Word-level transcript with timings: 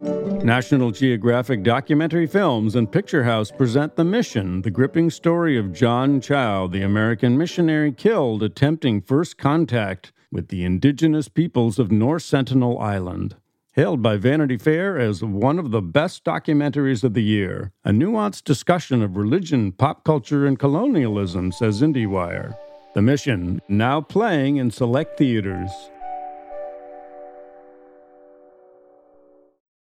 National 0.00 0.92
Geographic 0.92 1.64
Documentary 1.64 2.26
Films 2.26 2.76
and 2.76 2.90
Picture 2.90 3.24
House 3.24 3.50
present 3.50 3.96
The 3.96 4.04
Mission, 4.04 4.62
the 4.62 4.70
gripping 4.70 5.10
story 5.10 5.58
of 5.58 5.72
John 5.72 6.20
Chau, 6.20 6.68
the 6.68 6.82
American 6.82 7.36
missionary 7.36 7.92
killed 7.92 8.44
attempting 8.44 9.00
first 9.00 9.38
contact 9.38 10.12
with 10.30 10.48
the 10.48 10.64
indigenous 10.64 11.26
peoples 11.26 11.80
of 11.80 11.90
North 11.90 12.22
Sentinel 12.22 12.78
Island. 12.78 13.34
Hailed 13.72 14.00
by 14.00 14.16
Vanity 14.16 14.56
Fair 14.56 14.98
as 14.98 15.24
one 15.24 15.58
of 15.58 15.72
the 15.72 15.82
best 15.82 16.24
documentaries 16.24 17.02
of 17.02 17.14
the 17.14 17.22
year, 17.22 17.72
a 17.84 17.90
nuanced 17.90 18.44
discussion 18.44 19.02
of 19.02 19.16
religion, 19.16 19.72
pop 19.72 20.04
culture, 20.04 20.46
and 20.46 20.58
colonialism, 20.58 21.50
says 21.50 21.82
IndieWire. 21.82 22.56
The 22.94 23.02
Mission, 23.02 23.60
now 23.68 24.00
playing 24.00 24.56
in 24.58 24.70
select 24.70 25.18
theaters. 25.18 25.70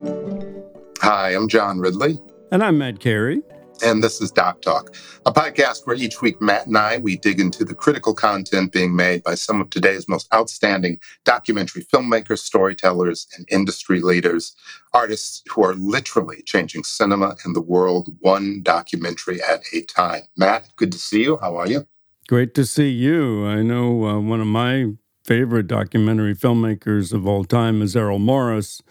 Hi, 0.01 1.35
I'm 1.35 1.49
John 1.49 1.79
Ridley. 1.79 2.19
And 2.53 2.63
I'm 2.63 2.77
Matt 2.77 3.01
Carey. 3.01 3.41
And 3.83 4.01
this 4.01 4.21
is 4.21 4.31
Doc 4.31 4.61
Talk, 4.61 4.95
a 5.25 5.33
podcast 5.33 5.85
where 5.85 5.95
each 5.95 6.21
week 6.21 6.41
Matt 6.41 6.67
and 6.67 6.77
I 6.77 6.99
we 6.99 7.17
dig 7.17 7.39
into 7.39 7.65
the 7.65 7.75
critical 7.75 8.13
content 8.13 8.71
being 8.71 8.95
made 8.95 9.23
by 9.23 9.35
some 9.35 9.59
of 9.59 9.69
today's 9.69 10.07
most 10.07 10.33
outstanding 10.33 10.99
documentary 11.25 11.83
filmmakers, 11.83 12.39
storytellers, 12.39 13.27
and 13.37 13.45
industry 13.51 13.99
leaders, 13.99 14.55
artists 14.93 15.43
who 15.49 15.65
are 15.65 15.75
literally 15.75 16.43
changing 16.43 16.85
cinema 16.85 17.35
and 17.43 17.53
the 17.53 17.61
world 17.61 18.15
one 18.19 18.61
documentary 18.63 19.41
at 19.43 19.63
a 19.73 19.81
time. 19.81 20.21
Matt, 20.37 20.69
good 20.77 20.93
to 20.93 20.97
see 20.97 21.23
you. 21.23 21.37
How 21.41 21.57
are 21.57 21.67
you? 21.67 21.85
Great 22.29 22.53
to 22.55 22.65
see 22.65 22.89
you. 22.89 23.45
I 23.45 23.63
know 23.63 24.05
uh, 24.05 24.19
one 24.19 24.39
of 24.39 24.47
my 24.47 24.93
favorite 25.25 25.67
documentary 25.67 26.35
filmmakers 26.35 27.13
of 27.13 27.27
all 27.27 27.43
time 27.43 27.81
is 27.81 27.95
Errol 27.95 28.19
Morris. 28.19 28.81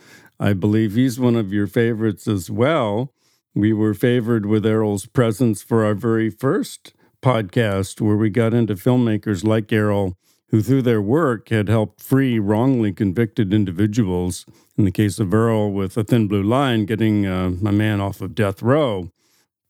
I 0.40 0.52
believe 0.52 0.94
he's 0.94 1.18
one 1.18 1.36
of 1.36 1.52
your 1.52 1.66
favorites 1.66 2.28
as 2.28 2.50
well. 2.50 3.12
We 3.54 3.72
were 3.72 3.94
favored 3.94 4.46
with 4.46 4.64
Errol's 4.64 5.06
presence 5.06 5.62
for 5.62 5.84
our 5.84 5.94
very 5.94 6.30
first 6.30 6.94
podcast, 7.20 8.00
where 8.00 8.16
we 8.16 8.30
got 8.30 8.54
into 8.54 8.74
filmmakers 8.74 9.44
like 9.44 9.72
Errol, 9.72 10.16
who 10.50 10.62
through 10.62 10.82
their 10.82 11.02
work 11.02 11.48
had 11.48 11.68
helped 11.68 12.00
free 12.00 12.38
wrongly 12.38 12.92
convicted 12.92 13.52
individuals. 13.52 14.46
In 14.76 14.84
the 14.84 14.92
case 14.92 15.18
of 15.18 15.34
Errol, 15.34 15.72
with 15.72 15.96
A 15.96 16.04
Thin 16.04 16.28
Blue 16.28 16.42
Line, 16.42 16.84
getting 16.86 17.26
uh, 17.26 17.50
a 17.66 17.72
man 17.72 18.00
off 18.00 18.20
of 18.20 18.36
death 18.36 18.62
row. 18.62 19.10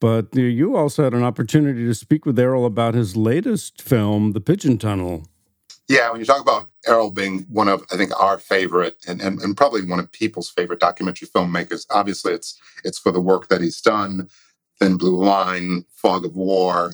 But 0.01 0.37
uh, 0.37 0.41
you 0.41 0.77
also 0.77 1.05
had 1.05 1.15
an 1.15 1.25
opportunity 1.25 1.85
to 1.87 1.95
speak 1.95 2.27
with 2.27 2.39
Errol 2.39 2.67
about 2.67 2.95
his 2.95 3.17
latest 3.17 3.81
film, 3.81 4.33
The 4.33 4.41
Pigeon 4.41 4.77
Tunnel. 4.77 5.27
Yeah, 5.89 6.11
when 6.11 6.21
you 6.21 6.27
talk 6.27 6.43
about 6.43 6.69
Errol 6.87 7.11
being 7.11 7.47
one 7.49 7.69
of, 7.69 7.83
I 7.91 7.97
think, 7.97 8.19
our 8.21 8.37
favorite 8.39 8.97
and, 9.09 9.23
and, 9.23 9.41
and 9.41 9.57
probably 9.57 9.83
one 9.85 9.99
of 9.99 10.13
people's 10.13 10.51
favorite 10.51 10.81
documentary 10.81 11.29
filmmakers, 11.29 11.87
obviously 11.91 12.35
it's 12.35 12.61
it's 12.85 12.99
for 12.99 13.11
the 13.11 13.21
work 13.21 13.49
that 13.49 13.63
he's 13.63 13.81
done, 13.81 14.29
Thin 14.79 14.99
Blue 14.99 15.17
Line, 15.17 15.85
Fog 15.91 16.27
of 16.27 16.37
War, 16.37 16.93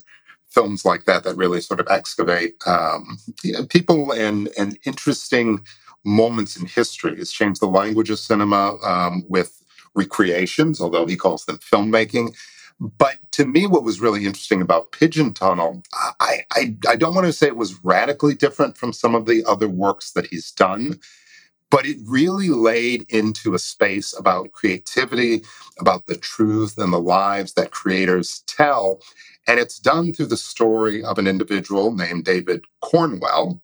films 0.48 0.84
like 0.84 1.04
that 1.06 1.24
that 1.24 1.36
really 1.36 1.60
sort 1.60 1.80
of 1.80 1.88
excavate 1.90 2.54
um, 2.66 3.18
you 3.42 3.52
know, 3.52 3.66
people 3.66 4.12
and 4.12 4.48
and 4.56 4.78
interesting 4.84 5.64
moments 6.04 6.56
in 6.56 6.66
history. 6.66 7.16
He's 7.16 7.32
changed 7.32 7.60
the 7.60 7.66
language 7.66 8.10
of 8.10 8.20
cinema 8.20 8.76
um, 8.84 9.24
with 9.28 9.60
recreations, 9.96 10.80
although 10.80 11.06
he 11.06 11.16
calls 11.16 11.46
them 11.46 11.58
filmmaking. 11.58 12.36
But 12.80 13.16
to 13.32 13.46
me, 13.46 13.66
what 13.66 13.84
was 13.84 14.00
really 14.00 14.26
interesting 14.26 14.62
about 14.62 14.92
Pigeon 14.92 15.34
Tunnel, 15.34 15.82
I, 16.20 16.40
I, 16.52 16.76
I 16.88 16.96
don't 16.96 17.14
want 17.14 17.26
to 17.26 17.32
say 17.34 17.48
it 17.48 17.56
was 17.56 17.84
radically 17.84 18.34
different 18.34 18.78
from 18.78 18.92
some 18.92 19.14
of 19.14 19.26
the 19.26 19.44
other 19.46 19.68
works 19.68 20.12
that 20.12 20.28
he's 20.28 20.52
done, 20.52 21.00
but 21.70 21.86
it 21.86 21.98
really 22.06 22.48
laid 22.50 23.06
into 23.10 23.54
a 23.54 23.60
space 23.60 24.14
about 24.18 24.52
creativity, 24.52 25.42
about 25.80 26.06
the 26.06 26.16
truth 26.16 26.78
and 26.78 26.92
the 26.92 27.00
lives 27.00 27.54
that 27.54 27.72
creators 27.72 28.44
tell. 28.46 29.00
And 29.48 29.60
it's 29.60 29.78
done 29.78 30.12
through 30.14 30.26
the 30.26 30.36
story 30.38 31.04
of 31.04 31.18
an 31.18 31.26
individual 31.28 31.92
named 31.94 32.24
David 32.24 32.64
Cornwell 32.82 33.60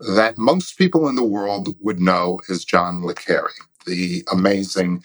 that 0.00 0.38
most 0.38 0.78
people 0.78 1.08
in 1.08 1.16
the 1.16 1.24
world 1.24 1.74
would 1.80 2.00
know 2.00 2.40
as 2.50 2.64
John 2.64 3.04
Le 3.04 3.14
Carre, 3.14 3.50
the 3.86 4.24
amazing 4.32 5.02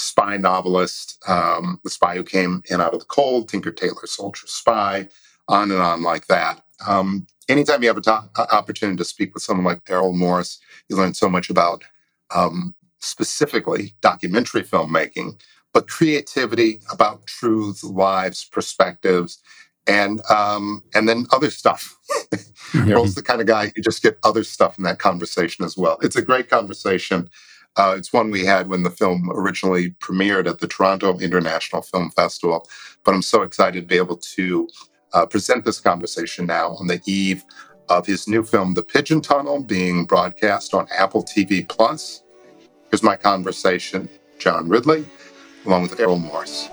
spy 0.00 0.36
novelist, 0.36 1.22
um, 1.28 1.80
the 1.84 1.90
spy 1.90 2.16
who 2.16 2.24
came 2.24 2.62
in 2.70 2.80
out 2.80 2.94
of 2.94 3.00
the 3.00 3.06
cold, 3.06 3.48
Tinker 3.48 3.70
Tailor 3.70 4.06
Soldier 4.06 4.46
Spy, 4.46 5.08
on 5.48 5.70
and 5.70 5.80
on 5.80 6.02
like 6.02 6.26
that. 6.26 6.62
Um, 6.86 7.26
anytime 7.48 7.82
you 7.82 7.88
have 7.88 7.98
an 7.98 8.30
opportunity 8.52 8.96
to 8.96 9.04
speak 9.04 9.34
with 9.34 9.42
someone 9.42 9.64
like 9.64 9.82
Errol 9.88 10.12
Morris, 10.12 10.58
you 10.88 10.96
learn 10.96 11.14
so 11.14 11.28
much 11.28 11.50
about 11.50 11.84
um, 12.34 12.74
specifically 13.00 13.94
documentary 14.00 14.62
filmmaking, 14.62 15.40
but 15.72 15.88
creativity 15.88 16.80
about 16.90 17.26
truths, 17.26 17.84
lives, 17.84 18.44
perspectives, 18.44 19.38
and 19.86 20.20
um, 20.30 20.82
and 20.94 21.08
then 21.08 21.26
other 21.32 21.50
stuff. 21.50 21.96
Errol's 22.74 23.14
the 23.14 23.22
kind 23.22 23.40
of 23.40 23.46
guy 23.46 23.72
you 23.76 23.82
just 23.82 24.02
get 24.02 24.18
other 24.22 24.44
stuff 24.44 24.78
in 24.78 24.84
that 24.84 24.98
conversation 24.98 25.64
as 25.64 25.76
well. 25.76 25.98
It's 26.02 26.16
a 26.16 26.22
great 26.22 26.48
conversation. 26.48 27.28
Uh, 27.76 27.94
it's 27.96 28.12
one 28.12 28.30
we 28.30 28.44
had 28.44 28.68
when 28.68 28.82
the 28.82 28.90
film 28.90 29.30
originally 29.32 29.90
premiered 29.92 30.48
at 30.48 30.58
the 30.58 30.66
Toronto 30.66 31.18
International 31.18 31.82
Film 31.82 32.10
Festival. 32.10 32.68
But 33.04 33.14
I'm 33.14 33.22
so 33.22 33.42
excited 33.42 33.82
to 33.82 33.86
be 33.86 33.96
able 33.96 34.16
to 34.16 34.68
uh, 35.12 35.26
present 35.26 35.64
this 35.64 35.80
conversation 35.80 36.46
now 36.46 36.70
on 36.72 36.86
the 36.86 37.00
eve 37.06 37.44
of 37.88 38.06
his 38.06 38.28
new 38.28 38.42
film, 38.42 38.74
The 38.74 38.82
Pigeon 38.82 39.20
Tunnel, 39.20 39.62
being 39.62 40.04
broadcast 40.04 40.74
on 40.74 40.86
Apple 40.96 41.24
TV 41.24 41.68
Plus. 41.68 42.22
Here's 42.90 43.02
my 43.02 43.16
conversation, 43.16 44.08
John 44.38 44.68
Ridley, 44.68 45.04
along 45.66 45.82
with 45.82 45.98
Errol 45.98 46.18
Morris. 46.18 46.68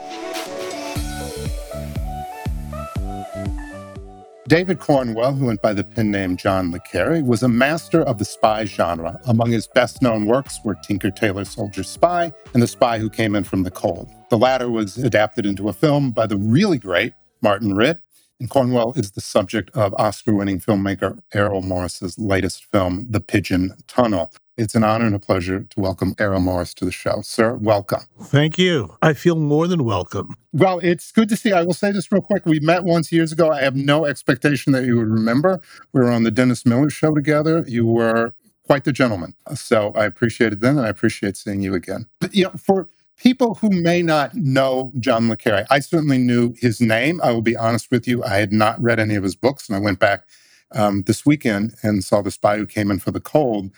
David 4.47 4.79
Cornwell, 4.79 5.33
who 5.33 5.47
went 5.47 5.61
by 5.61 5.73
the 5.73 5.83
pen 5.83 6.09
name 6.09 6.37
John 6.37 6.71
Le 6.71 6.79
Carre, 6.79 7.21
was 7.21 7.43
a 7.43 7.49
master 7.49 8.01
of 8.01 8.17
the 8.17 8.23
spy 8.23 8.63
genre. 8.63 9.19
Among 9.25 9.51
his 9.51 9.67
best 9.67 10.01
known 10.01 10.25
works 10.25 10.61
were 10.63 10.75
Tinker 10.75 11.11
Tailor 11.11 11.43
Soldier 11.43 11.83
Spy 11.83 12.31
and 12.53 12.63
The 12.63 12.67
Spy 12.67 12.97
Who 12.97 13.09
Came 13.09 13.35
In 13.35 13.43
From 13.43 13.63
the 13.63 13.71
Cold. 13.71 14.09
The 14.29 14.37
latter 14.37 14.69
was 14.69 14.97
adapted 14.97 15.45
into 15.45 15.67
a 15.67 15.73
film 15.73 16.11
by 16.11 16.27
the 16.27 16.37
really 16.37 16.77
great 16.77 17.13
Martin 17.41 17.75
Ritt, 17.75 17.99
and 18.39 18.49
Cornwell 18.49 18.93
is 18.95 19.11
the 19.11 19.19
subject 19.19 19.69
of 19.75 19.93
Oscar 19.95 20.33
winning 20.33 20.61
filmmaker 20.61 21.19
Errol 21.33 21.61
Morris's 21.61 22.17
latest 22.17 22.63
film, 22.71 23.07
The 23.09 23.19
Pigeon 23.19 23.73
Tunnel. 23.87 24.31
It's 24.57 24.73
an 24.73 24.84
honor 24.84 25.06
and 25.06 25.13
a 25.13 25.19
pleasure 25.19 25.59
to 25.69 25.79
welcome 25.79 26.16
Errol 26.18 26.40
Morris 26.40 26.73
to 26.75 26.85
the 26.85 26.91
show. 26.91 27.22
Sir, 27.22 27.53
welcome. 27.57 28.01
Thank 28.23 28.57
you. 28.57 28.97
I 29.03 29.13
feel 29.13 29.35
more 29.35 29.68
than 29.68 29.84
welcome. 29.84 30.35
Well, 30.51 30.79
it's 30.79 31.12
good 31.12 31.29
to 31.29 31.35
see. 31.35 31.51
I 31.51 31.62
will 31.62 31.75
say 31.75 31.91
this 31.91 32.12
real 32.12 32.23
quick. 32.23 32.44
We 32.47 32.59
met 32.59 32.84
once 32.84 33.12
years 33.12 33.31
ago. 33.31 33.51
I 33.51 33.62
have 33.62 33.75
no 33.75 34.06
expectation 34.06 34.73
that 34.73 34.84
you 34.84 34.97
would 34.97 35.09
remember. 35.09 35.62
We 35.94 36.01
were 36.01 36.09
on 36.09 36.23
the 36.23 36.31
Dennis 36.31 36.66
Miller 36.66 36.90
show 36.90 37.13
together. 37.13 37.66
You 37.68 37.85
were 37.85 38.34
quite 38.66 38.84
the 38.84 38.91
gentleman. 38.91 39.35
So 39.53 39.91
I 39.95 40.06
appreciate 40.06 40.53
it 40.53 40.59
then, 40.59 40.79
and 40.79 40.88
I 40.88 40.89
appreciate 40.89 41.38
seeing 41.38 41.62
you 41.62 41.75
again. 41.75 42.07
But, 42.19 42.34
you 42.34 42.45
know, 42.45 42.53
for 42.57 42.89
people 43.16 43.56
who 43.56 43.69
may 43.69 44.01
not 44.01 44.34
know 44.34 44.91
John 45.00 45.29
Le 45.29 45.38
Carre, 45.38 45.68
I 45.69 45.78
certainly 45.81 46.18
knew 46.18 46.56
his 46.57 46.81
name. 46.81 47.22
I 47.24 47.31
will 47.31 47.44
be 47.44 47.56
honest 47.56 47.91
with 47.91 48.07
you. 48.07 48.24
I 48.24 48.38
had 48.38 48.51
not 48.51 48.81
read 48.81 49.00
any 49.00 49.13
of 49.13 49.22
his 49.22 49.35
books, 49.35 49.69
and 49.69 49.75
I 49.75 49.79
went 49.79 50.00
back 50.00 50.24
um, 50.72 51.03
this 51.03 51.28
weekend 51.28 51.75
and 51.84 52.03
saw 52.03 52.24
The 52.24 52.31
Spy 52.31 52.57
Who 52.57 52.66
Came 52.66 52.89
In 52.89 52.97
for 52.97 53.12
the 53.12 53.22
Cold 53.22 53.69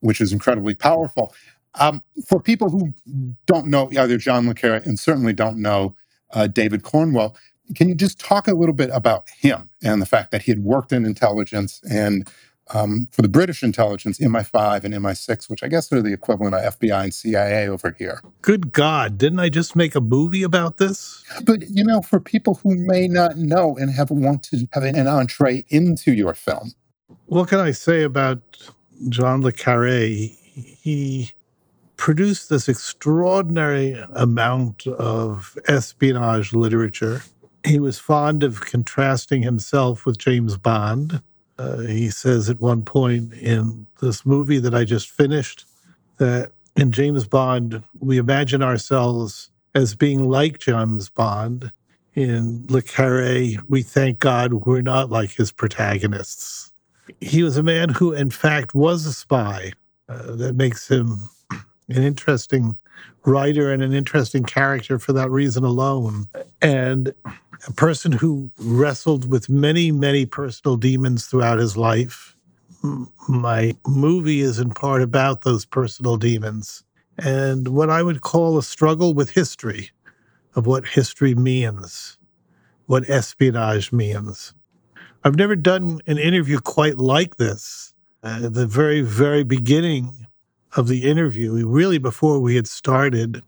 which 0.00 0.20
is 0.20 0.32
incredibly 0.32 0.74
powerful. 0.74 1.34
Um, 1.74 2.02
for 2.26 2.40
people 2.40 2.70
who 2.70 2.92
don't 3.46 3.66
know 3.66 3.90
either 3.96 4.18
John 4.18 4.48
Le 4.48 4.54
Carre 4.54 4.82
and 4.84 4.98
certainly 4.98 5.32
don't 5.32 5.58
know 5.58 5.94
uh, 6.32 6.46
David 6.46 6.82
Cornwell, 6.82 7.36
can 7.74 7.88
you 7.88 7.94
just 7.94 8.18
talk 8.18 8.48
a 8.48 8.54
little 8.54 8.74
bit 8.74 8.90
about 8.92 9.28
him 9.28 9.70
and 9.82 10.00
the 10.00 10.06
fact 10.06 10.30
that 10.30 10.42
he 10.42 10.50
had 10.50 10.64
worked 10.64 10.92
in 10.92 11.04
intelligence 11.04 11.80
and 11.88 12.28
um, 12.74 13.08
for 13.12 13.22
the 13.22 13.28
British 13.28 13.62
intelligence, 13.62 14.18
MI5 14.18 14.84
and 14.84 14.94
MI6, 14.94 15.48
which 15.48 15.62
I 15.62 15.68
guess 15.68 15.92
are 15.92 16.02
the 16.02 16.12
equivalent 16.12 16.54
of 16.54 16.78
FBI 16.78 17.04
and 17.04 17.14
CIA 17.14 17.68
over 17.68 17.94
here. 17.98 18.20
Good 18.42 18.72
God, 18.72 19.16
didn't 19.16 19.40
I 19.40 19.48
just 19.48 19.74
make 19.74 19.94
a 19.94 20.00
movie 20.00 20.42
about 20.42 20.76
this? 20.76 21.24
But, 21.44 21.68
you 21.70 21.84
know, 21.84 22.02
for 22.02 22.20
people 22.20 22.60
who 22.62 22.74
may 22.76 23.08
not 23.08 23.36
know 23.36 23.76
and 23.76 23.90
have 23.90 24.10
wanted 24.10 24.60
to 24.60 24.68
have 24.72 24.82
an 24.82 25.06
entree 25.06 25.64
into 25.68 26.12
your 26.12 26.34
film. 26.34 26.72
What 27.26 27.48
can 27.48 27.58
I 27.58 27.70
say 27.70 28.02
about 28.02 28.40
John 29.08 29.42
Le 29.42 29.52
Carre, 29.52 29.98
he 29.98 31.32
produced 31.96 32.48
this 32.48 32.68
extraordinary 32.68 34.02
amount 34.14 34.86
of 34.86 35.58
espionage 35.66 36.52
literature. 36.52 37.22
He 37.64 37.78
was 37.78 37.98
fond 37.98 38.42
of 38.42 38.60
contrasting 38.60 39.42
himself 39.42 40.06
with 40.06 40.18
James 40.18 40.56
Bond. 40.56 41.22
Uh, 41.58 41.78
he 41.78 42.08
says 42.08 42.48
at 42.48 42.60
one 42.60 42.82
point 42.82 43.32
in 43.34 43.86
this 44.00 44.24
movie 44.24 44.58
that 44.60 44.74
I 44.74 44.84
just 44.84 45.10
finished 45.10 45.64
that 46.18 46.52
in 46.76 46.92
James 46.92 47.26
Bond, 47.26 47.82
we 47.98 48.18
imagine 48.18 48.62
ourselves 48.62 49.50
as 49.74 49.94
being 49.94 50.28
like 50.28 50.58
James 50.58 51.08
Bond. 51.08 51.72
In 52.14 52.64
Le 52.68 52.82
Carre, 52.82 53.58
we 53.68 53.82
thank 53.82 54.18
God 54.18 54.52
we're 54.52 54.82
not 54.82 55.08
like 55.10 55.32
his 55.32 55.52
protagonists 55.52 56.67
he 57.20 57.42
was 57.42 57.56
a 57.56 57.62
man 57.62 57.90
who, 57.90 58.12
in 58.12 58.30
fact, 58.30 58.74
was 58.74 59.06
a 59.06 59.12
spy. 59.12 59.72
Uh, 60.08 60.34
that 60.36 60.56
makes 60.56 60.90
him 60.90 61.28
an 61.90 62.02
interesting 62.02 62.78
writer 63.26 63.70
and 63.70 63.82
an 63.82 63.92
interesting 63.92 64.42
character 64.42 64.98
for 64.98 65.12
that 65.12 65.30
reason 65.30 65.64
alone. 65.64 66.28
And 66.62 67.12
a 67.66 67.72
person 67.72 68.12
who 68.12 68.50
wrestled 68.58 69.28
with 69.28 69.50
many, 69.50 69.92
many 69.92 70.24
personal 70.24 70.76
demons 70.76 71.26
throughout 71.26 71.58
his 71.58 71.76
life. 71.76 72.36
My 73.28 73.76
movie 73.86 74.40
is 74.40 74.58
in 74.58 74.70
part 74.70 75.02
about 75.02 75.42
those 75.42 75.64
personal 75.64 76.16
demons 76.16 76.84
and 77.18 77.68
what 77.68 77.90
I 77.90 78.02
would 78.02 78.20
call 78.20 78.56
a 78.56 78.62
struggle 78.62 79.12
with 79.12 79.30
history 79.30 79.90
of 80.54 80.66
what 80.66 80.86
history 80.86 81.34
means, 81.34 82.16
what 82.86 83.10
espionage 83.10 83.92
means. 83.92 84.54
I've 85.24 85.36
never 85.36 85.56
done 85.56 86.00
an 86.06 86.18
interview 86.18 86.60
quite 86.60 86.96
like 86.98 87.36
this. 87.36 87.92
Uh, 88.22 88.40
at 88.44 88.54
the 88.54 88.66
very, 88.66 89.00
very 89.00 89.44
beginning 89.44 90.26
of 90.76 90.88
the 90.88 91.08
interview, 91.08 91.66
really 91.66 91.98
before 91.98 92.40
we 92.40 92.56
had 92.56 92.66
started, 92.66 93.42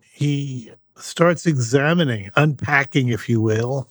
he 0.00 0.70
starts 0.96 1.46
examining, 1.46 2.30
unpacking, 2.36 3.08
if 3.08 3.28
you 3.28 3.40
will, 3.40 3.88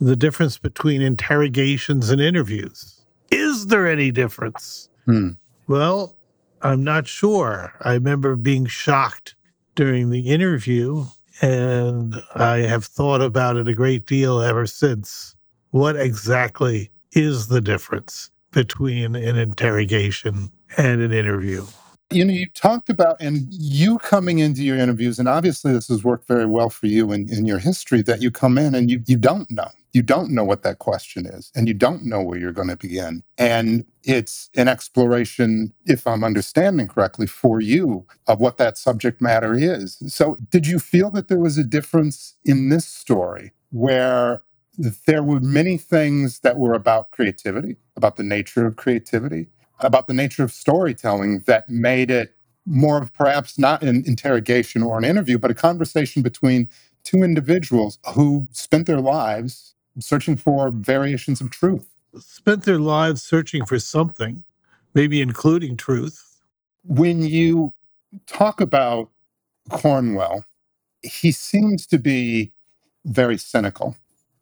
the 0.00 0.16
difference 0.16 0.58
between 0.58 1.02
interrogations 1.02 2.10
and 2.10 2.20
interviews. 2.20 3.00
Is 3.30 3.66
there 3.66 3.88
any 3.88 4.10
difference? 4.10 4.88
Hmm. 5.06 5.30
Well, 5.66 6.14
I'm 6.60 6.84
not 6.84 7.06
sure. 7.06 7.74
I 7.80 7.94
remember 7.94 8.36
being 8.36 8.66
shocked 8.66 9.34
during 9.74 10.10
the 10.10 10.28
interview, 10.28 11.06
and 11.40 12.14
I 12.34 12.58
have 12.58 12.84
thought 12.84 13.22
about 13.22 13.56
it 13.56 13.68
a 13.68 13.74
great 13.74 14.06
deal 14.06 14.40
ever 14.40 14.66
since. 14.66 15.34
What 15.72 15.96
exactly 15.96 16.90
is 17.12 17.48
the 17.48 17.62
difference 17.62 18.30
between 18.50 19.16
an 19.16 19.36
interrogation 19.36 20.52
and 20.76 21.00
an 21.00 21.12
interview? 21.12 21.64
You 22.10 22.26
know, 22.26 22.32
you 22.34 22.46
talked 22.50 22.90
about, 22.90 23.16
and 23.20 23.46
you 23.48 23.96
coming 24.00 24.38
into 24.38 24.62
your 24.62 24.76
interviews, 24.76 25.18
and 25.18 25.26
obviously 25.26 25.72
this 25.72 25.88
has 25.88 26.04
worked 26.04 26.28
very 26.28 26.44
well 26.44 26.68
for 26.68 26.88
you 26.88 27.10
in, 27.10 27.26
in 27.32 27.46
your 27.46 27.58
history, 27.58 28.02
that 28.02 28.20
you 28.20 28.30
come 28.30 28.58
in 28.58 28.74
and 28.74 28.90
you, 28.90 29.02
you 29.06 29.16
don't 29.16 29.50
know. 29.50 29.68
You 29.94 30.02
don't 30.02 30.30
know 30.30 30.44
what 30.44 30.62
that 30.62 30.78
question 30.78 31.24
is, 31.24 31.50
and 31.54 31.66
you 31.66 31.74
don't 31.74 32.04
know 32.04 32.20
where 32.20 32.38
you're 32.38 32.52
going 32.52 32.68
to 32.68 32.76
begin. 32.76 33.22
And 33.38 33.86
it's 34.04 34.50
an 34.54 34.68
exploration, 34.68 35.72
if 35.86 36.06
I'm 36.06 36.22
understanding 36.22 36.86
correctly, 36.86 37.26
for 37.26 37.62
you 37.62 38.06
of 38.26 38.40
what 38.40 38.58
that 38.58 38.76
subject 38.76 39.22
matter 39.22 39.54
is. 39.54 40.02
So, 40.06 40.36
did 40.50 40.66
you 40.66 40.78
feel 40.78 41.10
that 41.12 41.28
there 41.28 41.40
was 41.40 41.56
a 41.56 41.64
difference 41.64 42.36
in 42.44 42.68
this 42.68 42.86
story 42.86 43.52
where 43.70 44.42
there 44.78 45.22
were 45.22 45.40
many 45.40 45.78
things 45.78 46.40
that 46.40 46.58
were 46.58 46.74
about 46.74 47.10
creativity, 47.10 47.76
about 47.96 48.16
the 48.16 48.22
nature 48.22 48.66
of 48.66 48.76
creativity, 48.76 49.48
about 49.80 50.06
the 50.06 50.14
nature 50.14 50.44
of 50.44 50.52
storytelling 50.52 51.40
that 51.46 51.68
made 51.68 52.10
it 52.10 52.34
more 52.66 53.02
of 53.02 53.12
perhaps 53.14 53.58
not 53.58 53.82
an 53.82 54.04
interrogation 54.06 54.82
or 54.82 54.98
an 54.98 55.04
interview, 55.04 55.38
but 55.38 55.50
a 55.50 55.54
conversation 55.54 56.22
between 56.22 56.68
two 57.04 57.22
individuals 57.22 57.98
who 58.14 58.48
spent 58.52 58.86
their 58.86 59.00
lives 59.00 59.74
searching 60.00 60.36
for 60.36 60.70
variations 60.70 61.40
of 61.40 61.50
truth. 61.50 61.88
Spent 62.18 62.64
their 62.64 62.78
lives 62.78 63.22
searching 63.22 63.66
for 63.66 63.78
something, 63.78 64.44
maybe 64.94 65.20
including 65.20 65.76
truth. 65.76 66.40
When 66.84 67.22
you 67.22 67.74
talk 68.26 68.60
about 68.60 69.10
Cornwell, 69.70 70.44
he 71.02 71.32
seems 71.32 71.86
to 71.88 71.98
be 71.98 72.52
very 73.06 73.38
cynical 73.38 73.96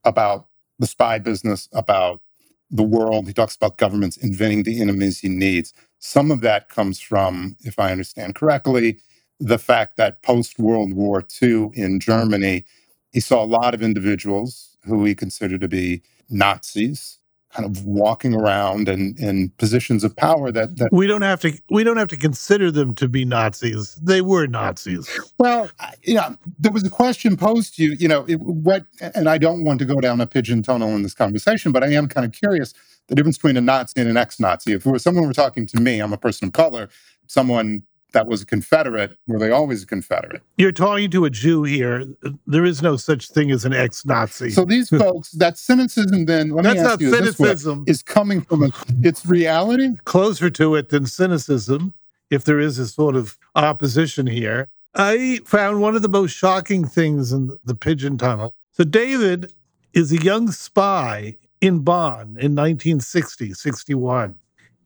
about 0.05 0.49
the 0.81 0.89
spy 0.89 1.19
business, 1.19 1.69
about 1.73 2.23
the 2.71 2.85
world. 2.85 3.29
He 3.29 3.35
talks 3.35 3.57
about 3.57 3.79
governments 3.79 4.19
inventing 4.19 4.65
the 4.65 4.83
enemies 4.83 5.21
he 5.21 5.31
needs. 5.31 5.75
Some 6.01 6.33
of 6.33 6.43
that 6.43 6.71
comes 6.71 7.01
from, 7.01 7.57
if 7.63 7.79
I 7.79 7.93
understand 7.93 8.37
correctly, 8.37 9.01
the 9.41 9.59
fact 9.59 9.99
that 9.99 10.23
post 10.23 10.59
World 10.59 10.95
War 10.95 11.25
II 11.43 11.71
in 11.75 12.01
Germany, 12.01 12.65
he 13.13 13.21
saw 13.21 13.45
a 13.45 13.47
lot 13.47 13.75
of 13.75 13.83
individuals 13.83 14.79
who 14.87 15.05
he 15.07 15.15
considered 15.15 15.63
to 15.63 15.69
be 15.69 16.03
Nazis 16.31 17.20
kind 17.53 17.67
of 17.67 17.85
walking 17.85 18.35
around 18.35 18.89
and 18.89 19.19
in 19.19 19.51
positions 19.59 20.05
of 20.05 20.15
power 20.15 20.53
that, 20.53 20.77
that 20.77 20.89
we 20.93 21.07
don't 21.07 21.23
have 21.23 21.41
to 21.41 21.53
we 21.69 21.83
don't 21.83 21.97
have 21.97 22.09
to 22.09 22.17
consider 22.17 22.71
them 22.71 22.95
to 22.95 23.09
be 23.09 23.25
Nazis. 23.25 23.97
They 23.97 24.21
were 24.21 24.47
Nazis. 24.47 25.09
Well, 25.39 25.69
you 26.03 26.15
know, 26.15 26.37
there 26.59 26.71
was 26.71 26.85
a 26.85 26.91
question 26.91 27.37
posed 27.37 27.77
to 27.77 27.85
you. 27.85 27.93
You 27.93 28.09
know, 28.09 28.25
it, 28.29 28.41
what, 28.41 28.87
and 29.01 29.29
I 29.29 29.39
don't 29.39 29.65
want 29.65 29.81
to 29.81 29.85
go 29.85 29.97
down 29.97 30.21
a 30.21 30.27
pigeon 30.27 30.63
tunnel 30.63 30.91
in 30.91 31.03
this 31.03 31.15
conversation, 31.15 31.73
but 31.73 31.83
I 31.83 31.89
am 31.89 32.09
kind 32.09 32.25
of 32.25 32.33
curious 32.33 32.73
the 33.09 33.15
difference 33.17 33.37
between 33.37 33.57
a 33.57 33.61
Nazi 33.61 34.01
and 34.01 34.09
an 34.09 34.17
ex-Nazi. 34.17 34.73
If 34.73 34.87
it 34.87 34.91
was 34.91 35.03
someone 35.03 35.27
were 35.27 35.33
talking 35.33 35.67
to 35.67 35.81
me, 35.81 35.99
I'm 35.99 36.13
a 36.13 36.19
person 36.19 36.49
of 36.49 36.53
color. 36.53 36.89
Someone 37.27 37.83
that 38.13 38.27
was 38.27 38.43
a 38.43 38.47
Confederate, 38.47 39.17
were 39.27 39.39
they 39.39 39.51
always 39.51 39.83
a 39.83 39.87
Confederate? 39.87 40.43
You're 40.57 40.73
talking 40.73 41.11
to 41.11 41.25
a 41.25 41.31
Jew 41.31 41.63
here. 41.63 42.05
There 42.47 42.65
is 42.65 42.83
no 42.83 42.97
such 42.97 43.29
thing 43.29 43.51
as 43.51 43.65
an 43.65 43.73
ex-Nazi. 43.73 44.51
So 44.51 44.65
these 44.65 44.89
folks, 44.99 45.31
that 45.33 45.59
cynicism 45.59 46.27
then, 46.27 46.51
let 46.51 46.65
That's 46.65 46.75
me 46.75 46.81
ask 46.81 46.89
not 46.91 47.01
you 47.01 47.11
cynicism. 47.11 47.81
this 47.81 47.87
way, 47.87 47.91
is 47.91 48.03
coming 48.03 48.41
from 48.41 48.65
a, 48.65 48.71
it's 49.03 49.27
reality? 49.27 49.97
Closer 50.05 50.51
to 50.51 50.75
it 50.75 50.89
than 50.89 51.07
cynicism, 51.07 51.95
if 52.31 52.45
there 52.45 52.61
is 52.61 52.79
a 52.79 52.87
sort 52.87 53.17
of 53.17 53.39
opposition 53.55 54.27
here. 54.27 54.69
I 54.95 55.41
found 55.45 55.81
one 55.81 55.95
of 55.95 56.03
the 56.03 56.09
most 56.09 56.33
shocking 56.33 56.85
things 56.85 57.33
in 57.33 57.57
the 57.65 57.75
pigeon 57.75 58.19
tunnel. 58.19 58.55
So 58.73 58.85
David 58.85 59.53
is 59.93 60.13
a 60.13 60.23
young 60.23 60.51
spy 60.51 61.37
in 61.61 61.81
Bonn 61.81 62.37
in 62.39 62.55
1960, 62.55 63.55
61. 63.55 64.37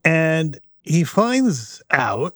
And 0.04 0.58
he 0.82 1.04
finds 1.04 1.82
out 1.90 2.34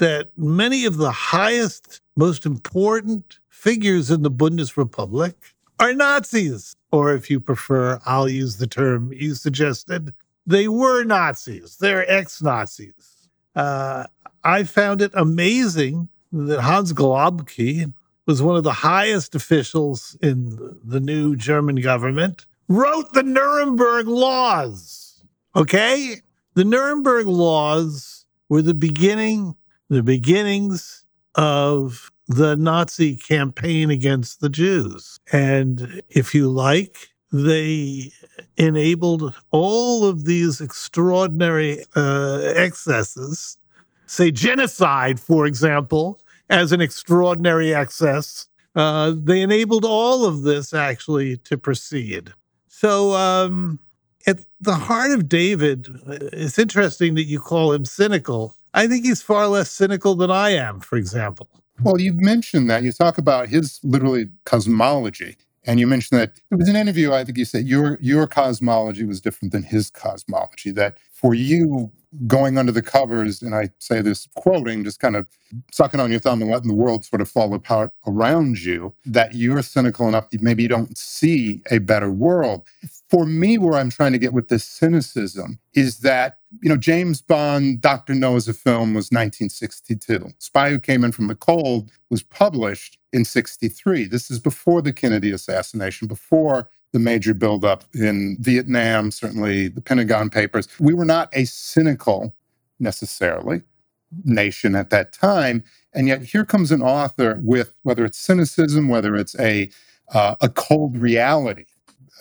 that 0.00 0.30
many 0.36 0.84
of 0.86 0.96
the 0.96 1.12
highest, 1.12 2.00
most 2.16 2.44
important 2.44 3.38
figures 3.48 4.10
in 4.10 4.22
the 4.22 4.30
Bundesrepublik 4.30 5.34
are 5.78 5.94
Nazis. 5.94 6.74
Or 6.90 7.14
if 7.14 7.30
you 7.30 7.38
prefer, 7.38 8.00
I'll 8.04 8.28
use 8.28 8.56
the 8.56 8.66
term 8.66 9.12
you 9.12 9.34
suggested, 9.34 10.12
they 10.46 10.68
were 10.68 11.04
Nazis. 11.04 11.76
They're 11.76 12.10
ex 12.10 12.42
Nazis. 12.42 13.28
Uh, 13.54 14.06
I 14.42 14.64
found 14.64 15.02
it 15.02 15.12
amazing 15.14 16.08
that 16.32 16.60
Hans 16.60 16.92
Globke 16.92 17.92
was 18.26 18.42
one 18.42 18.56
of 18.56 18.64
the 18.64 18.72
highest 18.72 19.34
officials 19.34 20.16
in 20.22 20.78
the 20.82 21.00
new 21.00 21.36
German 21.36 21.76
government, 21.76 22.46
wrote 22.68 23.12
the 23.12 23.22
Nuremberg 23.22 24.06
laws. 24.06 25.22
Okay? 25.54 26.16
The 26.54 26.64
Nuremberg 26.64 27.26
laws 27.26 28.24
were 28.48 28.62
the 28.62 28.74
beginning 28.74 29.56
the 29.90 30.02
beginnings 30.02 31.04
of 31.34 32.10
the 32.28 32.56
Nazi 32.56 33.16
campaign 33.16 33.90
against 33.90 34.40
the 34.40 34.48
Jews. 34.48 35.18
And 35.32 36.00
if 36.08 36.32
you 36.32 36.48
like, 36.48 37.08
they 37.32 38.12
enabled 38.56 39.34
all 39.50 40.04
of 40.04 40.24
these 40.24 40.60
extraordinary 40.60 41.84
uh, 41.96 42.40
excesses, 42.54 43.58
say 44.06 44.30
genocide, 44.30 45.18
for 45.18 45.44
example, 45.44 46.20
as 46.48 46.70
an 46.70 46.80
extraordinary 46.80 47.74
excess. 47.74 48.48
Uh, 48.76 49.12
they 49.16 49.40
enabled 49.40 49.84
all 49.84 50.24
of 50.24 50.42
this 50.42 50.72
actually 50.72 51.36
to 51.38 51.58
proceed. 51.58 52.32
So, 52.68 53.12
um, 53.14 53.80
at 54.26 54.40
the 54.60 54.74
heart 54.74 55.10
of 55.10 55.28
David, 55.28 55.88
it's 56.06 56.58
interesting 56.58 57.14
that 57.14 57.24
you 57.24 57.40
call 57.40 57.72
him 57.72 57.84
cynical 57.84 58.54
I 58.74 58.86
think 58.86 59.04
he's 59.04 59.22
far 59.22 59.48
less 59.48 59.70
cynical 59.70 60.14
than 60.14 60.30
I 60.30 60.50
am, 60.50 60.80
for 60.80 60.96
example. 60.96 61.48
Well, 61.82 62.00
you've 62.00 62.20
mentioned 62.20 62.68
that. 62.70 62.82
You 62.82 62.92
talk 62.92 63.18
about 63.18 63.48
his 63.48 63.80
literally 63.82 64.28
cosmology. 64.44 65.36
And 65.64 65.78
you 65.78 65.86
mentioned 65.86 66.20
that 66.20 66.40
it 66.50 66.54
was 66.54 66.68
an 66.68 66.76
interview, 66.76 67.12
I 67.12 67.24
think 67.24 67.38
you 67.38 67.44
said 67.44 67.66
your 67.66 67.98
your 68.00 68.26
cosmology 68.26 69.04
was 69.04 69.20
different 69.20 69.52
than 69.52 69.62
his 69.62 69.90
cosmology. 69.90 70.70
That 70.70 70.98
for 71.12 71.34
you, 71.34 71.92
going 72.26 72.58
under 72.58 72.72
the 72.72 72.82
covers, 72.82 73.42
and 73.42 73.54
I 73.54 73.70
say 73.78 74.00
this 74.00 74.26
quoting, 74.34 74.84
just 74.84 75.00
kind 75.00 75.16
of 75.16 75.26
sucking 75.72 76.00
on 76.00 76.10
your 76.10 76.20
thumb 76.20 76.42
and 76.42 76.50
letting 76.50 76.68
the 76.68 76.74
world 76.74 77.04
sort 77.04 77.20
of 77.20 77.28
fall 77.28 77.54
apart 77.54 77.92
around 78.06 78.60
you, 78.60 78.94
that 79.06 79.34
you're 79.34 79.62
cynical 79.62 80.08
enough 80.08 80.28
maybe 80.40 80.62
you 80.62 80.68
don't 80.68 80.96
see 80.96 81.62
a 81.70 81.78
better 81.78 82.10
world. 82.10 82.66
For 83.08 83.26
me, 83.26 83.58
where 83.58 83.78
I'm 83.78 83.90
trying 83.90 84.12
to 84.12 84.18
get 84.18 84.32
with 84.32 84.48
this 84.48 84.64
cynicism 84.64 85.58
is 85.74 85.98
that, 86.00 86.38
you 86.62 86.68
know, 86.68 86.76
James 86.76 87.20
Bond, 87.20 87.80
Dr. 87.80 88.14
No 88.14 88.36
as 88.36 88.48
a 88.48 88.54
film 88.54 88.94
was 88.94 89.10
1962. 89.10 90.32
Spy 90.38 90.70
Who 90.70 90.78
Came 90.78 91.04
In 91.04 91.12
From 91.12 91.26
the 91.26 91.34
Cold 91.34 91.90
was 92.08 92.22
published 92.22 92.98
in 93.12 93.24
63. 93.24 94.06
This 94.06 94.30
is 94.30 94.38
before 94.38 94.82
the 94.82 94.92
Kennedy 94.92 95.30
assassination, 95.30 96.08
before 96.08 96.68
the 96.92 96.98
major 96.98 97.34
buildup 97.34 97.84
in 97.94 98.36
Vietnam, 98.40 99.10
certainly 99.10 99.68
the 99.68 99.80
Pentagon 99.80 100.30
Papers. 100.30 100.68
We 100.80 100.94
were 100.94 101.04
not 101.04 101.28
a 101.32 101.44
cynical, 101.44 102.34
necessarily, 102.78 103.62
nation 104.24 104.74
at 104.74 104.90
that 104.90 105.12
time. 105.12 105.62
And 105.92 106.08
yet 106.08 106.22
here 106.22 106.44
comes 106.44 106.72
an 106.72 106.82
author 106.82 107.40
with 107.42 107.76
whether 107.82 108.04
it's 108.04 108.18
cynicism, 108.18 108.88
whether 108.88 109.14
it's 109.14 109.38
a, 109.38 109.70
uh, 110.12 110.36
a 110.40 110.48
cold 110.48 110.96
reality. 110.96 111.64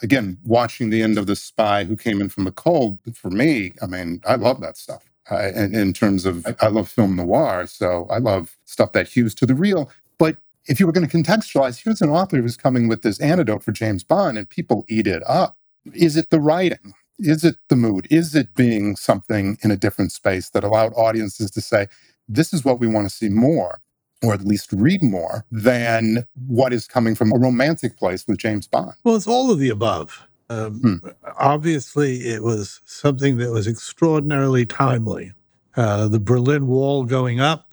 Again, 0.02 0.38
watching 0.44 0.90
the 0.90 1.02
end 1.02 1.18
of 1.18 1.28
The 1.28 1.36
Spy 1.36 1.84
Who 1.84 1.96
Came 1.96 2.22
In 2.22 2.30
From 2.30 2.46
the 2.46 2.52
Cold, 2.52 3.00
for 3.16 3.30
me, 3.30 3.74
I 3.82 3.88
mean, 3.88 4.22
I 4.26 4.36
love 4.36 4.62
that 4.62 4.78
stuff. 4.78 5.04
in, 5.32 5.76
in 5.76 5.94
terms 5.94 6.26
of 6.26 6.46
I 6.62 6.68
love 6.68 6.90
film 6.90 7.16
noir, 7.16 7.68
so 7.68 8.08
I 8.10 8.18
love 8.20 8.58
stuff 8.66 8.94
that 8.94 9.08
hews 9.08 9.36
to 9.36 9.46
the 9.46 9.56
real. 9.56 9.90
But 10.18 10.38
if 10.70 10.80
you 10.80 10.86
were 10.86 10.92
going 10.92 11.08
to 11.08 11.18
contextualize, 11.18 11.84
here's 11.84 12.02
an 12.02 12.10
author 12.10 12.38
who's 12.38 12.56
coming 12.56 12.88
with 12.88 13.02
this 13.02 13.20
antidote 13.20 13.64
for 13.64 13.72
James 13.72 14.04
Bond, 14.04 14.38
and 14.38 14.48
people 14.48 14.86
eat 14.88 15.08
it 15.08 15.24
up. 15.28 15.58
Is 15.94 16.16
it 16.16 16.30
the 16.30 16.40
writing? 16.40 16.94
Is 17.18 17.44
it 17.44 17.56
the 17.70 17.76
mood? 17.76 18.08
Is 18.12 18.36
it 18.36 18.54
being 18.56 18.96
something 18.96 19.58
in 19.64 19.72
a 19.72 19.76
different 19.76 20.12
space 20.12 20.52
that 20.52 20.64
allowed 20.64 20.94
audiences 20.94 21.50
to 21.52 21.62
say, 21.62 21.88
this 22.28 22.54
is 22.54 22.64
what 22.64 22.80
we 22.80 22.88
want 22.88 23.10
to 23.10 23.14
see 23.14 23.30
more, 23.30 23.82
or 24.22 24.34
at 24.34 24.46
least 24.46 24.72
read 24.72 25.02
more, 25.02 25.44
than 25.52 26.26
what 26.48 26.72
is 26.72 26.86
coming 26.86 27.16
from 27.16 27.32
a 27.32 27.38
romantic 27.38 27.98
place 27.98 28.26
with 28.28 28.38
James 28.38 28.68
Bond? 28.68 28.94
Well, 29.04 29.16
it's 29.16 29.28
all 29.28 29.52
of 29.52 29.58
the 29.58 29.70
above. 29.70 30.28
Um, 30.52 30.80
hmm. 30.80 31.10
Obviously, 31.40 32.28
it 32.28 32.44
was 32.44 32.80
something 32.86 33.38
that 33.38 33.52
was 33.52 33.68
extraordinarily 33.68 34.68
timely. 34.68 35.34
Uh, 35.76 36.08
the 36.08 36.20
Berlin 36.20 36.68
Wall 36.68 37.06
going 37.06 37.40
up, 37.40 37.69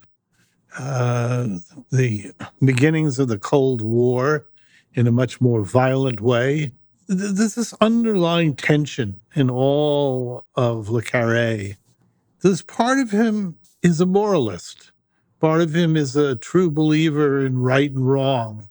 uh, 0.78 1.49
the 1.90 2.33
beginnings 2.64 3.18
of 3.18 3.28
the 3.28 3.38
Cold 3.38 3.83
War 3.83 4.47
in 4.95 5.06
a 5.06 5.12
much 5.12 5.40
more 5.40 5.62
violent 5.62 6.21
way. 6.21 6.73
There's 7.09 7.54
this 7.54 7.75
underlying 7.80 8.56
tension 8.56 9.21
in 9.35 9.49
all 9.50 10.45
of 10.54 10.88
Le 10.88 11.02
Carre. 11.02 11.76
This 12.42 12.62
part 12.62 12.99
of 12.99 13.11
him 13.11 13.56
is 13.83 14.00
a 14.00 14.06
moralist. 14.06 14.90
Part 15.40 15.61
of 15.61 15.75
him 15.75 15.97
is 15.97 16.16
a 16.16 16.35
true 16.35 16.71
believer 16.71 17.45
in 17.45 17.59
right 17.59 17.90
and 17.90 18.09
wrong. 18.09 18.68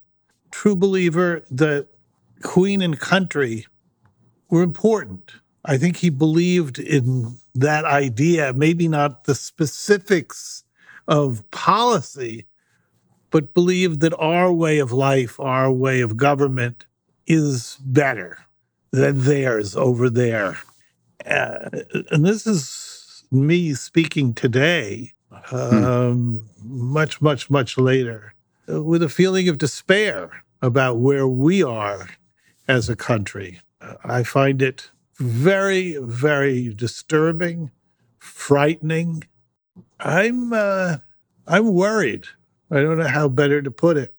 True 0.51 0.75
believer 0.75 1.43
that 1.49 1.87
Queen 2.43 2.81
and 2.81 2.99
country 2.99 3.65
were 4.49 4.63
important. 4.63 5.31
I 5.63 5.77
think 5.77 5.97
he 5.97 6.09
believed 6.09 6.77
in 6.77 7.37
that 7.55 7.85
idea, 7.85 8.53
maybe 8.53 8.87
not 8.87 9.23
the 9.23 9.35
specifics 9.35 10.64
of 11.07 11.49
policy, 11.51 12.45
but 13.31 13.53
believe 13.53 13.99
that 13.99 14.13
our 14.17 14.51
way 14.51 14.79
of 14.79 14.91
life, 14.91 15.39
our 15.39 15.71
way 15.71 16.01
of 16.01 16.17
government 16.17 16.85
is 17.27 17.77
better 17.81 18.39
than 18.91 19.21
theirs 19.23 19.75
over 19.75 20.09
there. 20.09 20.57
Uh, 21.25 21.69
and 22.11 22.25
this 22.25 22.45
is 22.45 23.23
me 23.31 23.73
speaking 23.73 24.33
today, 24.33 25.13
um, 25.51 26.47
hmm. 26.61 26.93
much, 26.93 27.21
much, 27.21 27.49
much 27.49 27.77
later, 27.77 28.33
with 28.67 29.03
a 29.03 29.09
feeling 29.09 29.49
of 29.49 29.57
despair 29.57 30.43
about 30.61 30.97
where 30.97 31.27
we 31.27 31.61
are 31.61 32.09
as 32.67 32.89
a 32.89 32.95
country. 32.95 33.61
I 34.03 34.23
find 34.23 34.61
it 34.61 34.89
very, 35.17 35.97
very 35.99 36.73
disturbing, 36.73 37.71
frightening. 38.17 39.23
I'm 39.99 40.53
uh, 40.53 40.97
I'm 41.47 41.73
worried. 41.73 42.25
I 42.71 42.81
don't 42.81 42.97
know 42.97 43.07
how 43.07 43.27
better 43.27 43.61
to 43.61 43.71
put 43.71 43.97
it. 43.97 44.13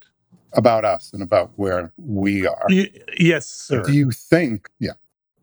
About 0.53 0.85
us 0.85 1.13
and 1.13 1.23
about 1.23 1.51
where 1.57 1.93
we 1.99 2.47
are. 2.47 2.67
Y- 2.69 2.91
yes, 3.19 3.47
sir. 3.47 3.83
Do 3.83 3.93
you 3.93 4.11
think, 4.11 4.71
yeah, 4.79 4.93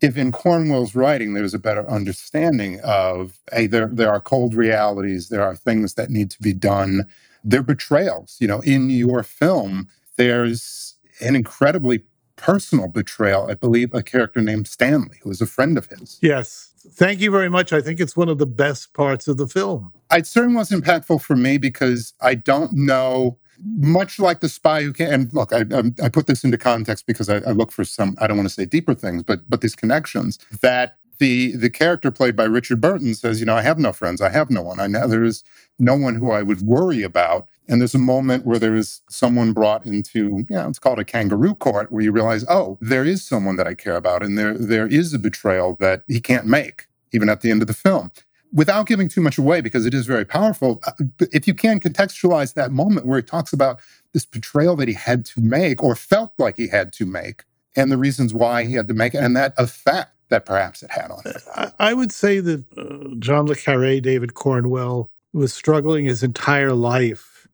if 0.02 0.18
in 0.18 0.32
Cornwell's 0.32 0.96
writing 0.96 1.34
there's 1.34 1.54
a 1.54 1.60
better 1.60 1.88
understanding 1.90 2.80
of, 2.82 3.40
hey, 3.52 3.68
there, 3.68 3.88
there 3.88 4.12
are 4.12 4.20
cold 4.20 4.56
realities, 4.56 5.30
there 5.30 5.44
are 5.44 5.56
things 5.56 5.94
that 5.96 6.10
need 6.10 6.32
to 6.32 6.42
be 6.42 6.54
done, 6.54 7.08
there 7.44 7.60
are 7.60 7.63
betrayals. 7.63 8.38
You 8.40 8.48
know, 8.48 8.62
in 8.62 8.90
your 8.90 9.24
film, 9.24 9.88
there's 10.18 10.96
an 11.22 11.36
incredibly 11.36 12.04
personal 12.36 12.88
betrayal. 12.88 13.50
I 13.50 13.54
believe 13.54 13.94
a 13.94 14.04
character 14.04 14.42
named 14.42 14.68
Stanley, 14.68 15.20
who 15.22 15.30
is 15.30 15.42
a 15.42 15.46
friend 15.46 15.78
of 15.78 15.88
his. 15.88 16.20
Yes. 16.22 16.73
Thank 16.92 17.22
you 17.22 17.32
very 17.32 17.50
much. 17.50 17.72
I 17.72 17.82
think 17.82 18.00
it's 18.00 18.18
one 18.18 18.30
of 18.30 18.38
the 18.38 18.46
best 18.46 18.94
parts 18.94 19.28
of 19.28 19.38
the 19.38 19.48
film. 19.48 19.94
It 20.12 20.28
certainly 20.28 20.58
was 20.58 20.70
impactful 20.70 21.22
for 21.22 21.36
me 21.36 21.58
because 21.58 22.13
I 22.22 22.36
don't 22.36 22.74
know 22.74 23.38
much 23.66 24.20
like 24.20 24.42
the 24.42 24.50
spy 24.50 24.84
who 24.84 24.92
can 24.92 25.13
and 25.13 25.34
look 25.34 25.54
I, 25.54 25.62
um, 25.74 25.96
I, 26.04 26.10
put 26.10 26.28
this 26.28 26.44
into 26.44 26.58
context 26.58 27.06
because 27.08 27.30
I, 27.30 27.38
I, 27.38 27.52
look 27.52 27.72
for 27.72 27.86
some 27.86 28.18
i 28.20 28.28
don't 28.28 28.36
want 28.36 28.50
to 28.50 28.54
say 28.54 28.66
deeper 28.66 28.94
things 28.94 29.24
but 29.24 29.50
but 29.50 29.62
these 29.62 29.75
connections 29.75 30.38
that 30.62 30.98
the 31.20 31.55
the 31.55 31.70
character 31.70 32.12
played 32.12 32.36
by 32.36 32.43
richard 32.43 32.82
burton 32.82 33.13
says 33.13 33.39
you 33.39 33.46
know 33.46 33.55
i 33.55 33.62
have 33.62 33.79
no 33.79 33.91
friends. 33.93 34.22
I 34.22 34.29
have 34.29 34.50
no 34.50 34.62
one. 34.62 34.79
I 34.79 34.88
know 34.88 35.08
there 35.08 35.24
is 35.24 35.43
no 35.79 35.96
one 35.96 36.15
who 36.15 36.32
i 36.32 36.41
would 36.41 36.62
worry 36.62 37.03
about. 37.03 37.48
And 37.67 37.79
there's 37.79 37.96
a 37.96 38.00
moment 38.00 38.46
where 38.46 38.60
there 38.60 38.75
is 38.75 39.01
someone 39.10 39.53
brought 39.53 39.86
into, 39.86 40.46
you 40.50 40.55
know, 40.55 40.67
it's 40.67 40.79
called 40.79 41.00
a 41.00 41.05
kangaroo 41.05 41.55
court, 41.55 41.91
where 41.91 42.03
you 42.03 42.12
realize, 42.12 42.43
oh, 42.50 42.77
there 42.82 43.05
is 43.05 43.25
someone 43.25 43.55
that 43.55 43.67
I 43.67 43.74
care 43.74 43.96
about, 43.96 44.22
and 44.22 44.38
there 44.38 44.58
there 44.58 44.88
is 44.88 45.13
a 45.13 45.20
betrayal 45.20 45.77
that 45.79 46.03
he 46.08 46.20
can't 46.20 46.46
make, 46.46 46.88
even 47.13 47.29
at 47.29 47.41
the 47.41 47.51
end 47.51 47.62
of 47.62 47.67
the 47.67 47.74
film. 47.74 48.12
Without 48.51 48.86
giving 48.86 49.08
too 49.08 49.22
much 49.22 49.38
away, 49.38 49.62
because 49.62 49.86
it 49.86 49.93
is 49.93 50.05
very 50.05 50.25
powerful, 50.25 50.79
uh, 50.86 50.91
if 51.32 51.48
you 51.48 51.53
can 51.55 51.79
contextualize 51.79 52.53
that 52.53 52.72
moment 52.72 53.08
where 53.08 53.20
he 53.20 53.24
talks 53.24 53.53
about 53.53 53.79
this 54.13 54.25
betrayal 54.25 54.75
that 54.75 54.88
he 54.88 54.93
had 54.93 55.25
to 55.25 55.41
make 55.41 55.82
or 55.82 55.96
felt 55.96 56.34
like 56.38 56.58
he 56.58 56.67
had 56.67 56.91
to 56.93 57.05
make, 57.05 57.43
and 57.75 57.91
the 57.91 57.98
reasons 57.98 58.34
why 58.34 58.65
he 58.65 58.74
had 58.74 58.89
to 58.89 58.93
make 58.93 59.13
it, 59.15 59.24
and 59.24 59.36
that 59.38 59.53
effect 59.58 60.12
that 60.34 60.48
perhaps 60.48 60.82
it 60.82 60.90
had 60.90 61.12
on 61.12 61.22
him. 61.24 61.72
I 61.78 61.94
would 61.94 62.12
say 62.12 62.40
that 62.40 62.66
uh, 62.75 63.16
John 63.20 63.46
le 63.46 63.56
Carre, 63.56 64.02
David 64.02 64.34
Cornwell, 64.34 65.12
was 65.32 65.54
struggling 65.54 66.06
his 66.06 66.24
entire 66.24 66.74
life 66.74 67.48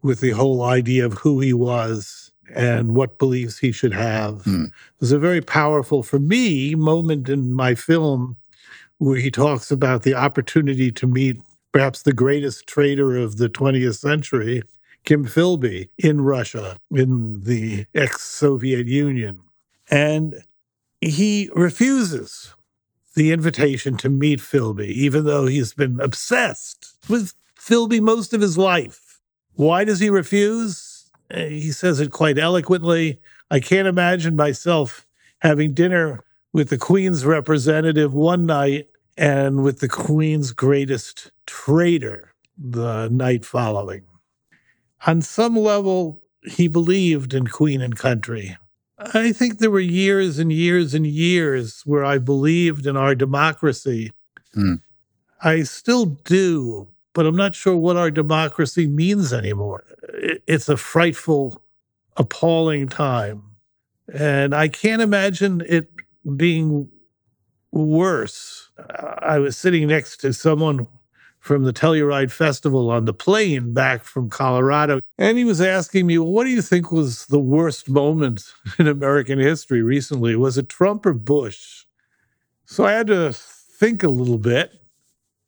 with 0.00 0.20
the 0.20 0.30
whole 0.30 0.62
idea 0.62 1.04
of 1.04 1.12
who 1.12 1.40
he 1.40 1.52
was 1.52 2.32
and 2.54 2.94
what 2.94 3.18
beliefs 3.18 3.58
he 3.58 3.70
should 3.70 3.92
have. 3.92 4.44
Mm. 4.44 4.68
It 4.68 4.72
was 5.00 5.12
a 5.12 5.18
very 5.18 5.42
powerful, 5.42 6.02
for 6.02 6.18
me, 6.18 6.74
moment 6.74 7.28
in 7.28 7.52
my 7.52 7.74
film 7.74 8.36
where 8.96 9.18
he 9.18 9.30
talks 9.30 9.70
about 9.70 10.02
the 10.02 10.14
opportunity 10.14 10.90
to 10.92 11.06
meet 11.06 11.38
perhaps 11.72 12.02
the 12.02 12.14
greatest 12.14 12.66
traitor 12.66 13.14
of 13.18 13.36
the 13.36 13.50
20th 13.50 13.98
century, 13.98 14.62
Kim 15.04 15.26
Philby, 15.26 15.90
in 15.98 16.22
Russia, 16.22 16.78
in 16.90 17.42
the 17.42 17.84
ex 17.94 18.22
Soviet 18.22 18.86
Union. 18.86 19.40
And 19.90 20.42
he 21.06 21.50
refuses 21.54 22.54
the 23.14 23.32
invitation 23.32 23.96
to 23.96 24.08
meet 24.08 24.40
Philby, 24.40 24.88
even 24.88 25.24
though 25.24 25.46
he's 25.46 25.72
been 25.72 26.00
obsessed 26.00 26.96
with 27.08 27.32
Philby 27.58 28.00
most 28.00 28.32
of 28.32 28.40
his 28.40 28.58
life. 28.58 29.20
Why 29.54 29.84
does 29.84 30.00
he 30.00 30.10
refuse? 30.10 31.10
Uh, 31.30 31.44
he 31.44 31.72
says 31.72 31.98
it 31.98 32.10
quite 32.10 32.38
eloquently. 32.38 33.20
I 33.50 33.60
can't 33.60 33.88
imagine 33.88 34.36
myself 34.36 35.06
having 35.40 35.72
dinner 35.72 36.22
with 36.52 36.68
the 36.68 36.78
Queen's 36.78 37.24
representative 37.24 38.12
one 38.12 38.46
night 38.46 38.88
and 39.16 39.62
with 39.62 39.80
the 39.80 39.88
Queen's 39.88 40.52
greatest 40.52 41.30
traitor 41.46 42.34
the 42.58 43.08
night 43.08 43.44
following. 43.44 44.04
On 45.06 45.22
some 45.22 45.56
level, 45.56 46.22
he 46.42 46.68
believed 46.68 47.34
in 47.34 47.46
Queen 47.46 47.80
and 47.80 47.96
country. 47.96 48.56
I 48.98 49.32
think 49.32 49.58
there 49.58 49.70
were 49.70 49.80
years 49.80 50.38
and 50.38 50.50
years 50.50 50.94
and 50.94 51.06
years 51.06 51.82
where 51.84 52.04
I 52.04 52.18
believed 52.18 52.86
in 52.86 52.96
our 52.96 53.14
democracy. 53.14 54.12
Mm. 54.56 54.80
I 55.42 55.62
still 55.64 56.06
do, 56.06 56.88
but 57.12 57.26
I'm 57.26 57.36
not 57.36 57.54
sure 57.54 57.76
what 57.76 57.96
our 57.96 58.10
democracy 58.10 58.86
means 58.86 59.32
anymore. 59.32 59.84
It's 60.46 60.68
a 60.68 60.78
frightful, 60.78 61.62
appalling 62.16 62.88
time. 62.88 63.42
And 64.12 64.54
I 64.54 64.68
can't 64.68 65.02
imagine 65.02 65.62
it 65.68 65.90
being 66.36 66.88
worse. 67.70 68.70
I 69.18 69.38
was 69.38 69.56
sitting 69.56 69.88
next 69.88 70.18
to 70.18 70.32
someone 70.32 70.86
from 71.46 71.62
the 71.62 71.72
Telluride 71.72 72.32
Festival 72.32 72.90
on 72.90 73.04
the 73.04 73.14
plane 73.14 73.72
back 73.72 74.02
from 74.02 74.28
Colorado. 74.28 75.00
And 75.16 75.38
he 75.38 75.44
was 75.44 75.60
asking 75.60 76.06
me, 76.06 76.18
well, 76.18 76.32
what 76.32 76.42
do 76.42 76.50
you 76.50 76.60
think 76.60 76.90
was 76.90 77.26
the 77.26 77.38
worst 77.38 77.88
moment 77.88 78.52
in 78.80 78.88
American 78.88 79.38
history 79.38 79.80
recently? 79.80 80.34
Was 80.34 80.58
it 80.58 80.68
Trump 80.68 81.06
or 81.06 81.14
Bush? 81.14 81.84
So 82.64 82.84
I 82.84 82.92
had 82.92 83.06
to 83.06 83.32
think 83.32 84.02
a 84.02 84.08
little 84.08 84.38
bit. 84.38 84.72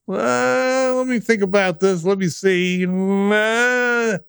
Well, 0.06 0.98
let 0.98 1.08
me 1.08 1.18
think 1.18 1.42
about 1.42 1.80
this. 1.80 2.04
Let 2.04 2.18
me 2.18 2.28
see. 2.28 2.84
And 2.84 4.22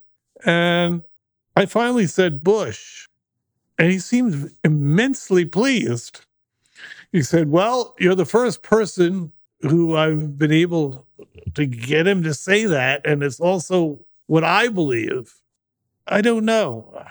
I 1.56 1.66
finally 1.68 2.08
said 2.08 2.44
Bush. 2.44 3.08
And 3.78 3.92
he 3.92 4.00
seemed 4.00 4.52
immensely 4.64 5.46
pleased. 5.46 6.26
He 7.12 7.22
said, 7.22 7.50
Well, 7.50 7.96
you're 8.00 8.16
the 8.16 8.26
first 8.26 8.64
person 8.64 9.32
who 9.62 9.96
I've 9.96 10.38
been 10.38 10.52
able 10.52 11.06
to 11.56 11.66
get 11.66 12.08
him 12.08 12.24
to 12.24 12.34
say 12.34 12.66
that. 12.66 13.06
And 13.06 13.24
it's 13.24 13.40
also 13.40 14.06
what 14.28 14.44
I 14.44 14.68
believe. 14.68 15.36
I 16.08 16.22
don't 16.22 16.46
know. 16.46 17.06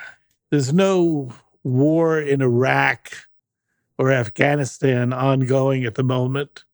There's 0.51 0.73
no 0.73 1.33
war 1.63 2.19
in 2.21 2.41
Iraq 2.41 3.13
or 3.99 4.13
Afghanistan 4.13 5.13
ongoing 5.13 5.85
at 5.85 5.97
the 5.97 6.05
moment. 6.05 6.65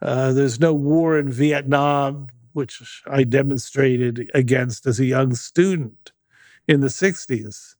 Uh, 0.00 0.32
there's 0.32 0.58
no 0.58 0.72
war 0.72 1.18
in 1.18 1.30
Vietnam, 1.30 2.28
which 2.52 3.02
I 3.06 3.24
demonstrated 3.24 4.30
against 4.34 4.86
as 4.86 4.98
a 4.98 5.04
young 5.04 5.34
student 5.34 6.12
in 6.66 6.80
the 6.80 6.88
60s. 6.88 7.74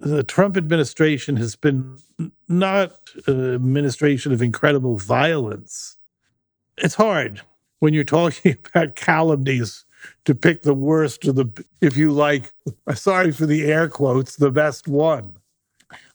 The 0.00 0.22
Trump 0.22 0.56
administration 0.56 1.36
has 1.36 1.54
been 1.54 1.98
not 2.48 2.92
an 3.26 3.54
administration 3.54 4.32
of 4.32 4.42
incredible 4.42 4.96
violence. 4.96 5.96
It's 6.78 6.94
hard. 6.94 7.42
when 7.80 7.94
you're 7.94 8.04
talking 8.04 8.56
about 8.74 8.94
calumnies 8.96 9.84
to 10.24 10.34
pick 10.34 10.62
the 10.62 10.74
worst 10.74 11.26
or 11.26 11.32
the, 11.32 11.64
if 11.80 11.96
you 11.96 12.12
like, 12.12 12.52
sorry 12.94 13.32
for 13.32 13.46
the 13.46 13.64
air 13.64 13.88
quotes, 13.88 14.36
the 14.36 14.50
best 14.50 14.88
one. 14.88 15.36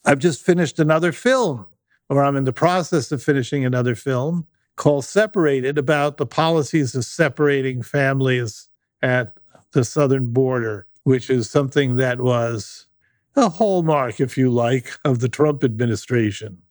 I've 0.05 0.19
just 0.19 0.45
finished 0.45 0.79
another 0.79 1.11
film, 1.11 1.65
or 2.09 2.23
I'm 2.23 2.35
in 2.37 2.45
the 2.45 2.53
process 2.53 3.11
of 3.11 3.21
finishing 3.21 3.65
another 3.65 3.95
film 3.95 4.47
called 4.77 5.05
Separated 5.05 5.77
about 5.77 6.17
the 6.17 6.25
policies 6.25 6.95
of 6.95 7.03
separating 7.03 7.81
families 7.81 8.69
at 9.01 9.35
the 9.73 9.83
southern 9.83 10.27
border, 10.27 10.87
which 11.03 11.29
is 11.29 11.49
something 11.49 11.97
that 11.97 12.21
was 12.21 12.87
a 13.35 13.49
hallmark, 13.49 14.19
if 14.19 14.37
you 14.37 14.49
like, 14.49 14.91
of 15.03 15.19
the 15.19 15.29
Trump 15.29 15.63
administration. 15.63 16.61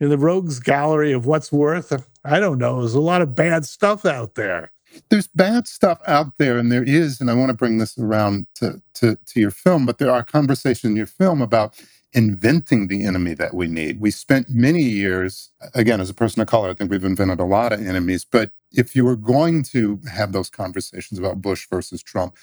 In 0.00 0.10
the 0.10 0.18
rogues 0.18 0.60
gallery 0.60 1.12
of 1.12 1.26
what's 1.26 1.50
worth, 1.50 1.92
I 2.24 2.38
don't 2.40 2.58
know, 2.58 2.80
there's 2.80 2.94
a 2.94 3.00
lot 3.00 3.22
of 3.22 3.34
bad 3.34 3.64
stuff 3.64 4.04
out 4.04 4.34
there. 4.34 4.70
There's 5.10 5.26
bad 5.28 5.68
stuff 5.68 6.00
out 6.06 6.38
there, 6.38 6.56
and 6.58 6.72
there 6.72 6.82
is, 6.82 7.20
and 7.20 7.30
I 7.30 7.34
want 7.34 7.50
to 7.50 7.54
bring 7.54 7.78
this 7.78 7.98
around 7.98 8.46
to, 8.56 8.80
to, 8.94 9.16
to 9.16 9.40
your 9.40 9.50
film, 9.50 9.86
but 9.86 9.98
there 9.98 10.10
are 10.10 10.22
conversations 10.22 10.90
in 10.90 10.96
your 10.96 11.06
film 11.06 11.42
about 11.42 11.74
inventing 12.14 12.88
the 12.88 13.04
enemy 13.04 13.34
that 13.34 13.54
we 13.54 13.66
need. 13.66 14.00
We 14.00 14.10
spent 14.10 14.48
many 14.48 14.82
years, 14.82 15.50
again, 15.74 16.00
as 16.00 16.08
a 16.08 16.14
person 16.14 16.40
of 16.40 16.48
color, 16.48 16.70
I 16.70 16.74
think 16.74 16.90
we've 16.90 17.04
invented 17.04 17.38
a 17.40 17.44
lot 17.44 17.72
of 17.72 17.86
enemies. 17.86 18.24
But 18.24 18.50
if 18.72 18.96
you 18.96 19.04
were 19.04 19.16
going 19.16 19.62
to 19.64 20.00
have 20.10 20.32
those 20.32 20.48
conversations 20.48 21.18
about 21.18 21.42
Bush 21.42 21.68
versus 21.68 22.02
Trump, 22.02 22.36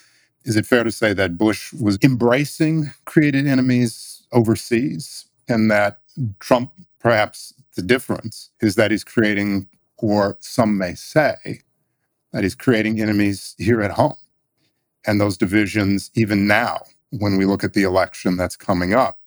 is 0.44 0.56
it 0.56 0.66
fair 0.66 0.84
to 0.84 0.92
say 0.92 1.12
that 1.12 1.36
Bush 1.36 1.72
was 1.72 1.98
embracing 2.02 2.92
created 3.04 3.46
enemies 3.46 4.24
overseas 4.32 5.26
and 5.48 5.70
that 5.70 6.00
Trump, 6.38 6.72
perhaps 6.98 7.54
the 7.74 7.82
difference 7.82 8.50
is 8.60 8.74
that 8.76 8.90
he's 8.90 9.04
creating, 9.04 9.68
or 9.98 10.36
some 10.40 10.78
may 10.78 10.94
say, 10.94 11.62
that 12.32 12.42
he's 12.42 12.54
creating 12.54 13.00
enemies 13.00 13.54
here 13.58 13.82
at 13.82 13.92
home? 13.92 14.16
And 15.06 15.20
those 15.20 15.36
divisions, 15.36 16.10
even 16.14 16.46
now, 16.46 16.80
when 17.10 17.36
we 17.36 17.44
look 17.44 17.62
at 17.62 17.74
the 17.74 17.84
election 17.84 18.36
that's 18.36 18.56
coming 18.56 18.92
up, 18.92 19.18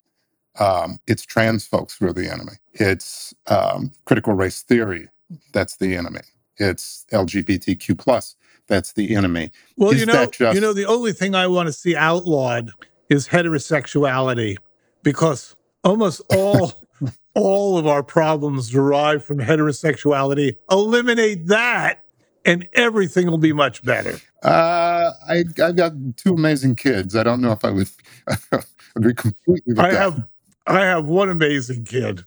um, 0.60 1.00
it's 1.08 1.26
trans 1.26 1.66
folks 1.66 1.98
who 1.98 2.08
are 2.08 2.14
the 2.14 2.30
enemy. 2.30 2.54
It's 2.74 3.34
um, 3.48 3.92
critical 4.06 4.34
race 4.34 4.62
theory 4.62 5.08
that's 5.54 5.78
the 5.78 5.96
enemy. 5.96 6.22
It's 6.58 7.06
LGBTQ 7.12 7.98
plus 7.98 8.36
that's 8.68 8.94
the 8.94 9.16
enemy. 9.16 9.52
Well, 9.78 9.92
is 9.92 10.02
you 10.02 10.06
know, 10.06 10.26
just... 10.26 10.56
you 10.56 10.62
know, 10.62 10.74
the 10.74 10.86
only 10.86 11.14
thing 11.14 11.36
I 11.36 11.48
want 11.48 11.68
to 11.68 11.74
see 11.74 11.96
outlawed 11.96 12.72
is 13.10 13.28
heterosexuality, 13.28 14.58
because 15.04 15.56
almost 15.84 16.22
all 16.36 16.74
all 17.36 17.78
of 17.78 17.88
our 17.88 18.04
problems 18.04 18.70
derive 18.70 19.24
from 19.24 19.40
heterosexuality. 19.40 20.58
Eliminate 20.70 21.48
that, 21.48 22.04
and 22.46 22.68
everything 22.74 23.28
will 23.28 23.38
be 23.38 23.54
much 23.54 23.84
better. 23.84 24.20
Uh, 24.44 25.12
I, 25.28 25.44
I've 25.62 25.76
got 25.76 25.94
two 26.18 26.34
amazing 26.34 26.76
kids. 26.76 27.16
I 27.16 27.24
don't 27.24 27.42
know 27.42 27.52
if 27.52 27.64
I 27.64 27.72
would 27.72 27.90
agree 28.96 29.14
completely 29.14 29.76
I 29.78 29.92
that. 29.92 29.98
have 29.98 30.24
I 30.68 30.82
have 30.86 31.06
one 31.06 31.30
amazing 31.30 31.86
kid, 31.86 32.24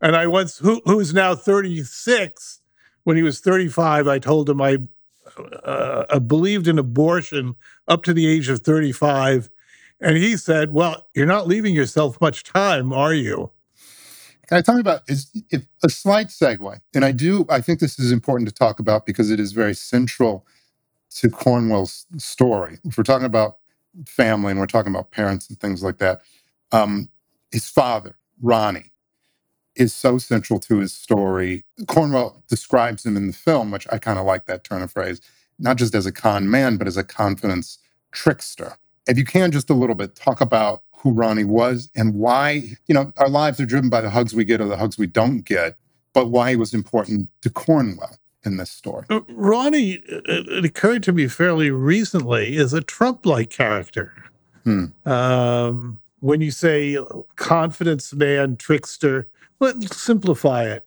and 0.00 0.16
I 0.16 0.26
once 0.26 0.58
who 0.58 0.80
who's 0.84 1.14
now 1.14 1.34
36. 1.34 2.60
When 3.04 3.16
he 3.16 3.22
was 3.22 3.38
35, 3.38 4.08
I 4.08 4.18
told 4.18 4.50
him 4.50 4.60
I, 4.60 4.78
uh, 5.62 6.06
I 6.10 6.18
believed 6.18 6.66
in 6.66 6.76
abortion 6.76 7.54
up 7.86 8.02
to 8.02 8.12
the 8.12 8.26
age 8.26 8.48
of 8.48 8.62
35, 8.62 9.48
and 10.00 10.16
he 10.16 10.36
said, 10.36 10.72
"Well, 10.72 11.06
you're 11.14 11.24
not 11.24 11.46
leaving 11.46 11.74
yourself 11.74 12.20
much 12.20 12.42
time, 12.42 12.92
are 12.92 13.14
you?" 13.14 13.50
Can 14.48 14.58
I 14.58 14.62
talk 14.62 14.80
about 14.80 15.02
is 15.08 15.30
a 15.84 15.88
slight 15.88 16.28
segue? 16.28 16.80
And 16.94 17.04
I 17.04 17.12
do. 17.12 17.46
I 17.50 17.60
think 17.60 17.80
this 17.80 17.98
is 17.98 18.12
important 18.12 18.48
to 18.48 18.54
talk 18.54 18.80
about 18.80 19.06
because 19.06 19.30
it 19.30 19.40
is 19.40 19.52
very 19.52 19.74
central 19.74 20.46
to 21.16 21.30
Cornwell's 21.30 22.06
story. 22.18 22.78
If 22.84 22.98
we're 22.98 23.04
talking 23.04 23.26
about 23.26 23.58
family 24.06 24.52
and 24.52 24.60
we're 24.60 24.66
talking 24.66 24.92
about 24.92 25.10
parents 25.12 25.48
and 25.48 25.60
things 25.60 25.82
like 25.82 25.98
that, 25.98 26.22
um, 26.72 27.08
his 27.52 27.68
father, 27.68 28.16
Ronnie, 28.42 28.92
is 29.76 29.94
so 29.94 30.18
central 30.18 30.58
to 30.60 30.78
his 30.78 30.92
story. 30.92 31.64
Cornwell 31.86 32.42
describes 32.48 33.06
him 33.06 33.16
in 33.16 33.26
the 33.28 33.32
film, 33.32 33.70
which 33.70 33.86
I 33.92 33.98
kind 33.98 34.18
of 34.18 34.26
like 34.26 34.46
that 34.46 34.64
turn 34.64 34.82
of 34.82 34.92
phrase, 34.92 35.20
not 35.58 35.76
just 35.76 35.94
as 35.94 36.06
a 36.06 36.12
con 36.12 36.50
man, 36.50 36.76
but 36.76 36.86
as 36.86 36.96
a 36.96 37.04
confidence 37.04 37.78
trickster. 38.12 38.76
If 39.06 39.18
you 39.18 39.24
can, 39.24 39.50
just 39.52 39.70
a 39.70 39.74
little 39.74 39.94
bit, 39.94 40.14
talk 40.16 40.40
about 40.40 40.82
who 41.06 41.12
Ronnie 41.12 41.44
was 41.44 41.88
and 41.94 42.14
why, 42.14 42.64
you 42.88 42.94
know, 42.94 43.12
our 43.16 43.28
lives 43.28 43.60
are 43.60 43.66
driven 43.66 43.88
by 43.88 44.00
the 44.00 44.10
hugs 44.10 44.34
we 44.34 44.44
get 44.44 44.60
or 44.60 44.66
the 44.66 44.76
hugs 44.76 44.98
we 44.98 45.06
don't 45.06 45.42
get, 45.42 45.76
but 46.12 46.26
why 46.26 46.50
he 46.50 46.56
was 46.56 46.74
important 46.74 47.30
to 47.42 47.50
Cornwell 47.50 48.18
in 48.44 48.56
this 48.56 48.72
story. 48.72 49.06
Uh, 49.08 49.20
Ronnie, 49.28 49.98
uh, 50.10 50.20
it 50.26 50.64
occurred 50.64 51.04
to 51.04 51.12
me 51.12 51.28
fairly 51.28 51.70
recently, 51.70 52.56
is 52.56 52.72
a 52.72 52.80
Trump 52.80 53.24
like 53.24 53.50
character. 53.50 54.12
Hmm. 54.64 54.86
Um, 55.04 56.00
when 56.18 56.40
you 56.40 56.50
say 56.50 56.98
confidence 57.36 58.12
man, 58.12 58.56
trickster, 58.56 59.28
let's 59.60 59.96
simplify 59.96 60.64
it. 60.64 60.84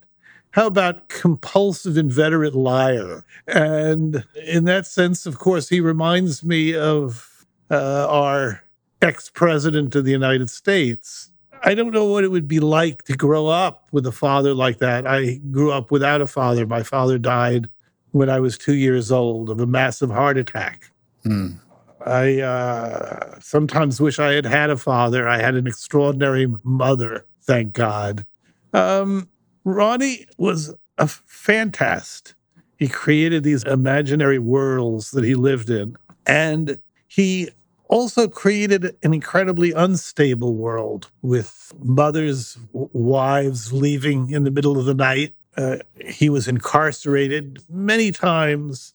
How 0.51 0.67
about 0.67 1.07
compulsive 1.07 1.95
inveterate 1.95 2.55
liar? 2.55 3.23
And 3.47 4.25
in 4.45 4.65
that 4.65 4.85
sense, 4.85 5.25
of 5.25 5.39
course, 5.39 5.69
he 5.69 5.79
reminds 5.79 6.43
me 6.43 6.75
of 6.75 7.45
uh, 7.71 8.07
our 8.09 8.63
ex 9.01 9.29
president 9.29 9.95
of 9.95 10.05
the 10.05 10.11
United 10.11 10.49
States. 10.49 11.31
I 11.63 11.73
don't 11.73 11.91
know 11.91 12.05
what 12.05 12.23
it 12.23 12.31
would 12.31 12.47
be 12.47 12.59
like 12.59 13.03
to 13.03 13.15
grow 13.15 13.47
up 13.47 13.89
with 13.91 14.05
a 14.05 14.11
father 14.11 14.53
like 14.53 14.77
that. 14.77 15.05
I 15.05 15.35
grew 15.51 15.71
up 15.71 15.91
without 15.91 16.21
a 16.21 16.27
father. 16.27 16.65
My 16.65 16.83
father 16.83 17.17
died 17.17 17.69
when 18.11 18.29
I 18.29 18.39
was 18.39 18.57
two 18.57 18.75
years 18.75 19.11
old 19.11 19.49
of 19.49 19.59
a 19.59 19.67
massive 19.67 20.09
heart 20.09 20.37
attack. 20.37 20.91
Mm. 21.25 21.59
I 22.05 22.39
uh, 22.39 23.39
sometimes 23.39 23.99
wish 23.99 24.19
I 24.19 24.33
had 24.33 24.45
had 24.45 24.69
a 24.69 24.77
father. 24.77 25.27
I 25.27 25.41
had 25.41 25.55
an 25.55 25.67
extraordinary 25.67 26.47
mother, 26.63 27.25
thank 27.43 27.73
God. 27.73 28.25
Um, 28.73 29.27
Ronnie 29.65 30.25
was 30.37 30.73
a 30.97 31.05
fantast. 31.05 32.33
He 32.77 32.87
created 32.87 33.43
these 33.43 33.63
imaginary 33.65 34.39
worlds 34.39 35.11
that 35.11 35.25
he 35.25 35.35
lived 35.35 35.69
in. 35.69 35.97
And 36.25 36.79
he 37.07 37.49
also 37.89 38.27
created 38.27 38.95
an 39.03 39.13
incredibly 39.13 39.73
unstable 39.73 40.55
world 40.55 41.11
with 41.21 41.73
mothers, 41.79 42.57
wives 42.71 43.73
leaving 43.73 44.29
in 44.29 44.43
the 44.45 44.51
middle 44.51 44.79
of 44.79 44.85
the 44.85 44.93
night. 44.93 45.35
Uh, 45.57 45.77
he 46.05 46.29
was 46.29 46.47
incarcerated 46.47 47.59
many 47.69 48.11
times 48.11 48.93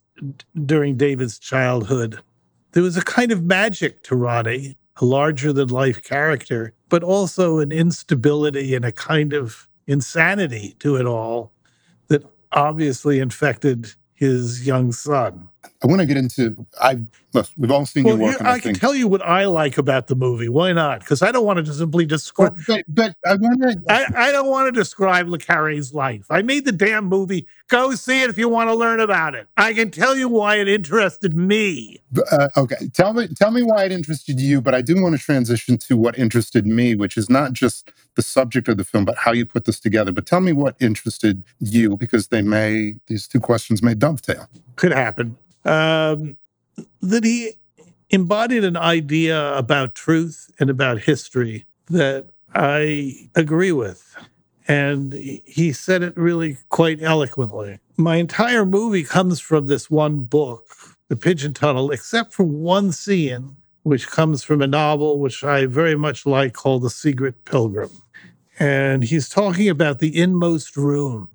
during 0.65 0.97
David's 0.97 1.39
childhood 1.39 2.21
there 2.75 2.83
was 2.83 2.97
a 2.97 3.03
kind 3.03 3.31
of 3.31 3.45
magic 3.45 4.03
to 4.03 4.17
Ronnie, 4.17 4.77
a 5.01 5.05
larger 5.05 5.53
than 5.53 5.69
life 5.69 6.03
character, 6.03 6.75
but 6.89 7.05
also 7.05 7.61
an 7.61 7.71
instability 7.71 8.75
and 8.75 8.85
a 8.85 8.93
kind 8.93 9.33
of 9.33 9.69
insanity 9.87 10.75
to 10.81 10.97
it 10.97 11.07
all 11.07 11.53
that 12.09 12.25
obviously 12.51 13.21
infected 13.21 13.93
his 14.13 14.67
young 14.67 14.91
son. 14.91 15.49
I 15.83 15.87
want 15.87 16.01
to 16.01 16.07
get 16.07 16.17
into. 16.17 16.67
I 16.81 17.01
we've 17.57 17.71
all 17.71 17.87
seen 17.87 18.05
well, 18.05 18.17
your 18.17 18.29
work. 18.29 18.43
I, 18.43 18.53
I 18.53 18.59
can 18.59 18.75
tell 18.75 18.95
you 18.95 19.09
what 19.09 19.23
I 19.23 19.47
like 19.47 19.79
about 19.79 20.07
the 20.07 20.15
movie. 20.15 20.49
Why 20.49 20.73
not? 20.73 21.01
Because 21.01 21.23
I 21.23 21.33
don't 21.33 21.45
want 21.45 21.65
to 21.65 21.73
simply 21.73 22.07
describe. 22.07 22.57
But, 22.67 22.85
but, 22.89 23.17
I 23.25 23.37
wonder. 23.37 23.75
I, 23.89 24.07
I 24.15 24.33
don't 24.33 24.49
want 24.49 24.73
to 24.73 24.79
describe 24.79 25.29
Le 25.29 25.39
Carre's 25.39 25.93
life. 25.93 26.27
I 26.31 26.43
made 26.43 26.65
the 26.65 26.73
damn 26.73 27.07
movie. 27.07 27.47
Go 27.69 27.95
see 27.95 28.23
it 28.23 28.31
if 28.31 28.39
you 28.39 28.49
want 28.49 28.69
to 28.69 28.75
learn 28.75 29.01
about 29.01 29.35
it. 29.35 29.49
I 29.57 29.73
can 29.73 29.91
tell 29.91 30.17
you 30.17 30.29
why 30.29 30.57
it 30.57 30.69
interested 30.69 31.35
me. 31.35 32.01
Uh, 32.31 32.49
okay, 32.57 32.89
tell 32.93 33.13
me 33.13 33.29
tell 33.29 33.51
me 33.51 33.63
why 33.63 33.85
it 33.85 33.93
interested 33.93 34.41
you. 34.41 34.61
But 34.61 34.75
I 34.75 34.83
do 34.83 35.01
want 35.03 35.19
to 35.19 35.21
transition 35.21 35.79
to 35.79 35.97
what 35.97 36.19
interested 36.19 36.67
me, 36.67 36.95
which 36.95 37.17
is 37.17 37.29
not 37.29 37.53
just 37.53 37.91
the 38.15 38.23
subject 38.23 38.69
of 38.69 38.77
the 38.77 38.85
film, 38.85 39.05
but 39.05 39.17
how 39.17 39.33
you 39.33 39.45
put 39.45 39.65
this 39.65 39.81
together. 39.81 40.13
But 40.13 40.27
tell 40.27 40.41
me 40.41 40.53
what 40.53 40.77
interested 40.81 41.43
you, 41.59 41.97
because 41.97 42.29
they 42.29 42.43
may 42.43 42.97
these 43.07 43.27
two 43.27 43.41
questions 43.41 43.83
may 43.83 43.95
dovetail. 43.95 44.49
Could 44.77 44.93
happen 44.93 45.37
um, 45.65 46.37
that 47.01 47.25
he 47.25 47.53
embodied 48.11 48.65
an 48.65 48.77
idea 48.77 49.55
about 49.57 49.95
truth 49.95 50.51
and 50.59 50.71
about 50.71 51.01
history 51.01 51.67
that 51.89 52.27
I 52.55 53.29
agree 53.35 53.73
with. 53.73 54.17
And 54.67 55.13
he 55.13 55.73
said 55.73 56.03
it 56.03 56.17
really 56.17 56.59
quite 56.69 57.03
eloquently. 57.03 57.81
My 57.97 58.17
entire 58.17 58.65
movie 58.65 59.05
comes 59.05 59.41
from 59.41 59.67
this 59.67 59.91
one 59.91 60.21
book, 60.21 60.65
The 61.09 61.17
Pigeon 61.17 61.53
Tunnel, 61.53 61.91
except 61.91 62.33
for 62.33 62.45
one 62.45 62.93
scene, 62.93 63.57
which 63.83 64.09
comes 64.09 64.43
from 64.43 64.63
a 64.63 64.67
novel 64.67 65.19
which 65.19 65.45
I 65.45 65.67
very 65.67 65.97
much 65.97 66.25
like 66.25 66.55
called 66.55 66.83
The 66.83 66.91
Secret 66.91 67.45
Pilgrim. 67.45 67.91
And 68.59 69.05
he's 69.05 69.29
talking 69.29 69.69
about 69.69 69.99
the 69.99 70.19
inmost 70.19 70.77
room 70.77 71.29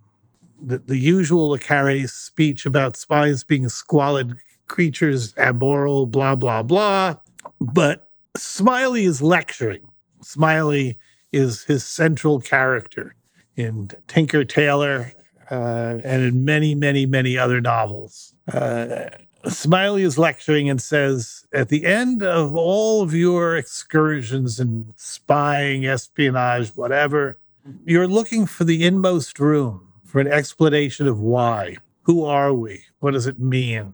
the, 0.61 0.79
the 0.79 0.97
usual 0.97 1.49
Le 1.49 2.07
speech 2.07 2.65
about 2.65 2.97
spies 2.97 3.43
being 3.43 3.69
squalid 3.69 4.37
creatures, 4.67 5.33
amoral, 5.37 6.05
blah, 6.05 6.35
blah, 6.35 6.63
blah. 6.63 7.15
But 7.59 8.09
Smiley 8.37 9.05
is 9.05 9.21
lecturing. 9.21 9.87
Smiley 10.21 10.97
is 11.31 11.63
his 11.63 11.85
central 11.85 12.39
character 12.39 13.15
in 13.55 13.89
Tinker 14.07 14.45
Tailor 14.45 15.13
uh, 15.51 15.99
and 16.03 16.23
in 16.23 16.45
many, 16.45 16.75
many, 16.75 17.05
many 17.05 17.37
other 17.37 17.59
novels. 17.59 18.33
Uh, 18.51 19.09
Smiley 19.47 20.03
is 20.03 20.17
lecturing 20.17 20.69
and 20.69 20.81
says, 20.81 21.45
at 21.53 21.69
the 21.69 21.85
end 21.85 22.21
of 22.21 22.55
all 22.55 23.01
of 23.01 23.13
your 23.13 23.55
excursions 23.55 24.59
and 24.59 24.93
spying, 24.97 25.85
espionage, 25.85 26.69
whatever, 26.75 27.37
you're 27.85 28.07
looking 28.07 28.45
for 28.45 28.65
the 28.65 28.85
inmost 28.85 29.39
room 29.39 29.88
for 30.09 30.19
an 30.19 30.27
explanation 30.27 31.07
of 31.07 31.19
why. 31.19 31.77
Who 32.01 32.25
are 32.25 32.51
we? 32.51 32.83
What 32.99 33.11
does 33.11 33.27
it 33.27 33.39
mean? 33.39 33.93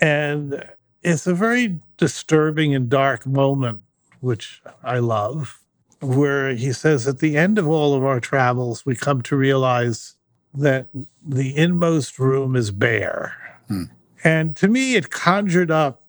And 0.00 0.64
it's 1.02 1.26
a 1.26 1.34
very 1.34 1.80
disturbing 1.96 2.72
and 2.72 2.88
dark 2.88 3.26
moment, 3.26 3.82
which 4.20 4.62
I 4.84 5.00
love, 5.00 5.58
where 6.00 6.54
he 6.54 6.72
says 6.72 7.08
at 7.08 7.18
the 7.18 7.36
end 7.36 7.58
of 7.58 7.66
all 7.66 7.94
of 7.94 8.04
our 8.04 8.20
travels, 8.20 8.86
we 8.86 8.94
come 8.94 9.22
to 9.22 9.36
realize 9.36 10.14
that 10.54 10.86
the 11.26 11.56
inmost 11.56 12.20
room 12.20 12.54
is 12.54 12.70
bare. 12.70 13.34
Hmm. 13.66 13.84
And 14.22 14.56
to 14.56 14.68
me, 14.68 14.94
it 14.94 15.10
conjured 15.10 15.72
up 15.72 16.00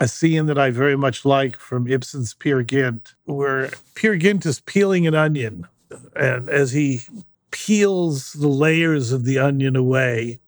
a 0.00 0.08
scene 0.08 0.46
that 0.46 0.58
I 0.58 0.70
very 0.70 0.96
much 0.96 1.26
like 1.26 1.58
from 1.58 1.86
Ibsen's 1.86 2.32
Peer 2.32 2.62
Gynt, 2.62 3.14
where 3.24 3.70
Peer 3.94 4.16
Gynt 4.16 4.46
is 4.46 4.60
peeling 4.60 5.06
an 5.06 5.14
onion. 5.14 5.66
And 6.14 6.48
as 6.48 6.72
he 6.72 7.02
peels 7.50 8.32
the 8.32 8.48
layers 8.48 9.12
of 9.12 9.24
the 9.24 9.38
onion 9.38 9.76
away, 9.76 10.40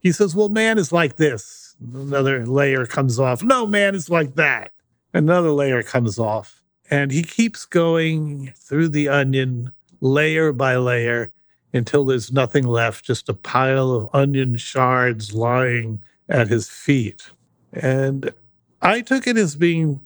he 0.00 0.12
says, 0.12 0.34
Well, 0.34 0.48
man 0.48 0.78
is 0.78 0.92
like 0.92 1.16
this. 1.16 1.76
Another 1.80 2.46
layer 2.46 2.86
comes 2.86 3.18
off. 3.18 3.42
No, 3.42 3.66
man 3.66 3.94
is 3.94 4.08
like 4.08 4.34
that. 4.36 4.72
Another 5.12 5.50
layer 5.50 5.82
comes 5.82 6.18
off. 6.18 6.62
And 6.90 7.10
he 7.10 7.22
keeps 7.22 7.64
going 7.64 8.52
through 8.56 8.90
the 8.90 9.08
onion 9.08 9.72
layer 10.00 10.52
by 10.52 10.76
layer 10.76 11.32
until 11.72 12.04
there's 12.04 12.32
nothing 12.32 12.66
left, 12.66 13.04
just 13.04 13.28
a 13.28 13.34
pile 13.34 13.90
of 13.90 14.08
onion 14.12 14.56
shards 14.56 15.34
lying 15.34 16.02
at 16.28 16.48
his 16.48 16.68
feet. 16.68 17.30
And 17.72 18.32
I 18.80 19.00
took 19.00 19.26
it 19.26 19.36
as 19.36 19.56
being 19.56 20.00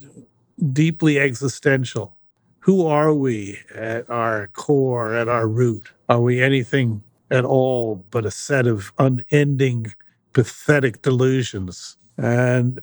deeply 0.72 1.18
existential. 1.18 2.16
Who 2.60 2.86
are 2.86 3.14
we 3.14 3.58
at 3.74 4.08
our 4.10 4.48
core, 4.48 5.14
at 5.14 5.28
our 5.28 5.48
root? 5.48 5.92
Are 6.08 6.20
we 6.20 6.42
anything 6.42 7.02
at 7.30 7.44
all 7.44 8.04
but 8.10 8.26
a 8.26 8.30
set 8.30 8.66
of 8.66 8.92
unending, 8.98 9.94
pathetic 10.34 11.00
delusions? 11.00 11.96
And 12.18 12.80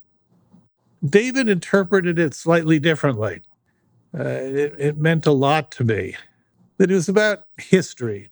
David 1.06 1.48
interpreted 1.48 2.18
it 2.18 2.34
slightly 2.34 2.80
differently. 2.80 3.42
Uh, 4.18 4.24
it, 4.24 4.76
it 4.80 4.98
meant 4.98 5.28
a 5.28 5.32
lot 5.32 5.70
to 5.74 5.84
me 5.84 6.16
that 6.78 6.90
it 6.90 6.96
was 6.96 7.10
about 7.10 7.46
history, 7.58 8.30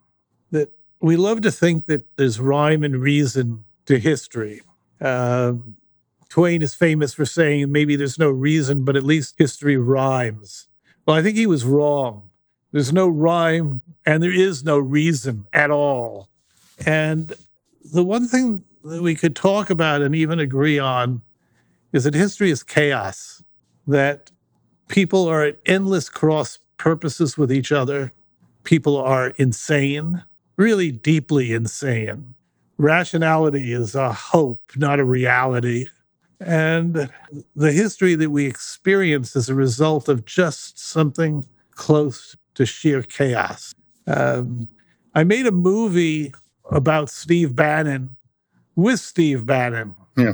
that 0.50 0.72
we 1.00 1.16
love 1.16 1.42
to 1.42 1.52
think 1.52 1.86
that 1.86 2.06
there's 2.18 2.40
rhyme 2.40 2.84
and 2.84 2.98
reason 2.98 3.66
to 3.86 4.00
history. 4.00 4.62
Uh, 5.00 5.54
Twain 6.30 6.64
is 6.64 6.74
famous 6.74 7.14
for 7.14 7.26
saying 7.26 7.72
maybe 7.72 7.96
there's 7.96 8.18
no 8.18 8.32
reason, 8.32 8.84
but 8.84 8.96
at 8.96 9.04
least 9.04 9.36
history 9.38 9.78
rhymes. 9.78 10.68
Well, 11.06 11.16
I 11.16 11.22
think 11.22 11.38
he 11.38 11.48
was 11.48 11.66
wrong. 11.66 12.30
There's 12.72 12.92
no 12.92 13.08
rhyme 13.08 13.82
and 14.06 14.22
there 14.22 14.34
is 14.34 14.64
no 14.64 14.78
reason 14.78 15.46
at 15.54 15.72
all. 15.72 16.30
And 16.86 17.34
the 17.94 18.04
one 18.04 18.28
thing 18.28 18.64
that 18.84 19.02
we 19.02 19.16
could 19.16 19.36
talk 19.36 19.70
about 19.70 20.02
and 20.02 20.16
even 20.16 20.40
agree 20.40 20.80
on 20.80 21.22
is 21.94 22.04
that 22.04 22.14
history 22.14 22.52
is 22.52 22.64
chaos, 22.64 23.44
that 23.88 24.32
people 24.88 25.28
are 25.28 25.44
at 25.44 25.60
endless 25.66 26.10
cross 26.10 26.60
purposes 26.78 27.38
with 27.38 27.52
each 27.52 27.72
other. 27.72 28.12
People 28.64 28.98
are 28.98 29.30
insane, 29.38 30.24
really 30.58 30.92
deeply 30.92 31.54
insane. 31.54 32.34
Rationality 32.78 33.72
is 33.72 33.96
a 33.96 34.12
hope, 34.12 34.72
not 34.76 35.00
a 35.00 35.06
reality. 35.06 35.88
And 36.40 37.10
the 37.56 37.72
history 37.72 38.16
that 38.16 38.30
we 38.30 38.46
experience 38.46 39.36
is 39.36 39.50
a 39.50 39.56
result 39.56 40.10
of 40.10 40.26
just 40.26 40.78
something 40.80 41.46
close 41.72 42.36
to 42.56 42.66
sheer 42.66 43.02
chaos. 43.02 43.74
Um, 44.08 44.68
I 45.14 45.24
made 45.24 45.46
a 45.46 45.52
movie 45.52 46.34
about 46.72 47.10
Steve 47.10 47.56
Bannon 47.56 48.18
with 48.76 49.00
Steve 49.00 49.46
Bannon. 49.46 49.96
Yeah. 50.18 50.34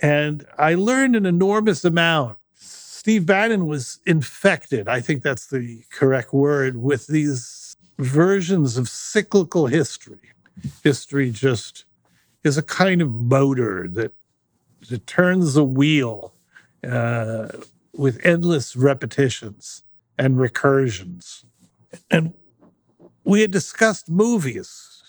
And 0.00 0.46
I 0.58 0.74
learned 0.74 1.16
an 1.16 1.26
enormous 1.26 1.84
amount. 1.84 2.38
Steve 2.54 3.26
Bannon 3.26 3.66
was 3.66 4.00
infected, 4.06 4.88
I 4.88 5.00
think 5.00 5.22
that's 5.22 5.46
the 5.46 5.82
correct 5.90 6.32
word, 6.32 6.76
with 6.76 7.06
these 7.06 7.76
versions 7.98 8.76
of 8.76 8.88
cyclical 8.88 9.66
history 9.66 10.18
history 10.82 11.30
just 11.30 11.84
is 12.44 12.58
a 12.58 12.62
kind 12.62 13.02
of 13.02 13.10
motor 13.10 13.88
that, 13.88 14.12
that 14.88 15.06
turns 15.06 15.54
the 15.54 15.64
wheel 15.64 16.34
uh, 16.88 17.48
with 17.92 18.24
endless 18.24 18.76
repetitions 18.76 19.82
and 20.18 20.36
recursions. 20.36 21.44
And 22.10 22.34
we 23.24 23.40
had 23.40 23.50
discussed 23.50 24.08
movies, 24.08 25.02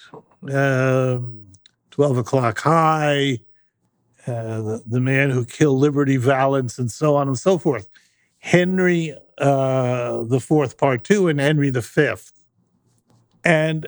um, 0.52 1.48
12 1.92 2.18
O'Clock 2.20 2.60
High, 2.60 3.40
uh, 4.28 4.62
the, 4.62 4.84
the, 4.86 5.00
Man 5.00 5.30
Who 5.30 5.46
Killed 5.46 5.80
Liberty 5.80 6.18
Valance, 6.18 6.78
and 6.78 6.92
so 6.92 7.16
on 7.16 7.28
and 7.28 7.38
so 7.38 7.58
forth. 7.58 7.88
Henry 8.40 9.16
uh, 9.38 10.24
the 10.24 10.40
Fourth, 10.40 10.78
Part 10.78 11.04
Two, 11.04 11.28
and 11.28 11.40
Henry 11.40 11.70
the 11.70 11.82
Fifth. 11.82 12.32
And 13.44 13.88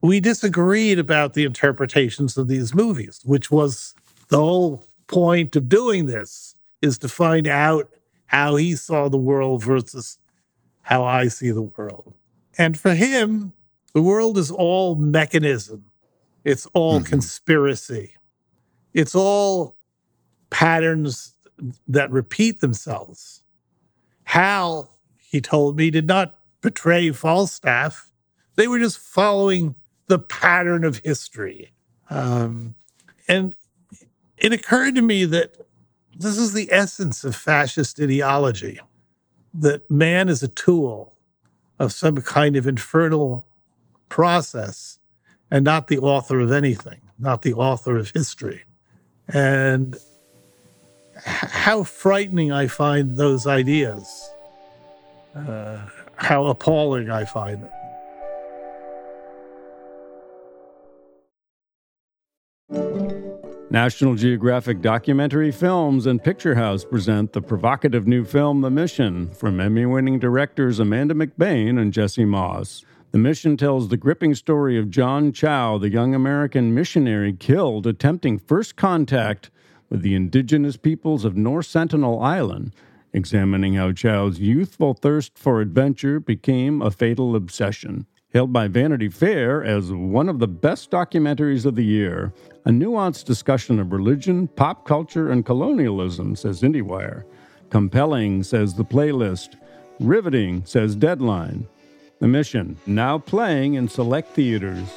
we 0.00 0.20
disagreed 0.20 0.98
about 0.98 1.34
the 1.34 1.44
interpretations 1.44 2.36
of 2.36 2.48
these 2.48 2.74
movies, 2.74 3.20
which 3.24 3.50
was 3.50 3.94
the 4.32 4.38
whole 4.38 4.82
point 5.08 5.54
of 5.56 5.68
doing 5.68 6.06
this 6.06 6.56
is 6.80 6.96
to 6.96 7.06
find 7.06 7.46
out 7.46 7.90
how 8.24 8.56
he 8.56 8.74
saw 8.74 9.10
the 9.10 9.18
world 9.18 9.62
versus 9.62 10.16
how 10.80 11.04
I 11.04 11.28
see 11.28 11.50
the 11.50 11.60
world. 11.60 12.14
And 12.56 12.78
for 12.78 12.94
him, 12.94 13.52
the 13.92 14.00
world 14.00 14.38
is 14.38 14.50
all 14.50 14.94
mechanism. 14.94 15.84
It's 16.44 16.66
all 16.72 17.00
mm-hmm. 17.00 17.10
conspiracy. 17.10 18.14
It's 18.94 19.14
all 19.14 19.76
patterns 20.48 21.36
that 21.86 22.10
repeat 22.10 22.60
themselves. 22.60 23.42
Hal, 24.24 24.96
he 25.18 25.42
told 25.42 25.76
me, 25.76 25.90
did 25.90 26.06
not 26.06 26.38
betray 26.62 27.10
Falstaff. 27.12 28.10
They 28.56 28.66
were 28.66 28.78
just 28.78 28.98
following 28.98 29.74
the 30.06 30.18
pattern 30.18 30.84
of 30.84 31.02
history. 31.04 31.74
Um, 32.08 32.76
and 33.28 33.54
it 34.42 34.52
occurred 34.52 34.96
to 34.96 35.02
me 35.02 35.24
that 35.24 35.54
this 36.14 36.36
is 36.36 36.52
the 36.52 36.68
essence 36.72 37.24
of 37.24 37.34
fascist 37.34 38.00
ideology 38.00 38.80
that 39.54 39.88
man 39.90 40.28
is 40.28 40.42
a 40.42 40.48
tool 40.48 41.14
of 41.78 41.92
some 41.92 42.16
kind 42.16 42.56
of 42.56 42.66
infernal 42.66 43.46
process 44.08 44.98
and 45.50 45.64
not 45.64 45.86
the 45.86 45.98
author 45.98 46.40
of 46.40 46.50
anything, 46.50 47.00
not 47.18 47.42
the 47.42 47.54
author 47.54 47.96
of 47.96 48.10
history. 48.10 48.62
And 49.28 49.96
how 51.24 51.84
frightening 51.84 52.50
I 52.50 52.66
find 52.66 53.16
those 53.16 53.46
ideas, 53.46 54.30
uh, 55.36 55.86
how 56.16 56.46
appalling 56.46 57.10
I 57.10 57.24
find 57.24 57.62
them. 57.62 57.70
National 63.72 64.16
Geographic 64.16 64.82
Documentary 64.82 65.50
Films 65.50 66.04
and 66.04 66.22
Picture 66.22 66.56
House 66.56 66.84
present 66.84 67.32
the 67.32 67.40
provocative 67.40 68.06
new 68.06 68.22
film 68.22 68.60
The 68.60 68.68
Mission 68.68 69.30
from 69.30 69.58
Emmy 69.60 69.86
winning 69.86 70.18
directors 70.18 70.78
Amanda 70.78 71.14
McBaine 71.14 71.80
and 71.80 71.90
Jesse 71.90 72.26
Moss. 72.26 72.84
The 73.12 73.18
Mission 73.18 73.56
tells 73.56 73.88
the 73.88 73.96
gripping 73.96 74.34
story 74.34 74.78
of 74.78 74.90
John 74.90 75.32
Chau, 75.32 75.78
the 75.78 75.88
young 75.88 76.14
American 76.14 76.74
missionary 76.74 77.32
killed 77.32 77.86
attempting 77.86 78.38
first 78.38 78.76
contact 78.76 79.50
with 79.88 80.02
the 80.02 80.14
indigenous 80.14 80.76
peoples 80.76 81.24
of 81.24 81.34
North 81.34 81.64
Sentinel 81.64 82.20
Island, 82.20 82.74
examining 83.14 83.72
how 83.72 83.92
Chau's 83.92 84.38
youthful 84.38 84.92
thirst 84.92 85.38
for 85.38 85.62
adventure 85.62 86.20
became 86.20 86.82
a 86.82 86.90
fatal 86.90 87.34
obsession 87.34 88.06
hailed 88.32 88.52
by 88.52 88.66
Vanity 88.66 89.08
Fair 89.08 89.62
as 89.62 89.92
one 89.92 90.28
of 90.28 90.38
the 90.38 90.48
best 90.48 90.90
documentaries 90.90 91.66
of 91.66 91.74
the 91.74 91.84
year. 91.84 92.32
A 92.64 92.70
nuanced 92.70 93.24
discussion 93.24 93.80
of 93.80 93.90
religion, 93.90 94.46
pop 94.46 94.86
culture, 94.86 95.28
and 95.28 95.44
colonialism, 95.44 96.36
says 96.36 96.62
IndieWire. 96.62 97.24
Compelling, 97.70 98.44
says 98.44 98.74
the 98.74 98.84
playlist. 98.84 99.56
Riveting, 99.98 100.64
says 100.64 100.94
Deadline. 100.94 101.66
The 102.20 102.28
Mission, 102.28 102.78
now 102.86 103.18
playing 103.18 103.74
in 103.74 103.88
select 103.88 104.32
theaters. 104.34 104.88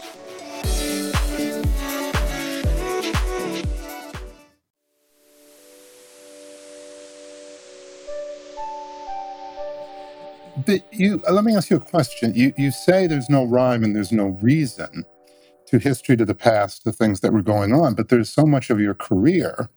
But 10.68 10.82
you, 10.92 11.20
let 11.32 11.44
me 11.44 11.56
ask 11.56 11.72
you 11.72 11.78
a 11.78 11.80
question. 11.80 12.36
You 12.36 12.54
you 12.58 12.70
say 12.70 13.08
there's 13.08 13.30
no 13.30 13.44
rhyme 13.44 13.84
and 13.84 13.96
there's 13.96 14.12
no 14.12 14.28
reason 14.40 15.04
to 15.80 15.90
history, 15.90 16.18
to 16.18 16.26
the 16.26 16.36
past, 16.36 16.84
to 16.84 16.92
things 16.92 17.22
that 17.22 17.34
were 17.34 17.42
going 17.42 17.74
on, 17.74 17.94
but 17.96 18.10
there's 18.10 18.30
so 18.30 18.46
much 18.46 18.70
of 18.70 18.80
your 18.80 18.94
career 18.96 19.70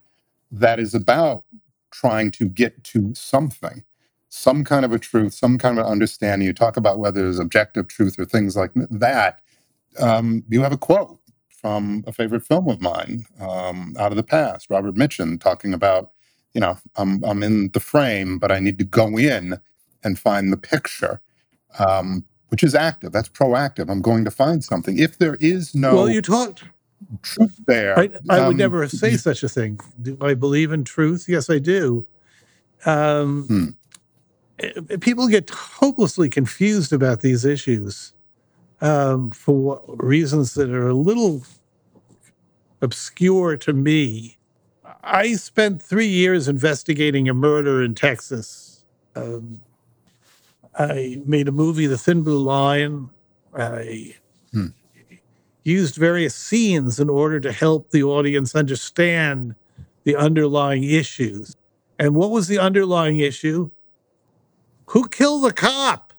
that 0.51 0.79
is 0.79 0.95
about 0.95 1.45
trying 1.93 2.31
to 2.33 2.49
get 2.49 2.85
to 2.85 3.13
something, 3.15 3.85
some 4.29 4.65
kind 4.65 4.85
of 4.85 4.93
a 4.93 4.99
truth, 4.99 5.35
some 5.35 5.59
kind 5.59 5.79
of 5.79 5.87
understanding. 5.87 6.47
You 6.47 6.55
talk 6.55 6.77
about 6.77 6.99
whether 6.99 7.23
there's 7.23 7.39
objective 7.39 7.89
truth 7.89 8.19
or 8.19 8.25
things 8.25 8.57
like 8.57 8.73
that. 8.75 9.41
Um, 9.99 10.45
you 10.49 10.63
have 10.63 10.73
a 10.73 10.79
quote 10.79 11.19
from 11.49 12.05
a 12.07 12.13
favorite 12.13 12.47
film 12.47 12.69
of 12.69 12.81
mine 12.81 13.27
um, 13.41 13.95
out 13.99 14.13
of 14.13 14.17
the 14.17 14.23
past, 14.23 14.69
Robert 14.71 14.95
Mitchum, 14.95 15.41
talking 15.41 15.75
about, 15.75 16.13
you 16.55 16.61
know, 16.61 16.79
I'm, 16.97 17.25
I'm 17.25 17.43
in 17.43 17.71
the 17.73 17.81
frame, 17.81 18.39
but 18.39 18.53
I 18.53 18.61
need 18.61 18.79
to 18.79 18.85
go 18.85 19.19
in 19.19 19.59
and 20.05 20.19
find 20.19 20.53
the 20.53 20.57
picture. 20.59 21.21
Um, 21.79 22.25
which 22.49 22.63
is 22.63 22.75
active. 22.75 23.13
That's 23.13 23.29
proactive. 23.29 23.91
I'm 23.91 24.03
going 24.03 24.25
to 24.25 24.31
find 24.31 24.63
something. 24.65 24.99
If 24.99 25.19
there 25.19 25.37
is 25.41 25.75
no 25.75 25.95
well, 25.97 26.09
you 26.11 26.23
talked 26.23 26.65
truth 27.23 27.61
there, 27.67 27.99
I, 27.99 28.11
I 28.29 28.39
would 28.41 28.53
um, 28.53 28.57
never 28.57 28.89
say 28.89 29.17
such 29.17 29.43
a 29.43 29.49
thing. 29.49 29.81
Do 30.03 30.17
I 30.21 30.35
believe 30.35 30.73
in 30.73 30.85
truth? 30.85 31.27
Yes, 31.29 31.51
I 31.51 31.59
do. 31.59 32.07
Um, 32.87 33.45
Hmm. 33.49 33.67
eh, 34.61 34.97
People 35.01 35.29
get 35.29 35.51
hopelessly 35.51 36.29
confused 36.29 36.93
about 36.93 37.21
these 37.21 37.45
issues 37.45 38.13
um, 38.81 39.31
for 39.31 39.83
reasons 39.89 40.55
that 40.55 40.71
are 40.71 40.89
a 40.89 40.95
little 40.95 41.43
obscure 42.81 43.57
to 43.59 43.73
me. 43.73 44.37
I 45.03 45.35
spent 45.35 45.83
three 45.83 46.07
years 46.09 46.49
investigating 46.49 47.29
a 47.29 47.35
murder 47.35 47.83
in 47.83 47.95
Texas. 47.95 48.85
Um, 49.17 49.61
I 50.79 51.23
made 51.27 51.49
a 51.49 51.53
movie, 51.53 51.87
The 51.87 51.99
Thin 51.99 52.23
Blue 52.25 52.41
Line. 52.41 53.11
I 53.57 54.17
Hmm. 54.53 54.69
used 55.65 55.97
various 55.97 56.35
scenes 56.35 57.01
in 57.01 57.11
order 57.11 57.41
to 57.41 57.53
help 57.53 57.91
the 57.91 58.03
audience 58.05 58.55
understand 58.55 59.55
the 60.05 60.17
underlying 60.17 60.85
issues. 60.85 61.57
And 61.99 62.17
what 62.17 62.31
was 62.31 62.49
the 62.49 62.59
underlying 62.59 63.19
issue? 63.21 63.71
Who 64.89 65.09
killed 65.09 65.45
the 65.45 65.53
cop? 65.53 66.15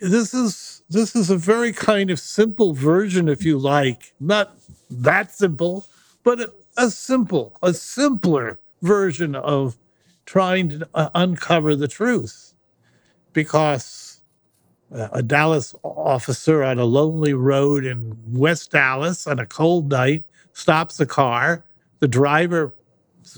This 0.00 0.34
is 0.34 0.82
this 0.90 1.16
is 1.16 1.30
a 1.30 1.36
very 1.36 1.72
kind 1.72 2.10
of 2.10 2.20
simple 2.20 2.74
version, 2.74 3.28
if 3.28 3.44
you 3.44 3.58
like, 3.58 4.14
not 4.20 4.56
that 4.90 5.32
simple, 5.32 5.86
but 6.24 6.40
a, 6.40 6.52
a 6.76 6.90
simple, 6.90 7.56
a 7.62 7.74
simpler 7.74 8.60
version 8.82 9.34
of 9.36 9.78
trying 10.26 10.70
to 10.70 10.88
uh, 10.94 11.10
uncover 11.14 11.76
the 11.76 11.88
truth. 11.88 12.49
Because 13.32 14.22
uh, 14.94 15.08
a 15.12 15.22
Dallas 15.22 15.74
officer 15.82 16.62
on 16.62 16.78
a 16.78 16.84
lonely 16.84 17.34
road 17.34 17.84
in 17.84 18.16
West 18.26 18.72
Dallas 18.72 19.26
on 19.26 19.38
a 19.38 19.46
cold 19.46 19.90
night 19.90 20.24
stops 20.52 20.98
a 21.00 21.06
car. 21.06 21.64
The 22.00 22.08
driver 22.08 22.74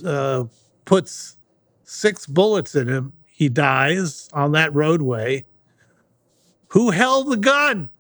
uh, 0.05 0.45
puts 0.85 1.37
six 1.85 2.27
bullets 2.27 2.75
in 2.75 2.89
him. 2.89 3.13
He 3.27 3.49
dies 3.49 4.29
on 4.33 4.53
that 4.53 4.75
roadway. 4.75 5.45
Who 6.69 6.91
held 6.91 7.31
the 7.31 7.37
gun? 7.37 7.91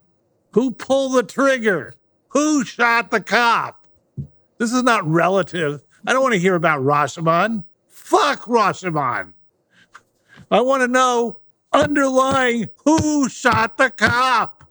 Who 0.52 0.70
pulled 0.70 1.14
the 1.14 1.22
trigger? 1.22 1.94
Who 2.28 2.64
shot 2.64 3.10
the 3.10 3.20
cop? 3.20 3.86
This 4.58 4.72
is 4.72 4.82
not 4.82 5.06
relative. 5.06 5.82
I 6.06 6.12
don't 6.12 6.22
want 6.22 6.34
to 6.34 6.40
hear 6.40 6.54
about 6.54 6.82
Rashomon. 6.82 7.64
Fuck 7.88 8.44
Rashomon. 8.44 9.32
I 10.50 10.60
want 10.60 10.82
to 10.82 10.88
know 10.88 11.38
underlying 11.72 12.68
who 12.84 13.28
shot 13.28 13.78
the 13.78 13.90
cop. 13.90 14.64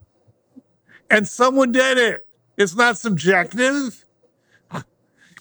And 1.10 1.28
someone 1.28 1.72
did 1.72 1.98
it. 1.98 2.26
It's 2.58 2.76
not 2.76 2.98
subjective. 2.98 4.06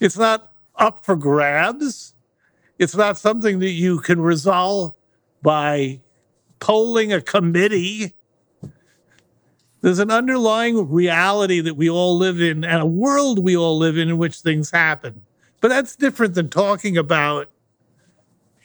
It's 0.01 0.16
not 0.16 0.53
up 0.77 1.05
for 1.05 1.14
grabs. 1.14 2.14
It's 2.79 2.96
not 2.96 3.18
something 3.18 3.59
that 3.59 3.70
you 3.70 3.99
can 3.99 4.20
resolve 4.20 4.94
by 5.42 6.01
polling 6.59 7.12
a 7.12 7.20
committee. 7.20 8.14
There's 9.83 9.99
an 9.99 10.11
underlying 10.11 10.90
reality 10.90 11.61
that 11.61 11.75
we 11.75 11.88
all 11.88 12.16
live 12.16 12.40
in 12.40 12.64
and 12.64 12.83
a 12.83 12.87
world 12.87 13.38
we 13.38 13.57
all 13.57 13.79
live 13.79 13.96
in 13.96 14.09
in 14.09 14.18
which 14.18 14.40
things 14.40 14.70
happen. 14.70 15.23
But 15.61 15.68
that's 15.68 15.94
different 15.94 16.35
than 16.35 16.49
talking 16.49 16.96
about, 16.96 17.49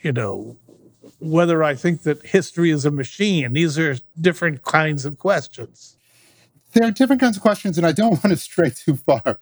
you 0.02 0.14
know, 0.14 0.58
whether 1.20 1.64
I 1.64 1.76
think 1.76 2.04
that 2.04 2.26
history 2.26 2.72
is 2.72 2.86
a 2.86 2.92
machine. 2.92 3.54
These 3.54 3.80
are 3.80 3.98
different 4.20 4.64
kinds 4.64 5.06
of 5.06 5.20
questions. 5.20 5.98
there 6.74 6.88
are 6.88 6.92
different 6.92 7.22
kinds 7.22 7.38
of 7.38 7.42
questions, 7.44 7.78
and 7.78 7.88
I 7.88 7.94
don't 7.94 8.12
want 8.24 8.30
to 8.32 8.38
stray 8.38 8.72
too 8.72 8.96
far 8.96 9.40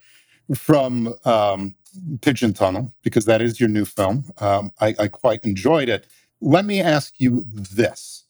from 0.55 1.13
um, 1.25 1.75
Pigeon 2.21 2.53
Tunnel 2.53 2.93
because 3.03 3.25
that 3.25 3.41
is 3.41 3.59
your 3.59 3.69
new 3.69 3.85
film. 3.85 4.25
Um, 4.39 4.71
I, 4.81 4.95
I 4.99 5.07
quite 5.09 5.43
enjoyed 5.45 5.89
it. 5.89 6.07
Let 6.41 6.65
me 6.65 6.81
ask 6.81 7.15
you 7.19 7.45
this, 7.53 8.25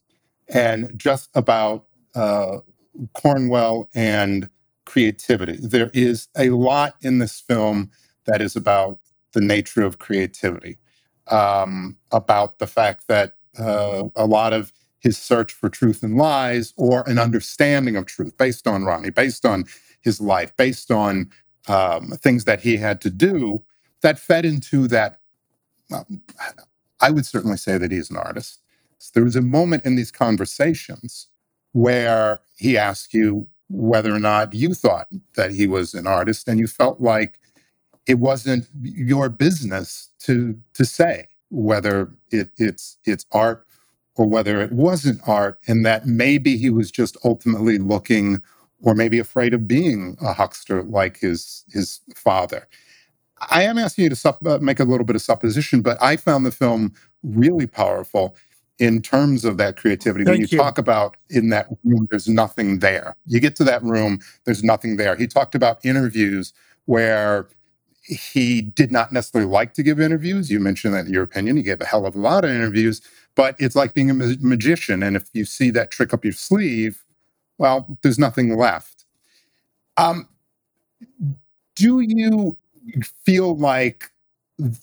and 0.50 0.94
just 0.98 1.30
about 1.36 1.86
uh, 2.16 2.60
Cornwell 3.14 3.90
and 3.96 4.50
creativity. 4.86 5.58
There 5.62 5.92
is 5.94 6.28
a 6.38 6.50
lot 6.52 6.96
in 7.02 7.20
this 7.20 7.40
film 7.42 7.92
that 8.26 8.42
is 8.42 8.56
about 8.56 9.00
the 9.34 9.42
nature 9.42 9.84
of 9.84 10.00
creativity, 10.00 10.78
um, 11.30 11.98
about 12.12 12.60
the 12.60 12.68
fact 12.68 13.08
that 13.08 13.36
uh, 13.60 14.04
a 14.16 14.26
lot 14.28 14.54
of 14.54 14.74
his 15.00 15.18
search 15.18 15.54
for 15.54 15.70
truth 15.70 16.04
and 16.04 16.18
lies 16.18 16.74
or 16.78 17.04
an 17.10 17.20
understanding 17.20 17.96
of 17.96 18.06
truth 18.08 18.38
based 18.38 18.68
on 18.68 18.84
Ronnie, 18.86 19.12
based 19.12 19.46
on 19.46 19.66
his 20.02 20.22
life, 20.22 20.56
based 20.58 20.92
on 20.92 21.30
um, 21.68 22.10
things 22.12 22.46
that 22.46 22.62
he 22.62 22.78
had 22.78 23.02
to 23.02 23.10
do 23.10 23.64
that 24.02 24.20
fed 24.20 24.46
into 24.46 24.88
that. 24.90 25.20
um, 25.94 26.22
I 27.00 27.12
would 27.12 27.26
certainly 27.26 27.58
say 27.58 27.78
that 27.78 27.92
he's 27.92 28.10
an 28.10 28.18
artist. 28.18 28.62
So 28.98 29.12
there 29.14 29.24
was 29.24 29.36
a 29.36 29.42
moment 29.42 29.86
in 29.86 29.96
these 29.96 30.12
conversations 30.12 31.28
where 31.74 32.40
he 32.58 32.78
asked 32.78 33.14
you 33.14 33.48
whether 33.70 34.14
or 34.14 34.20
not 34.20 34.54
you 34.54 34.74
thought 34.74 35.08
that 35.36 35.52
he 35.52 35.68
was 35.68 35.94
an 35.94 36.08
artist, 36.08 36.48
and 36.48 36.60
you 36.60 36.68
felt 36.68 37.02
like 37.02 37.40
it 38.08 38.20
wasn't 38.20 38.68
your 38.82 39.30
business 39.30 40.10
to 40.24 40.60
to 40.76 40.86
say 40.86 41.28
whether 41.52 42.12
it, 42.32 42.52
it's 42.58 42.98
it's 43.06 43.26
art 43.32 43.66
or 44.16 44.28
whether 44.28 44.62
it 44.62 44.72
wasn't 44.74 45.22
art, 45.28 45.60
and 45.68 45.86
that 45.86 46.08
maybe 46.08 46.58
he 46.58 46.70
was 46.72 46.92
just 46.92 47.18
ultimately 47.26 47.78
looking 47.80 48.42
or 48.84 48.96
maybe 48.96 49.20
afraid 49.20 49.54
of 49.54 49.68
being 49.68 50.18
a 50.22 50.34
huckster 50.34 50.84
like 50.84 51.20
his 51.20 51.66
his 51.72 52.02
father. 52.16 52.68
I 53.52 53.64
am 53.64 53.78
asking 53.78 54.06
you 54.06 54.10
to 54.10 54.16
sup- 54.18 54.46
uh, 54.46 54.60
make 54.60 54.80
a 54.80 54.86
little 54.86 55.06
bit 55.06 55.16
of 55.16 55.22
supposition, 55.22 55.82
but 55.82 55.98
I 56.02 56.18
found 56.18 56.46
the 56.46 56.52
film 56.52 56.94
really 57.24 57.68
powerful 57.68 58.36
in 58.80 59.02
terms 59.02 59.46
of 59.46 59.58
that 59.58 59.78
creativity. 59.78 60.26
when 60.26 60.40
you 60.40 60.48
you. 60.52 60.60
talk 60.60 60.78
about 60.78 61.18
in 61.30 61.50
that 61.50 61.68
room, 61.84 62.08
there's 62.12 62.28
nothing 62.30 62.80
there. 62.80 63.16
You 63.26 63.40
get 63.40 63.56
to 63.58 63.64
that 63.66 63.84
room, 63.84 64.20
there's 64.46 64.64
nothing 64.64 64.98
there. 64.98 65.16
He 65.16 65.28
talked 65.28 65.56
about 65.56 65.86
interviews 65.86 66.54
where 66.86 67.48
he 68.04 68.62
did 68.62 68.92
not 68.92 69.12
necessarily 69.12 69.50
like 69.50 69.74
to 69.76 69.84
give 69.84 70.00
interviews. 70.00 70.52
You 70.52 70.60
mentioned 70.60 70.94
that 70.94 71.06
in 71.06 71.14
your 71.14 71.24
opinion, 71.24 71.58
he 71.58 71.64
gave 71.64 71.82
a 71.82 71.86
hell 71.86 72.06
of 72.06 72.16
a 72.16 72.20
lot 72.20 72.46
of 72.46 72.52
interviews, 72.52 73.02
but 73.36 73.56
it's 73.60 73.76
like 73.76 73.94
being 73.94 74.10
a 74.10 74.14
ma- 74.14 74.36
magician. 74.42 75.04
And 75.04 75.16
if 75.16 75.30
you 75.34 75.46
see 75.46 75.70
that 75.72 75.92
trick 75.92 76.14
up 76.14 76.24
your 76.24 76.34
sleeve, 76.34 77.04
well, 77.58 77.98
there's 78.04 78.20
nothing 78.20 78.58
left. 78.58 79.06
Um, 79.98 80.28
do 81.76 82.02
you 82.02 82.58
feel 83.26 83.58
like 83.58 84.12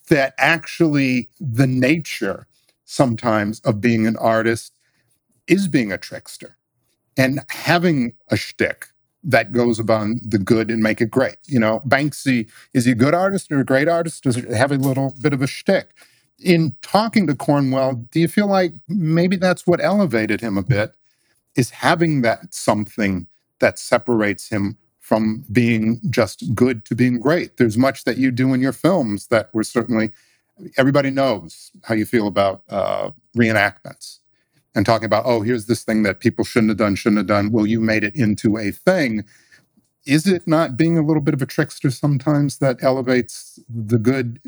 that 0.08 0.34
actually 0.38 1.28
the 1.40 1.66
nature 1.66 2.46
sometimes 2.84 3.60
of 3.60 3.80
being 3.80 4.06
an 4.06 4.16
artist 4.16 4.72
is 5.46 5.68
being 5.68 5.92
a 5.92 5.98
trickster 5.98 6.56
and 7.16 7.40
having 7.50 8.14
a 8.30 8.36
shtick 8.36 8.88
that 9.22 9.52
goes 9.52 9.78
about 9.78 10.08
the 10.22 10.38
good 10.38 10.70
and 10.70 10.82
make 10.82 11.00
it 11.00 11.10
great? 11.10 11.36
You 11.46 11.60
know, 11.60 11.82
Banksy, 11.86 12.48
is 12.74 12.84
he 12.84 12.92
a 12.92 12.96
good 12.96 13.14
artist 13.14 13.50
or 13.52 13.60
a 13.60 13.64
great 13.64 13.88
artist? 13.88 14.24
Does 14.24 14.36
it 14.36 14.48
have 14.50 14.72
a 14.72 14.76
little 14.76 15.14
bit 15.20 15.32
of 15.32 15.42
a 15.42 15.46
shtick? 15.46 15.90
In 16.38 16.74
talking 16.82 17.26
to 17.26 17.34
Cornwell, 17.34 17.94
do 18.10 18.20
you 18.20 18.28
feel 18.28 18.46
like 18.46 18.72
maybe 18.88 19.36
that's 19.36 19.66
what 19.66 19.82
elevated 19.82 20.40
him 20.40 20.56
a 20.56 20.62
bit? 20.62 20.94
Is 21.56 21.70
having 21.70 22.22
that 22.22 22.54
something 22.54 23.26
that 23.58 23.78
separates 23.78 24.48
him 24.48 24.78
from 25.10 25.44
being 25.50 26.00
just 26.08 26.54
good 26.54 26.84
to 26.84 26.94
being 26.94 27.18
great. 27.18 27.56
There's 27.56 27.76
much 27.76 28.04
that 28.04 28.16
you 28.16 28.30
do 28.30 28.54
in 28.54 28.60
your 28.60 28.72
films 28.72 29.26
that 29.26 29.52
were 29.52 29.64
certainly 29.64 30.12
everybody 30.76 31.10
knows 31.10 31.72
how 31.82 31.94
you 31.94 32.06
feel 32.06 32.26
about 32.26 32.62
uh, 32.70 33.10
reenactments 33.36 34.18
and 34.74 34.86
talking 34.86 35.06
about 35.06 35.24
oh 35.26 35.40
here's 35.40 35.66
this 35.66 35.84
thing 35.84 36.02
that 36.02 36.20
people 36.20 36.44
shouldn't 36.44 36.70
have 36.70 36.78
done 36.78 36.94
shouldn't 36.94 37.18
have 37.18 37.26
done 37.26 37.50
well 37.50 37.66
you 37.66 37.80
made 37.80 38.04
it 38.04 38.14
into 38.14 38.56
a 38.56 38.70
thing 38.70 39.24
is 40.06 40.26
it 40.26 40.46
not 40.46 40.76
being 40.76 40.96
a 40.96 41.02
little 41.02 41.22
bit 41.22 41.34
of 41.34 41.42
a 41.42 41.46
trickster 41.46 41.90
sometimes 41.90 42.58
that 42.58 42.82
elevates 42.82 43.58
the 43.68 43.98
good 43.98 44.40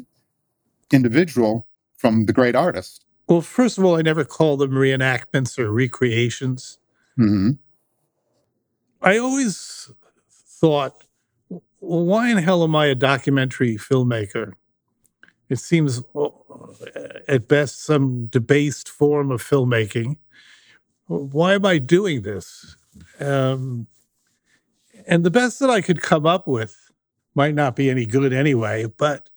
individual 0.93 1.67
from 1.97 2.27
the 2.27 2.33
great 2.33 2.55
artist 2.55 3.05
Well, 3.29 3.41
first 3.41 3.79
of 3.79 3.85
all, 3.85 3.97
I 3.97 4.03
never 4.03 4.25
call 4.25 4.57
them 4.57 4.73
reenactments 4.73 5.59
or 5.59 5.71
recreations. 5.71 6.79
hmm 7.17 7.53
I 9.01 9.19
always 9.19 9.91
thought 10.61 11.05
well, 11.49 12.05
why 12.05 12.31
in 12.31 12.39
hell 12.39 12.63
am 12.63 12.77
I 12.77 12.87
a 12.87 12.95
documentary 12.95 13.77
filmmaker? 13.77 14.53
It 15.53 15.59
seems 15.59 16.03
at 17.29 17.47
best 17.47 17.85
some 17.85 18.25
debased 18.25 18.89
form 18.89 19.31
of 19.31 19.43
filmmaking. 19.43 20.17
Why 21.09 21.53
am 21.53 21.67
I 21.67 21.77
doing 21.77 22.23
this? 22.23 22.75
Um, 23.21 23.87
and 25.07 25.25
the 25.25 25.31
best 25.31 25.59
that 25.59 25.69
I 25.69 25.83
could 25.83 26.01
come 26.01 26.25
up 26.25 26.47
with 26.49 26.75
might 27.35 27.55
not 27.55 27.77
be 27.77 27.91
any 27.91 28.07
good 28.07 28.33
anyway, 28.33 28.87
but 28.87 29.29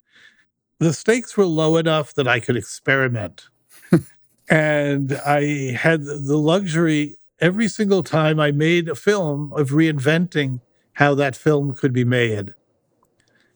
the 0.79 0.93
stakes 0.93 1.35
were 1.35 1.45
low 1.45 1.75
enough 1.75 2.13
that 2.13 2.29
I 2.29 2.39
could 2.39 2.55
experiment. 2.55 3.49
and 4.49 5.19
I 5.25 5.73
had 5.77 6.05
the 6.05 6.37
luxury 6.37 7.17
every 7.41 7.67
single 7.67 8.03
time 8.03 8.39
I 8.39 8.53
made 8.53 8.87
a 8.87 8.95
film 8.95 9.51
of 9.51 9.71
reinventing 9.71 10.61
how 10.93 11.13
that 11.15 11.35
film 11.35 11.75
could 11.75 11.91
be 11.91 12.05
made. 12.05 12.53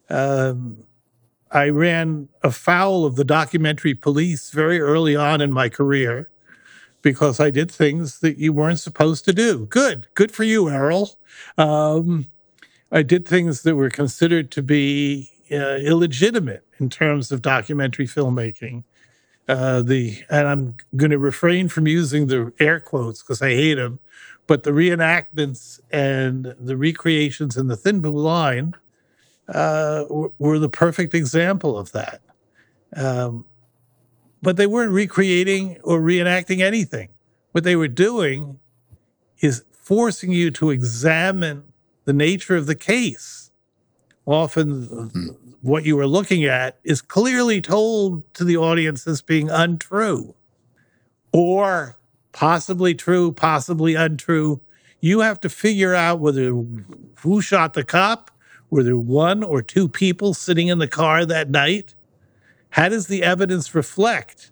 Um, 0.10 0.84
I 1.52 1.70
ran 1.70 2.30
afoul 2.44 3.06
of 3.06 3.16
the 3.16 3.24
documentary 3.24 3.96
police 3.96 4.52
very 4.52 4.80
early 4.80 5.16
on 5.16 5.42
in 5.42 5.52
my 5.52 5.70
career 5.70 6.30
because 7.02 7.40
I 7.40 7.50
did 7.50 7.72
things 7.72 8.20
that 8.20 8.38
you 8.38 8.54
weren't 8.54 8.80
supposed 8.80 9.26
to 9.26 9.34
do. 9.34 9.66
Good, 9.66 10.08
good 10.14 10.32
for 10.32 10.44
you, 10.44 10.70
Errol. 10.70 11.18
Um, 11.58 12.28
I 12.92 13.04
did 13.04 13.28
things 13.28 13.64
that 13.64 13.76
were 13.76 13.90
considered 13.90 14.52
to 14.52 14.62
be 14.62 15.32
uh, 15.52 15.78
illegitimate 15.78 16.66
in 16.80 16.90
terms 16.90 17.32
of 17.32 17.42
documentary 17.42 18.08
filmmaking. 18.08 18.84
Uh, 19.48 19.82
the 19.82 20.22
and 20.30 20.48
I'm 20.48 20.78
going 20.96 21.10
to 21.10 21.18
refrain 21.18 21.70
from 21.70 21.88
using 21.88 22.28
the 22.28 22.54
air 22.60 22.80
quotes 22.80 23.24
because 23.24 23.42
I 23.42 23.50
hate 23.50 23.76
them, 23.76 24.00
but 24.46 24.62
the 24.64 24.72
reenactments 24.72 25.80
and 25.92 26.56
the 26.60 26.78
recreations 26.78 27.58
in 27.58 27.68
the 27.68 27.76
Thin 27.76 28.00
Blue 28.00 28.12
Line 28.12 28.76
uh, 29.54 30.06
were 30.38 30.60
the 30.60 30.70
perfect 30.70 31.14
example 31.14 31.78
of 31.78 31.92
that. 31.92 32.22
Um, 32.96 33.46
but 34.42 34.58
they 34.58 34.68
weren't 34.68 34.92
recreating 34.92 35.78
or 35.84 36.00
reenacting 36.00 36.62
anything. 36.62 37.10
What 37.52 37.64
they 37.64 37.76
were 37.76 37.88
doing 37.88 38.60
is 39.40 39.64
forcing 39.72 40.32
you 40.32 40.52
to 40.52 40.70
examine 40.70 41.64
the 42.06 42.14
nature 42.14 42.56
of 42.56 42.66
the 42.66 42.76
case. 42.76 43.52
Often, 44.26 44.88
mm-hmm. 44.88 45.28
what 45.62 45.86
you 45.86 46.00
are 46.00 46.08
looking 46.08 46.46
at 46.46 46.78
is 46.84 47.02
clearly 47.02 47.62
told 47.62 48.32
to 48.36 48.44
the 48.44 48.58
audience 48.58 49.08
as 49.08 49.22
being 49.22 49.50
untrue 49.50 50.36
or 51.32 51.98
possibly 52.32 52.94
true, 52.94 53.32
possibly 53.32 53.96
untrue. 53.96 54.62
You 55.02 55.22
have 55.22 55.40
to 55.42 55.50
figure 55.50 55.96
out 55.96 56.20
whether 56.20 56.54
who 57.20 57.42
shot 57.42 57.74
the 57.74 57.84
cop, 57.84 58.32
were 58.70 58.84
there 58.84 58.98
one 58.98 59.44
or 59.44 59.62
two 59.62 59.88
people 59.88 60.34
sitting 60.34 60.68
in 60.68 60.78
the 60.78 60.88
car 60.88 61.26
that 61.26 61.50
night? 61.50 61.96
How 62.72 62.90
does 62.90 63.08
the 63.08 63.24
evidence 63.24 63.74
reflect 63.74 64.52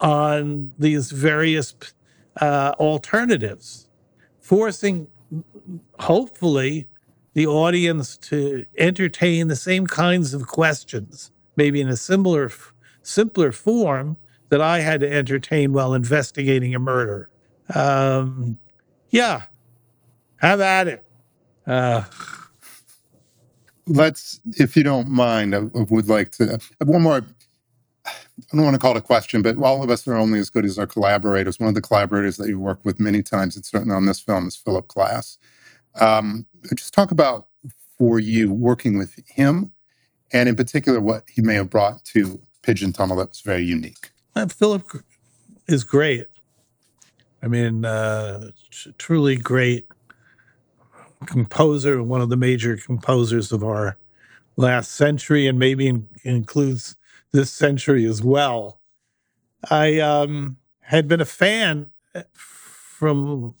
on 0.00 0.72
these 0.78 1.10
various 1.10 1.74
uh, 2.40 2.74
alternatives? 2.78 3.88
Forcing, 4.40 5.08
hopefully, 5.98 6.88
the 7.34 7.46
audience 7.46 8.16
to 8.16 8.64
entertain 8.76 9.48
the 9.48 9.56
same 9.56 9.86
kinds 9.86 10.34
of 10.34 10.46
questions, 10.46 11.30
maybe 11.56 11.80
in 11.80 11.88
a 11.88 11.96
similar, 11.96 12.50
simpler 13.02 13.52
form 13.52 14.16
that 14.48 14.60
I 14.60 14.80
had 14.80 15.00
to 15.00 15.12
entertain 15.12 15.72
while 15.72 15.94
investigating 15.94 16.74
a 16.74 16.78
murder. 16.78 17.28
Um, 17.72 18.58
yeah, 19.10 19.42
have 20.36 20.60
at 20.60 20.88
it. 20.88 21.04
Uh, 21.66 22.02
let's, 23.90 24.40
if 24.52 24.76
you 24.76 24.82
don't 24.82 25.08
mind, 25.08 25.54
I 25.54 25.60
would 25.72 26.08
like 26.08 26.30
to 26.32 26.46
have 26.46 26.70
one 26.84 27.02
more. 27.02 27.22
I 28.06 28.56
don't 28.56 28.64
want 28.64 28.74
to 28.74 28.80
call 28.80 28.96
it 28.96 28.98
a 28.98 29.02
question, 29.02 29.42
but 29.42 29.58
all 29.58 29.82
of 29.82 29.90
us 29.90 30.08
are 30.08 30.16
only 30.16 30.38
as 30.38 30.48
good 30.48 30.64
as 30.64 30.78
our 30.78 30.86
collaborators. 30.86 31.60
One 31.60 31.68
of 31.68 31.74
the 31.74 31.82
collaborators 31.82 32.38
that 32.38 32.48
you 32.48 32.58
worked 32.58 32.84
with 32.84 32.98
many 32.98 33.22
times, 33.22 33.54
and 33.54 33.64
certainly 33.64 33.94
on 33.94 34.06
this 34.06 34.20
film, 34.20 34.48
is 34.48 34.56
Philip 34.56 34.88
Glass. 34.88 35.36
Um, 36.00 36.46
just 36.74 36.94
talk 36.94 37.10
about 37.10 37.48
for 37.98 38.18
you 38.18 38.52
working 38.52 38.96
with 38.96 39.18
him, 39.26 39.72
and 40.32 40.48
in 40.48 40.56
particular, 40.56 41.00
what 41.00 41.24
he 41.28 41.42
may 41.42 41.54
have 41.54 41.68
brought 41.68 42.04
to 42.06 42.40
Pigeon 42.62 42.92
Tunnel 42.92 43.16
that 43.16 43.28
was 43.28 43.40
very 43.40 43.64
unique. 43.64 44.10
Uh, 44.34 44.46
Philip 44.46 44.88
is 45.66 45.84
great. 45.84 46.26
I 47.42 47.48
mean, 47.48 47.84
uh, 47.84 48.50
truly 48.98 49.36
great 49.36 49.86
composer, 51.26 52.02
one 52.02 52.20
of 52.20 52.28
the 52.28 52.36
major 52.36 52.76
composers 52.76 53.52
of 53.52 53.62
our 53.62 53.96
last 54.56 54.92
century, 54.92 55.46
and 55.46 55.58
maybe 55.58 55.86
in, 55.86 56.08
includes 56.24 56.96
this 57.32 57.50
century 57.50 58.04
as 58.04 58.22
well. 58.22 58.80
I 59.70 59.98
um, 60.00 60.56
had 60.80 61.06
been 61.06 61.20
a 61.20 61.26
fan 61.26 61.90
eh, 62.14 62.22
from 62.34 63.54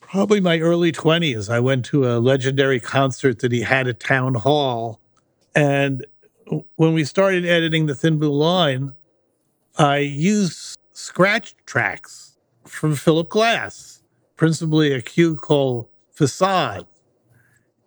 probably 0.00 0.40
my 0.40 0.60
early 0.60 0.92
20s. 0.92 1.50
I 1.50 1.60
went 1.60 1.84
to 1.86 2.06
a 2.06 2.20
legendary 2.20 2.80
concert 2.80 3.40
that 3.40 3.52
he 3.52 3.62
had 3.62 3.88
at 3.88 4.00
Town 4.00 4.34
Hall. 4.34 5.00
And 5.54 6.06
when 6.76 6.94
we 6.94 7.04
started 7.04 7.44
editing 7.44 7.86
The 7.86 7.94
Thin 7.94 8.18
Blue 8.18 8.32
Line, 8.32 8.92
I 9.76 9.98
used 9.98 10.78
scratch 10.92 11.56
tracks 11.66 12.38
from 12.64 12.94
Philip 12.94 13.28
Glass, 13.28 14.02
principally 14.36 14.92
a 14.92 15.02
cue 15.02 15.36
called 15.36 15.88
facade. 16.14 16.86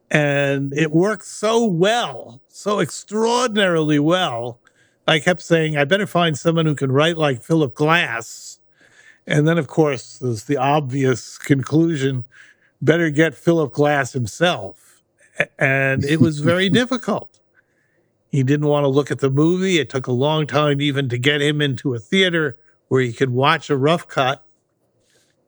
And 0.10 0.74
it 0.74 0.92
worked 0.92 1.26
so 1.26 1.66
well, 1.66 2.42
so 2.48 2.80
extraordinarily 2.80 4.00
well. 4.00 4.60
I 5.08 5.20
kept 5.20 5.42
saying, 5.42 5.78
I 5.78 5.86
better 5.86 6.08
find 6.08 6.38
someone 6.38 6.66
who 6.66 6.76
can 6.76 6.92
write 6.92 7.18
like 7.18 7.42
Philip 7.42 7.74
Glass. 7.74 8.60
And 9.26 9.48
then, 9.48 9.58
of 9.58 9.68
course, 9.68 10.18
there's 10.18 10.46
the 10.46 10.58
obvious 10.58 11.38
conclusion 11.38 12.26
better 12.82 13.10
get 13.10 13.34
Philip 13.34 13.74
Glass 13.74 14.13
himself. 14.13 15.02
And 15.58 16.06
it 16.06 16.20
was 16.20 16.40
very 16.40 16.70
difficult. 16.82 17.40
He 18.32 18.44
didn't 18.44 18.68
want 18.68 18.84
to 18.84 18.90
look 18.90 19.12
at 19.12 19.20
the 19.20 19.30
movie. 19.30 19.80
It 19.80 19.90
took 19.90 20.08
a 20.08 20.12
long 20.12 20.48
time 20.48 20.82
even 20.82 21.10
to 21.10 21.18
get 21.18 21.42
him 21.42 21.62
into 21.62 21.94
a 21.94 22.00
theater 22.00 22.58
where 22.88 23.02
he 23.02 23.13
could 23.13 23.30
watch 23.30 23.70
a 23.70 23.78
rough 23.78 24.08
cut. 24.08 24.44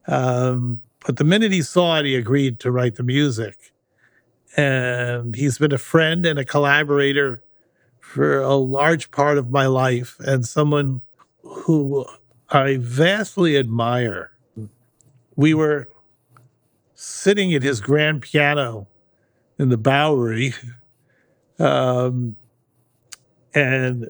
Um, 0.08 0.82
but 1.06 1.18
the 1.18 1.24
minute 1.24 1.52
he 1.52 1.62
saw 1.62 2.00
it, 2.00 2.06
he 2.06 2.16
agreed 2.16 2.60
to 2.60 2.72
write 2.72 2.96
the 2.96 3.04
music. 3.04 3.74
And 4.58 5.36
he's 5.36 5.58
been 5.58 5.74
a 5.74 5.78
friend 5.78 6.26
and 6.26 6.40
a 6.40 6.46
collaborator 6.46 7.42
for 8.00 8.42
a 8.42 8.56
large 8.56 9.12
part 9.12 9.38
of 9.38 9.52
my 9.52 9.68
life 9.68 10.18
and 10.20 10.46
someone 10.46 11.02
who 11.44 12.06
I 12.50 12.78
vastly 12.80 13.58
admire. 13.58 14.32
We 15.36 15.54
were 15.54 15.88
sitting 16.96 17.54
at 17.54 17.64
his 17.64 17.80
grand 17.80 18.24
piano 18.24 18.88
in 19.58 19.70
the 19.70 19.78
Bowery, 19.78 20.54
um, 21.60 22.36
and 23.54 24.10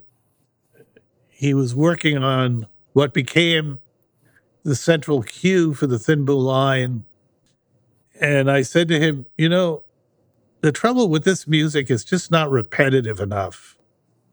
he 1.28 1.54
was 1.54 1.76
working 1.76 2.18
on 2.18 2.68
what 2.94 3.14
became 3.14 3.80
the 4.70 4.76
central 4.76 5.22
cue 5.24 5.74
for 5.74 5.88
the 5.88 6.00
Thin 6.00 6.24
Blue 6.24 6.40
Line. 6.40 7.04
And 8.22 8.50
I 8.50 8.62
said 8.62 8.88
to 8.90 9.00
him, 9.00 9.26
You 9.38 9.50
know, 9.50 9.84
the 10.62 10.72
trouble 10.72 11.10
with 11.10 11.26
this 11.26 11.48
music 11.48 11.90
is 11.90 12.06
just 12.06 12.32
not 12.32 12.52
repetitive 12.52 13.20
enough. 13.20 13.78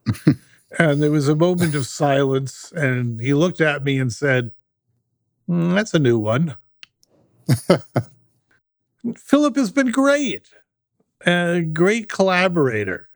and 0.78 1.02
there 1.02 1.10
was 1.10 1.28
a 1.28 1.34
moment 1.34 1.74
of 1.74 1.86
silence, 1.86 2.72
and 2.72 3.20
he 3.20 3.34
looked 3.34 3.60
at 3.60 3.82
me 3.82 3.98
and 3.98 4.12
said, 4.12 4.52
mm, 5.48 5.74
That's 5.74 5.94
a 5.94 5.98
new 5.98 6.18
one. 6.18 6.56
Philip 9.16 9.56
has 9.56 9.70
been 9.70 9.90
great, 9.90 10.48
a 11.24 11.62
great 11.62 12.08
collaborator. 12.08 13.08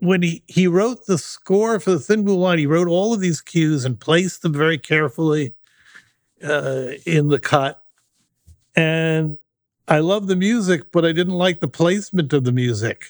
When 0.00 0.22
he, 0.22 0.42
he 0.46 0.66
wrote 0.66 1.04
the 1.04 1.18
score 1.18 1.78
for 1.78 1.90
the 1.90 1.98
Thin 1.98 2.24
Blue 2.24 2.38
Line, 2.38 2.58
he 2.58 2.66
wrote 2.66 2.88
all 2.88 3.12
of 3.12 3.20
these 3.20 3.42
cues 3.42 3.84
and 3.84 4.00
placed 4.00 4.40
them 4.40 4.54
very 4.54 4.78
carefully 4.78 5.52
uh, 6.44 6.92
in 7.06 7.28
the 7.28 7.38
cut. 7.38 7.82
And 8.76 9.38
I 9.86 9.98
love 9.98 10.26
the 10.26 10.36
music, 10.36 10.90
but 10.92 11.04
I 11.04 11.12
didn't 11.12 11.34
like 11.34 11.60
the 11.60 11.68
placement 11.68 12.32
of 12.32 12.44
the 12.44 12.52
music. 12.52 13.06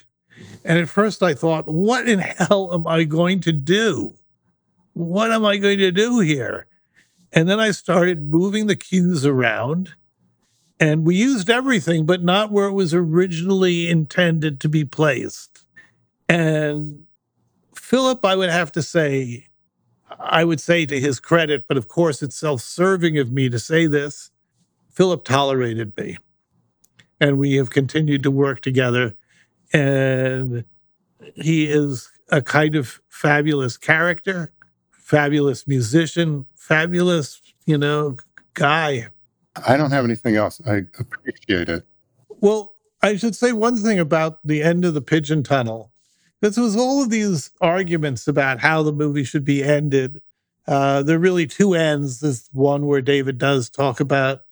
And 0.64 0.78
at 0.78 0.89
first 0.89 1.22
I 1.22 1.35
thought, 1.35 1.66
what 1.68 2.09
in 2.09 2.18
hell 2.18 2.70
am 2.72 2.87
I 2.87 3.05
going 3.05 3.41
to 3.41 3.53
do? 3.53 4.14
What 4.93 5.30
am 5.30 5.45
I 5.45 5.57
going 5.57 5.78
to 5.78 5.93
do 5.93 6.20
here? 6.20 6.66
And 7.32 7.49
then 7.49 7.61
I 7.61 7.70
started 7.72 8.30
moving 8.30 8.66
the 8.66 8.76
cues 8.76 9.26
around 9.26 9.95
and 10.80 11.05
we 11.05 11.16
used 11.16 11.51
everything, 11.51 12.05
but 12.05 12.22
not 12.22 12.51
where 12.51 12.66
it 12.66 12.72
was 12.72 12.93
originally 12.93 13.89
intended 13.89 14.61
to 14.61 14.68
be 14.68 14.85
placed. 14.85 15.64
And 16.28 17.07
Philip, 17.74 18.24
I 18.24 18.37
would 18.37 18.51
have 18.51 18.72
to 18.72 18.82
say, 18.82 19.49
I 20.11 20.44
would 20.44 20.61
say 20.61 20.86
to 20.86 21.00
his 21.00 21.20
credit, 21.20 21.66
but 21.68 21.76
of 21.78 21.88
course 21.88 22.22
it's 22.22 22.36
self 22.36 22.62
serving 22.62 23.18
of 23.18 23.32
me 23.32 23.48
to 23.50 23.59
say 23.59 23.86
this. 23.86 24.30
Philip 24.92 25.24
tolerated 25.24 25.96
me. 25.96 26.18
And 27.20 27.38
we 27.38 27.55
have 27.57 27.70
continued 27.70 28.22
to 28.24 28.30
work 28.32 28.61
together 28.62 29.14
And 29.72 30.64
he 31.36 31.66
is 31.66 32.11
a 32.30 32.42
kind 32.42 32.76
of 32.76 33.00
fabulous 33.09 33.78
character, 33.78 34.52
fabulous 34.92 35.68
musician, 35.68 36.46
fabulous, 36.57 37.42
you 37.66 37.78
know, 37.78 38.18
guy. 38.55 39.09
I 39.66 39.78
don't 39.78 39.92
have 39.92 40.07
anything 40.07 40.36
else. 40.36 40.62
I 40.66 40.82
appreciate 41.00 41.70
it. 41.70 41.86
Well, 42.40 42.74
I 43.02 43.16
should 43.16 43.36
say 43.36 43.52
one 43.52 43.78
thing 43.78 44.00
about 44.00 44.40
the 44.44 44.62
end 44.62 44.84
of 44.86 44.94
the 44.94 45.02
pigeon 45.02 45.44
tunnel. 45.44 45.92
This 46.41 46.57
was 46.57 46.76
all 46.76 47.03
of 47.03 47.11
these 47.11 47.51
arguments 47.61 48.28
about 48.28 48.61
how 48.61 48.82
the 48.82 48.93
movie 48.93 49.24
should 49.24 49.45
be 49.45 49.62
ended. 49.62 50.20
Uh, 50.66 51.03
there 51.03 51.16
are 51.16 51.20
really 51.20 51.47
two 51.47 51.74
ends. 51.74 52.20
This 52.20 52.49
one 52.53 52.87
where 52.87 53.01
David 53.01 53.39
does 53.39 53.70
talk 53.70 54.01
about 54.01 54.43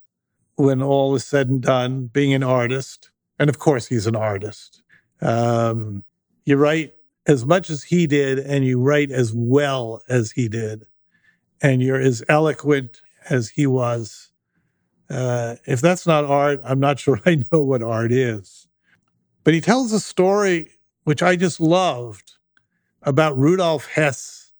when 0.56 0.82
all 0.82 1.14
is 1.14 1.24
said 1.24 1.48
and 1.48 1.62
done, 1.62 2.06
being 2.06 2.34
an 2.34 2.42
artist. 2.42 3.10
And 3.38 3.48
of 3.48 3.58
course, 3.58 3.88
he's 3.88 4.06
an 4.06 4.16
artist. 4.16 4.82
Um, 5.20 6.04
you 6.44 6.56
write 6.56 6.94
as 7.26 7.46
much 7.46 7.70
as 7.70 7.84
he 7.84 8.06
did, 8.06 8.38
and 8.38 8.64
you 8.64 8.80
write 8.80 9.10
as 9.10 9.32
well 9.32 10.02
as 10.08 10.32
he 10.32 10.48
did, 10.48 10.84
and 11.62 11.82
you're 11.82 12.00
as 12.00 12.22
eloquent 12.28 13.00
as 13.30 13.50
he 13.50 13.66
was. 13.66 14.30
Uh, 15.08 15.56
if 15.66 15.80
that's 15.80 16.06
not 16.06 16.24
art, 16.24 16.60
I'm 16.64 16.80
not 16.80 16.98
sure 17.00 17.20
I 17.24 17.42
know 17.50 17.62
what 17.62 17.82
art 17.82 18.12
is. 18.12 18.66
But 19.44 19.54
he 19.54 19.60
tells 19.60 19.92
a 19.92 20.00
story 20.00 20.70
which 21.04 21.22
I 21.22 21.36
just 21.36 21.60
loved 21.60 22.32
about 23.02 23.36
Rudolf 23.36 23.86
Hess, 23.86 24.52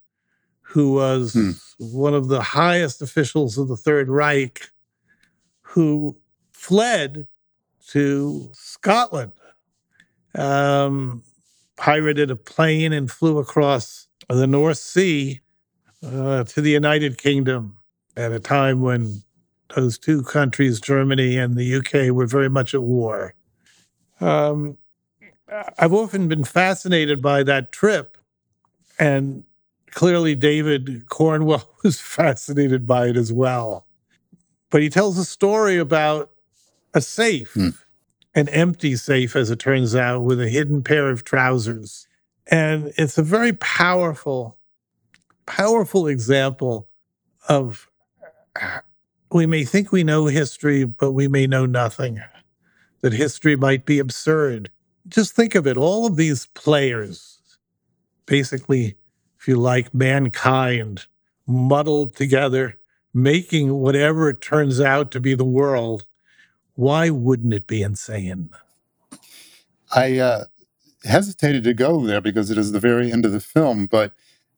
who 0.61 0.95
was 0.95 1.35
hmm. 1.35 1.51
one 1.79 2.15
of 2.15 2.29
the 2.29 2.43
highest 2.43 3.03
officials 3.03 3.59
of 3.59 3.69
the 3.69 3.77
Third 3.77 4.09
Reich, 4.09 4.71
who 5.61 6.17
fled 6.53 7.27
to 7.89 8.51
Scotland, 8.53 9.33
um, 10.35 11.23
pirated 11.77 12.31
a 12.31 12.37
plane 12.37 12.93
and 12.93 13.11
flew 13.11 13.39
across 13.39 14.09
the 14.29 14.47
North 14.47 14.79
Sea 14.79 15.41
uh, 16.05 16.45
to 16.45 16.61
the 16.61 16.71
United 16.71 17.19
Kingdom 17.19 17.77
at 18.17 18.33
a 18.33 18.41
time 18.41 18.83
when 18.83 19.23
those 19.75 19.99
two 19.99 20.23
countries, 20.23 20.81
Germany 20.81 21.39
and 21.39 21.57
the 21.57 21.77
UK, 21.77 22.15
were 22.15 22.27
very 22.27 22.51
much 22.51 22.75
at 22.75 22.83
war. 22.83 23.35
Um, 24.21 24.79
I've 25.79 25.93
often 25.93 26.29
been 26.29 26.45
fascinated 26.45 27.21
by 27.21 27.43
that 27.45 27.73
trip, 27.73 28.17
and 28.99 29.45
clearly 29.91 30.35
David 30.35 31.09
Cornwell 31.09 31.69
was 31.83 32.01
fascinated 32.01 32.87
by 32.87 33.09
it 33.09 33.17
as 33.17 33.33
well. 33.33 33.87
But 34.71 34.83
he 34.83 34.89
tells 34.89 35.19
a 35.19 35.25
story 35.25 35.79
about 35.79 36.31
a 36.95 37.01
safe, 37.01 37.53
hmm. 37.53 37.71
an 38.35 38.49
empty 38.49 38.97
safe, 38.97 39.37
as 39.37 39.51
it 39.51 39.59
turns 39.59 39.95
out, 39.95 40.21
with 40.21 40.41
a 40.41 40.49
hidden 40.49 40.83
pair 40.83 41.11
of 41.11 41.25
trousers. 41.25 42.07
And 42.47 42.93
it's 42.97 43.19
a 43.19 43.23
very 43.23 43.53
powerful, 43.53 44.57
powerful 45.47 46.07
example 46.07 46.89
of 47.49 47.89
we 49.31 49.47
may 49.47 49.65
think 49.65 49.93
we 49.93 50.05
know 50.05 50.27
history, 50.27 50.85
but 50.85 51.13
we 51.13 51.29
may 51.29 51.47
know 51.47 51.67
nothing. 51.67 52.21
That 53.01 53.13
history 53.13 53.57
might 53.57 53.85
be 53.85 53.99
absurd. 53.99 54.71
Just 55.13 55.37
think 55.37 55.55
of 55.55 55.67
it 55.67 55.77
all 55.77 56.07
of 56.07 56.17
these 56.17 56.47
players, 56.47 57.39
basically, 58.25 58.97
if 59.39 59.47
you 59.47 59.57
like, 59.57 59.93
mankind 59.93 61.07
muddled 61.47 62.17
together, 62.17 62.79
making 63.13 63.75
whatever 63.75 64.31
it 64.31 64.41
turns 64.41 64.81
out 64.81 65.11
to 65.11 65.21
be 65.21 65.35
the 65.35 65.45
world. 65.45 66.07
Why 66.75 67.11
wouldn't 67.11 67.53
it 67.53 67.67
be 67.67 67.83
insane? 67.83 68.51
I 69.95 70.19
uh, 70.19 70.45
hesitated 71.05 71.65
to 71.65 71.75
go 71.75 72.07
there 72.07 72.23
because 72.23 72.51
it 72.51 72.57
is 72.57 72.73
the 72.73 72.81
very 72.81 73.13
end 73.13 73.27
of 73.27 73.33
the 73.33 73.41
film, 73.41 73.85
but 73.87 74.15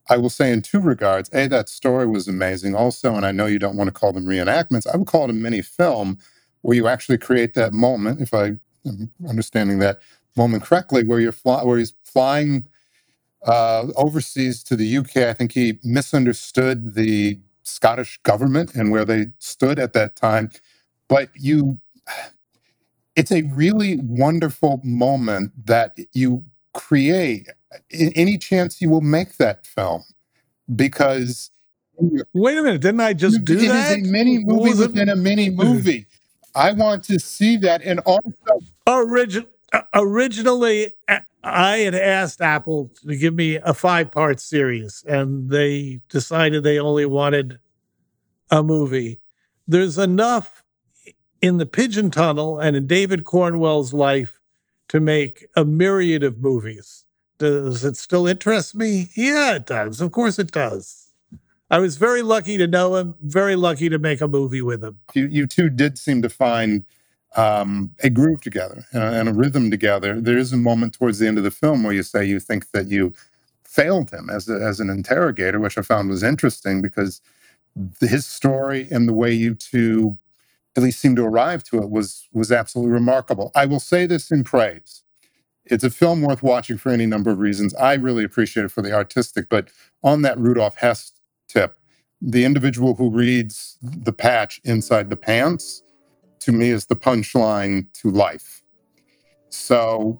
I 0.09 0.15
will 0.15 0.29
say 0.29 0.53
in 0.53 0.61
two 0.61 0.79
regards. 0.79 1.29
A, 1.33 1.47
that 1.47 1.67
story 1.67 2.07
was 2.07 2.29
amazing. 2.29 2.75
Also, 2.75 3.15
and 3.15 3.25
I 3.25 3.33
know 3.33 3.47
you 3.47 3.59
don't 3.59 3.75
want 3.75 3.89
to 3.89 3.93
call 3.93 4.13
them 4.13 4.25
reenactments, 4.25 4.87
I 4.87 4.95
would 4.95 5.07
call 5.07 5.25
it 5.25 5.31
a 5.31 5.33
mini 5.33 5.61
film 5.61 6.17
where 6.61 6.77
you 6.77 6.87
actually 6.87 7.17
create 7.17 7.55
that 7.55 7.73
moment, 7.73 8.21
if 8.21 8.33
I 8.33 8.53
am 8.85 9.11
understanding 9.27 9.79
that 9.79 9.99
moment 10.37 10.63
correctly, 10.63 11.03
where 11.05 11.19
you're 11.19 11.31
fly, 11.31 11.63
where 11.63 11.77
he's 11.79 11.93
flying 12.03 12.67
uh, 13.45 13.87
overseas 13.95 14.63
to 14.63 14.75
the 14.75 14.97
UK. 14.97 15.17
I 15.17 15.33
think 15.33 15.53
he 15.53 15.79
misunderstood 15.83 16.95
the 16.95 17.39
Scottish 17.63 18.19
government 18.23 18.75
and 18.75 18.91
where 18.91 19.05
they 19.05 19.27
stood 19.39 19.79
at 19.79 19.93
that 19.93 20.15
time. 20.15 20.51
But 21.07 21.29
you, 21.35 21.79
it's 23.15 23.31
a 23.31 23.43
really 23.43 23.97
wonderful 24.03 24.81
moment 24.83 25.53
that 25.67 25.97
you 26.13 26.45
create 26.73 27.49
any 27.91 28.37
chance 28.37 28.81
you 28.81 28.89
will 28.89 29.01
make 29.01 29.37
that 29.37 29.65
film 29.65 30.03
because 30.75 31.51
wait 32.33 32.57
a 32.57 32.63
minute 32.63 32.81
didn't 32.81 33.01
i 33.01 33.13
just 33.13 33.45
do 33.45 33.53
it 33.53 33.67
that 33.67 33.75
it 33.75 33.75
is 33.75 33.91
a 33.91 33.97
mini 34.11 34.39
movie 34.45 34.73
within 34.73 35.09
a 35.09 35.15
mini 35.15 35.49
movie 35.49 36.05
i 36.55 36.71
want 36.71 37.03
to 37.03 37.19
see 37.19 37.57
that 37.57 37.81
and 37.83 37.99
also 38.01 38.21
Origin- 38.87 39.47
originally 39.93 40.91
i 41.43 41.77
had 41.77 41.95
asked 41.95 42.41
apple 42.41 42.91
to 43.07 43.15
give 43.15 43.33
me 43.33 43.55
a 43.57 43.73
five 43.73 44.11
part 44.11 44.39
series 44.39 45.03
and 45.07 45.49
they 45.49 46.01
decided 46.09 46.63
they 46.63 46.79
only 46.79 47.05
wanted 47.05 47.59
a 48.51 48.61
movie 48.61 49.19
there's 49.67 49.97
enough 49.97 50.63
in 51.41 51.57
the 51.57 51.65
pigeon 51.65 52.11
tunnel 52.11 52.59
and 52.59 52.75
in 52.75 52.87
david 52.87 53.23
cornwell's 53.23 53.93
life 53.93 54.39
to 54.87 54.99
make 54.99 55.45
a 55.55 55.65
myriad 55.65 56.23
of 56.23 56.39
movies 56.39 57.05
does 57.37 57.83
it 57.83 57.97
still 57.97 58.27
interest 58.27 58.75
me? 58.75 59.09
Yeah, 59.15 59.55
it 59.55 59.65
does. 59.65 60.01
Of 60.01 60.11
course 60.11 60.39
it 60.39 60.51
does. 60.51 61.11
I 61.69 61.79
was 61.79 61.97
very 61.97 62.21
lucky 62.21 62.57
to 62.57 62.67
know 62.67 62.95
him, 62.95 63.15
very 63.21 63.55
lucky 63.55 63.89
to 63.89 63.97
make 63.97 64.21
a 64.21 64.27
movie 64.27 64.61
with 64.61 64.83
him. 64.83 64.99
You, 65.13 65.27
you 65.27 65.47
two 65.47 65.69
did 65.69 65.97
seem 65.97 66.21
to 66.21 66.29
find 66.29 66.85
um, 67.35 67.91
a 68.03 68.09
groove 68.09 68.41
together 68.41 68.85
and 68.93 69.03
a, 69.03 69.19
and 69.19 69.29
a 69.29 69.33
rhythm 69.33 69.71
together. 69.71 70.21
There 70.21 70.37
is 70.37 70.53
a 70.53 70.57
moment 70.57 70.93
towards 70.93 71.19
the 71.19 71.27
end 71.27 71.37
of 71.37 71.43
the 71.43 71.51
film 71.51 71.83
where 71.83 71.93
you 71.93 72.03
say 72.03 72.25
you 72.25 72.39
think 72.39 72.71
that 72.71 72.87
you 72.87 73.13
failed 73.63 74.11
him 74.11 74.29
as, 74.29 74.49
a, 74.49 74.55
as 74.55 74.79
an 74.79 74.89
interrogator, 74.89 75.59
which 75.59 75.77
I 75.77 75.81
found 75.81 76.09
was 76.09 76.23
interesting 76.23 76.81
because 76.81 77.21
his 78.01 78.25
story 78.25 78.87
and 78.91 79.07
the 79.07 79.13
way 79.13 79.31
you 79.33 79.55
two 79.55 80.17
at 80.75 80.83
least 80.83 80.99
seemed 80.99 81.17
to 81.17 81.25
arrive 81.25 81.63
to 81.63 81.77
it 81.81 81.89
was 81.89 82.27
was 82.33 82.51
absolutely 82.51 82.93
remarkable. 82.93 83.51
I 83.55 83.65
will 83.65 83.79
say 83.79 84.05
this 84.05 84.31
in 84.31 84.43
praise. 84.43 85.03
It's 85.65 85.83
a 85.83 85.89
film 85.89 86.21
worth 86.21 86.43
watching 86.43 86.77
for 86.77 86.91
any 86.91 87.05
number 87.05 87.31
of 87.31 87.39
reasons. 87.39 87.73
I 87.75 87.95
really 87.95 88.23
appreciate 88.23 88.65
it 88.65 88.71
for 88.71 88.81
the 88.81 88.93
artistic, 88.93 89.49
but 89.49 89.69
on 90.03 90.21
that 90.23 90.37
Rudolf 90.37 90.77
Hess 90.77 91.13
tip, 91.47 91.77
the 92.21 92.45
individual 92.45 92.95
who 92.95 93.09
reads 93.09 93.77
the 93.81 94.13
patch 94.13 94.61
inside 94.63 95.09
the 95.09 95.17
pants, 95.17 95.81
to 96.45 96.51
me, 96.51 96.69
is 96.69 96.85
the 96.85 96.95
punchline 96.95 97.91
to 97.93 98.09
life. 98.09 98.63
So 99.49 100.19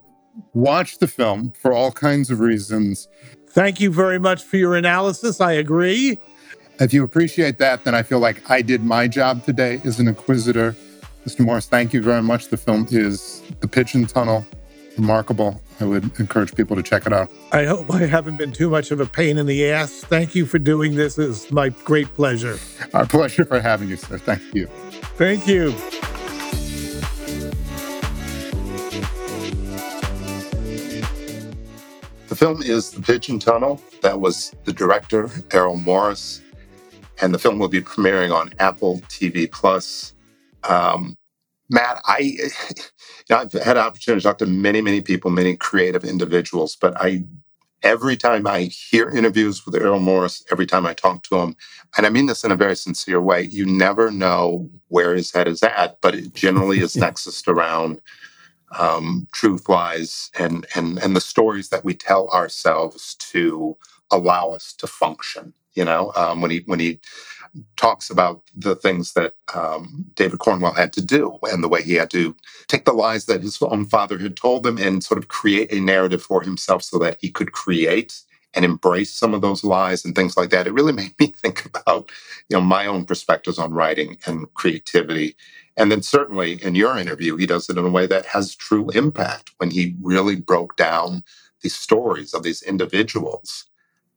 watch 0.54 0.98
the 1.00 1.08
film 1.08 1.54
for 1.60 1.74
all 1.74 1.92
kinds 1.92 2.30
of 2.30 2.40
reasons. 2.40 3.08
Thank 3.50 3.80
you 3.80 3.92
very 3.92 4.20
much 4.20 4.44
for 4.44 4.58
your 4.58 4.76
analysis. 4.76 5.40
I 5.40 5.54
agree. 5.54 6.20
If 6.80 6.94
you 6.94 7.04
appreciate 7.04 7.58
that, 7.60 7.86
then 7.86 7.96
I 7.96 8.04
feel 8.04 8.20
like 8.20 8.50
I 8.50 8.62
did 8.62 8.84
my 8.84 9.08
job 9.08 9.46
today 9.46 9.80
as 9.86 10.00
an 10.00 10.10
inquisitor. 10.10 10.76
Mr. 11.26 11.40
Morris, 11.40 11.66
thank 11.68 11.94
you 11.94 12.02
very 12.02 12.22
much. 12.22 12.50
The 12.50 12.58
film 12.58 12.86
is 12.92 13.42
The 13.62 13.68
Pigeon 13.68 14.06
Tunnel 14.06 14.46
remarkable. 14.98 15.62
I 15.80 15.86
would 15.86 16.20
encourage 16.20 16.56
people 16.56 16.76
to 16.76 16.84
check 16.84 17.06
it 17.06 17.14
out. 17.14 17.30
I 17.52 17.66
hope 17.66 17.92
I 17.94 18.06
haven't 18.06 18.38
been 18.38 18.52
too 18.52 18.70
much 18.70 18.92
of 18.92 19.00
a 19.00 19.06
pain 19.06 19.38
in 19.38 19.46
the 19.46 19.70
ass. 19.70 20.02
Thank 20.02 20.36
you 20.36 20.46
for 20.46 20.60
doing 20.60 20.96
this. 20.96 21.18
It's 21.18 21.52
my 21.52 21.70
great 21.70 22.14
pleasure. 22.16 22.58
Our 22.94 23.06
pleasure 23.06 23.46
for 23.46 23.60
having 23.60 23.90
you, 23.90 23.98
sir. 23.98 24.18
Thank 24.18 24.54
you. 24.54 24.68
Thank 25.18 25.48
you. 25.48 25.76
The 32.36 32.46
film 32.46 32.62
is 32.64 32.92
The 32.92 33.02
Pigeon 33.02 33.40
Tunnel. 33.40 33.82
That 34.02 34.20
was 34.20 34.54
the 34.66 34.74
director, 34.74 35.30
Errol 35.54 35.78
Morris. 35.78 36.42
And 37.22 37.34
the 37.34 37.40
film 37.40 37.60
will 37.60 37.70
be 37.70 37.80
premiering 37.80 38.36
on 38.36 38.54
Apple 38.60 39.00
TV 39.08 39.50
Plus. 39.50 40.14
Um, 40.68 41.16
Matt, 41.70 42.02
I 42.04 42.18
you 42.20 42.50
know, 43.30 43.38
I've 43.38 43.54
had 43.54 43.78
an 43.78 43.86
opportunity 43.86 44.20
to 44.20 44.28
talk 44.28 44.40
to 44.40 44.46
many, 44.46 44.82
many 44.82 45.00
people, 45.00 45.32
many 45.32 45.56
creative 45.56 46.04
individuals, 46.04 46.76
but 46.76 47.00
I 47.00 47.24
every 47.84 48.18
time 48.18 48.48
I 48.48 48.64
hear 48.64 49.10
interviews 49.10 49.66
with 49.66 49.76
Errol 49.76 50.02
Morris, 50.02 50.44
every 50.52 50.66
time 50.66 50.86
I 50.86 50.94
talk 50.94 51.24
to 51.30 51.38
him, 51.38 51.56
and 51.96 52.06
I 52.06 52.10
mean 52.10 52.26
this 52.26 52.44
in 52.44 52.52
a 52.52 52.58
very 52.58 52.76
sincere 52.76 53.22
way, 53.22 53.44
you 53.44 53.66
never 53.66 54.12
know 54.12 54.70
where 54.90 55.16
his 55.16 55.32
head 55.32 55.48
is 55.48 55.64
at, 55.64 56.02
but 56.02 56.14
it 56.14 56.34
generally 56.34 56.82
is 56.82 56.98
nexus 56.98 57.48
around 57.48 58.02
um, 58.80 59.28
truth 59.34 59.70
wise 59.70 60.32
and 60.40 60.66
and 60.76 61.00
and 61.00 61.16
the 61.16 61.22
stories 61.22 61.70
that 61.70 61.86
we 61.86 61.96
tell 61.96 62.30
ourselves 62.30 63.16
to 63.16 63.78
allow 64.12 64.52
us 64.52 64.74
to 64.76 64.88
function. 64.88 65.54
You 65.76 65.86
know, 65.86 66.14
um, 66.16 66.42
when 66.42 66.52
he 66.52 66.64
when 66.68 66.80
he 66.82 67.00
talks 67.78 68.10
about 68.12 68.44
the 68.56 68.76
things 68.76 69.14
that 69.14 69.36
um, 69.56 70.06
David 70.16 70.40
Cornwell 70.40 70.74
had 70.74 70.94
to 70.96 71.02
do 71.06 71.40
and 71.44 71.64
the 71.64 71.70
way 71.70 71.84
he 71.84 71.96
had 71.96 72.12
to 72.12 72.36
take 72.68 72.86
the 72.86 72.94
lies 72.94 73.26
that 73.26 73.42
his 73.42 73.62
own 73.62 73.86
father 73.86 74.20
had 74.20 74.38
told 74.38 74.68
him 74.68 74.78
and 74.78 75.04
sort 75.04 75.18
of 75.20 75.30
create 75.30 75.72
a 75.74 75.82
narrative 75.82 76.22
for 76.24 76.42
himself 76.42 76.84
so 76.84 77.00
that 77.00 77.18
he 77.22 77.32
could 77.32 77.54
create 77.54 78.22
and 78.56 78.66
embrace 78.66 79.12
some 79.12 79.34
of 79.34 79.42
those 79.42 79.64
lies 79.64 80.06
and 80.06 80.16
things 80.16 80.38
like 80.38 80.52
that. 80.52 80.68
It 80.68 80.74
really 80.74 80.94
made 81.02 81.14
me 81.20 81.28
think 81.28 81.66
about, 81.66 82.10
you 82.50 82.58
know, 82.58 82.62
my 82.62 82.88
own 82.88 83.06
perspectives 83.06 83.60
on 83.60 83.74
writing 83.74 84.18
and 84.28 84.54
creativity. 84.56 85.36
And 85.78 85.92
then 85.92 86.02
certainly 86.04 86.64
in 86.64 86.76
your 86.76 86.98
interview, 86.98 87.38
he 87.38 87.48
does 87.48 87.70
it 87.70 87.78
in 87.78 87.86
a 87.86 87.90
way 87.90 88.08
that 88.08 88.28
has 88.28 88.56
true 88.56 88.90
impact 88.92 89.52
when 89.58 89.72
he 89.72 89.96
really 90.02 90.38
broke 90.38 90.78
down 90.78 91.24
these 91.62 91.76
stories 91.76 92.34
of 92.34 92.44
these 92.44 92.62
individuals 92.64 93.64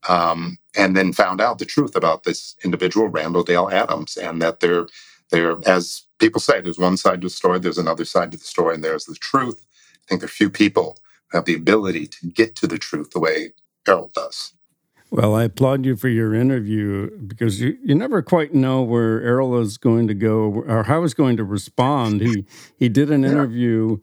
um, 0.08 0.58
and 0.76 0.96
then 0.96 1.12
found 1.12 1.40
out 1.40 1.58
the 1.58 1.64
truth 1.64 1.96
about 1.96 2.24
this 2.24 2.56
individual, 2.64 3.08
Randall 3.08 3.42
Dale 3.42 3.68
Adams, 3.70 4.16
and 4.16 4.40
that 4.42 4.60
there, 4.60 4.86
there, 5.30 5.56
as 5.66 6.04
people 6.18 6.40
say, 6.40 6.60
there's 6.60 6.78
one 6.78 6.96
side 6.96 7.20
to 7.20 7.26
the 7.26 7.30
story, 7.30 7.58
there's 7.58 7.78
another 7.78 8.04
side 8.04 8.30
to 8.32 8.38
the 8.38 8.44
story, 8.44 8.74
and 8.74 8.84
there's 8.84 9.04
the 9.04 9.14
truth. 9.14 9.66
I 9.94 10.08
think 10.08 10.20
there 10.20 10.26
are 10.26 10.30
few 10.30 10.50
people 10.50 10.98
who 11.28 11.38
have 11.38 11.44
the 11.44 11.54
ability 11.54 12.06
to 12.08 12.26
get 12.28 12.56
to 12.56 12.66
the 12.66 12.78
truth 12.78 13.10
the 13.10 13.20
way 13.20 13.52
Errol 13.88 14.10
does. 14.14 14.54
Well, 15.10 15.34
I 15.34 15.44
applaud 15.44 15.86
you 15.86 15.96
for 15.96 16.08
your 16.08 16.34
interview 16.34 17.10
because 17.26 17.60
you, 17.60 17.78
you 17.82 17.94
never 17.94 18.20
quite 18.20 18.52
know 18.52 18.82
where 18.82 19.22
Errol 19.22 19.58
is 19.58 19.78
going 19.78 20.06
to 20.08 20.14
go 20.14 20.62
or 20.66 20.82
how 20.82 21.00
he's 21.00 21.14
going 21.14 21.38
to 21.38 21.44
respond. 21.44 22.20
He 22.20 22.44
he 22.76 22.90
did 22.90 23.10
an 23.10 23.24
interview 23.24 23.98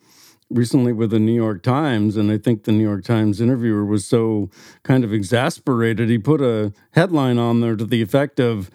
recently 0.49 0.93
with 0.93 1.11
the 1.11 1.19
New 1.19 1.33
York 1.33 1.61
Times, 1.61 2.17
and 2.17 2.31
I 2.31 2.39
think 2.39 2.63
the 2.63 2.71
New 2.71 2.83
York 2.83 3.03
Times 3.03 3.39
interviewer 3.39 3.85
was 3.85 4.05
so 4.05 4.49
kind 4.83 5.03
of 5.03 5.13
exasperated. 5.13 6.09
He 6.09 6.17
put 6.17 6.41
a 6.41 6.73
headline 6.91 7.37
on 7.37 7.61
there 7.61 7.75
to 7.75 7.85
the 7.85 8.01
effect 8.01 8.39
of, 8.39 8.71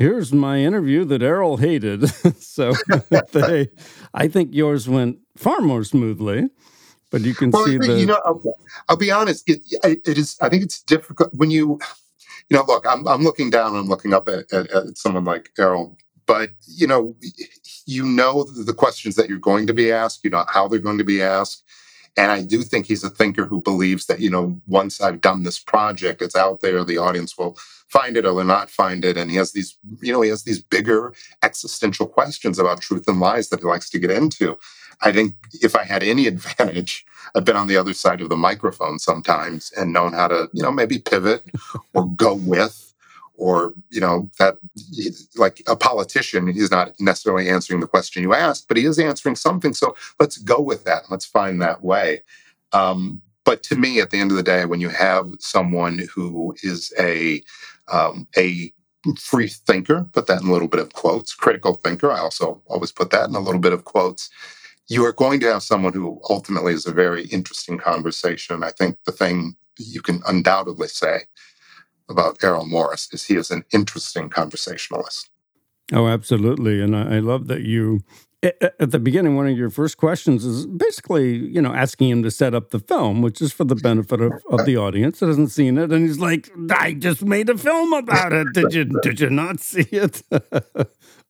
Here's 0.00 0.32
my 0.32 0.60
interview 0.60 1.04
that 1.04 1.22
Errol 1.22 1.58
hated. 1.58 2.08
so 2.40 2.72
they, 3.32 3.68
I 4.14 4.28
think 4.28 4.54
yours 4.54 4.88
went 4.88 5.18
far 5.36 5.60
more 5.60 5.84
smoothly, 5.84 6.48
but 7.10 7.22
you 7.22 7.34
can 7.34 7.50
well, 7.50 7.64
see 7.64 7.78
the. 7.78 7.98
You 7.98 8.06
know, 8.06 8.20
I'll, 8.24 8.42
I'll 8.88 8.96
be 8.96 9.10
honest. 9.10 9.48
It, 9.48 9.60
it 9.84 10.18
is. 10.18 10.36
I 10.40 10.48
think 10.48 10.62
it's 10.62 10.82
difficult 10.82 11.30
when 11.34 11.50
you, 11.50 11.78
you 12.48 12.56
know, 12.56 12.64
look. 12.66 12.86
I'm 12.88 13.06
I'm 13.06 13.22
looking 13.22 13.50
down. 13.50 13.74
I'm 13.76 13.88
looking 13.88 14.14
up 14.14 14.28
at, 14.28 14.52
at, 14.52 14.70
at 14.70 14.96
someone 14.96 15.24
like 15.24 15.50
Errol, 15.58 15.96
but 16.26 16.50
you 16.66 16.86
know, 16.86 17.16
you 17.86 18.04
know 18.04 18.44
the 18.44 18.74
questions 18.74 19.16
that 19.16 19.28
you're 19.28 19.38
going 19.38 19.66
to 19.66 19.74
be 19.74 19.92
asked, 19.92 20.24
you 20.24 20.30
know 20.30 20.44
how 20.48 20.68
they're 20.68 20.78
going 20.78 20.98
to 20.98 21.04
be 21.04 21.20
asked. 21.22 21.64
And 22.16 22.30
I 22.30 22.42
do 22.42 22.62
think 22.62 22.86
he's 22.86 23.04
a 23.04 23.10
thinker 23.10 23.46
who 23.46 23.62
believes 23.62 24.06
that, 24.06 24.20
you 24.20 24.30
know, 24.30 24.60
once 24.66 25.00
I've 25.00 25.20
done 25.20 25.42
this 25.42 25.58
project, 25.58 26.22
it's 26.22 26.36
out 26.36 26.60
there, 26.60 26.84
the 26.84 26.98
audience 26.98 27.38
will 27.38 27.56
find 27.88 28.16
it 28.16 28.26
or 28.26 28.34
they're 28.34 28.44
not 28.44 28.70
find 28.70 29.04
it. 29.04 29.16
And 29.16 29.30
he 29.30 29.36
has 29.36 29.52
these, 29.52 29.78
you 30.02 30.12
know, 30.12 30.20
he 30.20 30.30
has 30.30 30.44
these 30.44 30.62
bigger 30.62 31.14
existential 31.42 32.06
questions 32.06 32.58
about 32.58 32.80
truth 32.80 33.04
and 33.08 33.20
lies 33.20 33.48
that 33.48 33.60
he 33.60 33.66
likes 33.66 33.90
to 33.90 33.98
get 33.98 34.10
into. 34.10 34.58
I 35.02 35.12
think 35.12 35.34
if 35.62 35.74
I 35.74 35.84
had 35.84 36.02
any 36.02 36.26
advantage, 36.28 37.04
I've 37.34 37.44
been 37.44 37.56
on 37.56 37.68
the 37.68 37.76
other 37.76 37.94
side 37.94 38.20
of 38.20 38.28
the 38.28 38.36
microphone 38.36 38.98
sometimes 38.98 39.72
and 39.76 39.92
known 39.92 40.12
how 40.12 40.28
to, 40.28 40.48
you 40.52 40.62
know, 40.62 40.72
maybe 40.72 40.98
pivot 40.98 41.44
or 41.94 42.08
go 42.16 42.34
with 42.34 42.89
or 43.40 43.74
you 43.90 44.00
know 44.00 44.30
that 44.38 44.58
like 45.36 45.62
a 45.66 45.76
politician 45.76 46.46
he's 46.46 46.70
not 46.70 46.92
necessarily 47.00 47.48
answering 47.48 47.80
the 47.80 47.86
question 47.86 48.22
you 48.22 48.34
asked 48.34 48.68
but 48.68 48.76
he 48.76 48.84
is 48.84 48.98
answering 48.98 49.36
something. 49.36 49.74
So 49.74 49.96
let's 50.20 50.38
go 50.38 50.60
with 50.60 50.84
that. 50.84 51.04
Let's 51.10 51.26
find 51.26 51.60
that 51.62 51.82
way. 51.82 52.22
Um, 52.72 53.22
but 53.44 53.62
to 53.64 53.76
me 53.76 54.00
at 54.00 54.10
the 54.10 54.18
end 54.18 54.30
of 54.30 54.36
the 54.36 54.42
day 54.42 54.64
when 54.64 54.80
you 54.80 54.90
have 54.90 55.28
someone 55.40 56.06
who 56.14 56.54
is 56.62 56.92
a 56.98 57.42
um, 57.88 58.28
a 58.36 58.72
free 59.18 59.48
thinker 59.48 60.06
put 60.12 60.26
that 60.26 60.42
in 60.42 60.48
a 60.48 60.52
little 60.52 60.68
bit 60.68 60.80
of 60.80 60.92
quotes 60.92 61.34
critical 61.34 61.74
thinker 61.74 62.12
i 62.12 62.18
also 62.18 62.60
always 62.66 62.92
put 62.92 63.08
that 63.08 63.30
in 63.30 63.34
a 63.34 63.40
little 63.40 63.60
bit 63.60 63.72
of 63.72 63.84
quotes 63.84 64.28
you 64.90 65.04
are 65.04 65.12
going 65.12 65.38
to 65.40 65.52
have 65.52 65.62
someone 65.62 65.92
who 65.92 66.20
ultimately 66.28 66.72
is 66.72 66.84
a 66.84 66.92
very 66.92 67.26
interesting 67.26 67.78
conversation. 67.78 68.64
I 68.64 68.70
think 68.70 68.98
the 69.06 69.12
thing 69.12 69.56
you 69.78 70.02
can 70.02 70.20
undoubtedly 70.26 70.88
say 70.88 71.22
about 72.10 72.42
Errol 72.42 72.66
Morris 72.66 73.08
is 73.12 73.24
he 73.24 73.36
is 73.36 73.50
an 73.50 73.64
interesting 73.72 74.28
conversationalist. 74.28 75.30
Oh, 75.92 76.06
absolutely. 76.06 76.80
And 76.80 76.96
I, 76.96 77.16
I 77.16 77.18
love 77.18 77.48
that 77.48 77.62
you 77.62 78.00
at 78.42 78.90
the 78.90 78.98
beginning, 78.98 79.36
one 79.36 79.46
of 79.46 79.56
your 79.56 79.68
first 79.68 79.98
questions 79.98 80.46
is 80.46 80.66
basically, 80.66 81.36
you 81.36 81.60
know, 81.60 81.74
asking 81.74 82.08
him 82.08 82.22
to 82.22 82.30
set 82.30 82.54
up 82.54 82.70
the 82.70 82.78
film, 82.78 83.20
which 83.20 83.42
is 83.42 83.52
for 83.52 83.64
the 83.64 83.74
benefit 83.74 84.20
of, 84.20 84.32
of 84.50 84.64
the 84.64 84.78
audience 84.78 85.20
that 85.20 85.26
hasn't 85.26 85.50
seen 85.50 85.76
it. 85.76 85.92
And 85.92 86.06
he's 86.06 86.18
like, 86.18 86.50
I 86.70 86.94
just 86.94 87.22
made 87.22 87.50
a 87.50 87.58
film 87.58 87.92
about 87.92 88.32
it. 88.32 88.48
Did 88.54 88.72
you 88.72 88.84
did 89.02 89.20
you 89.20 89.28
not 89.28 89.60
see 89.60 89.86
it? 89.92 90.22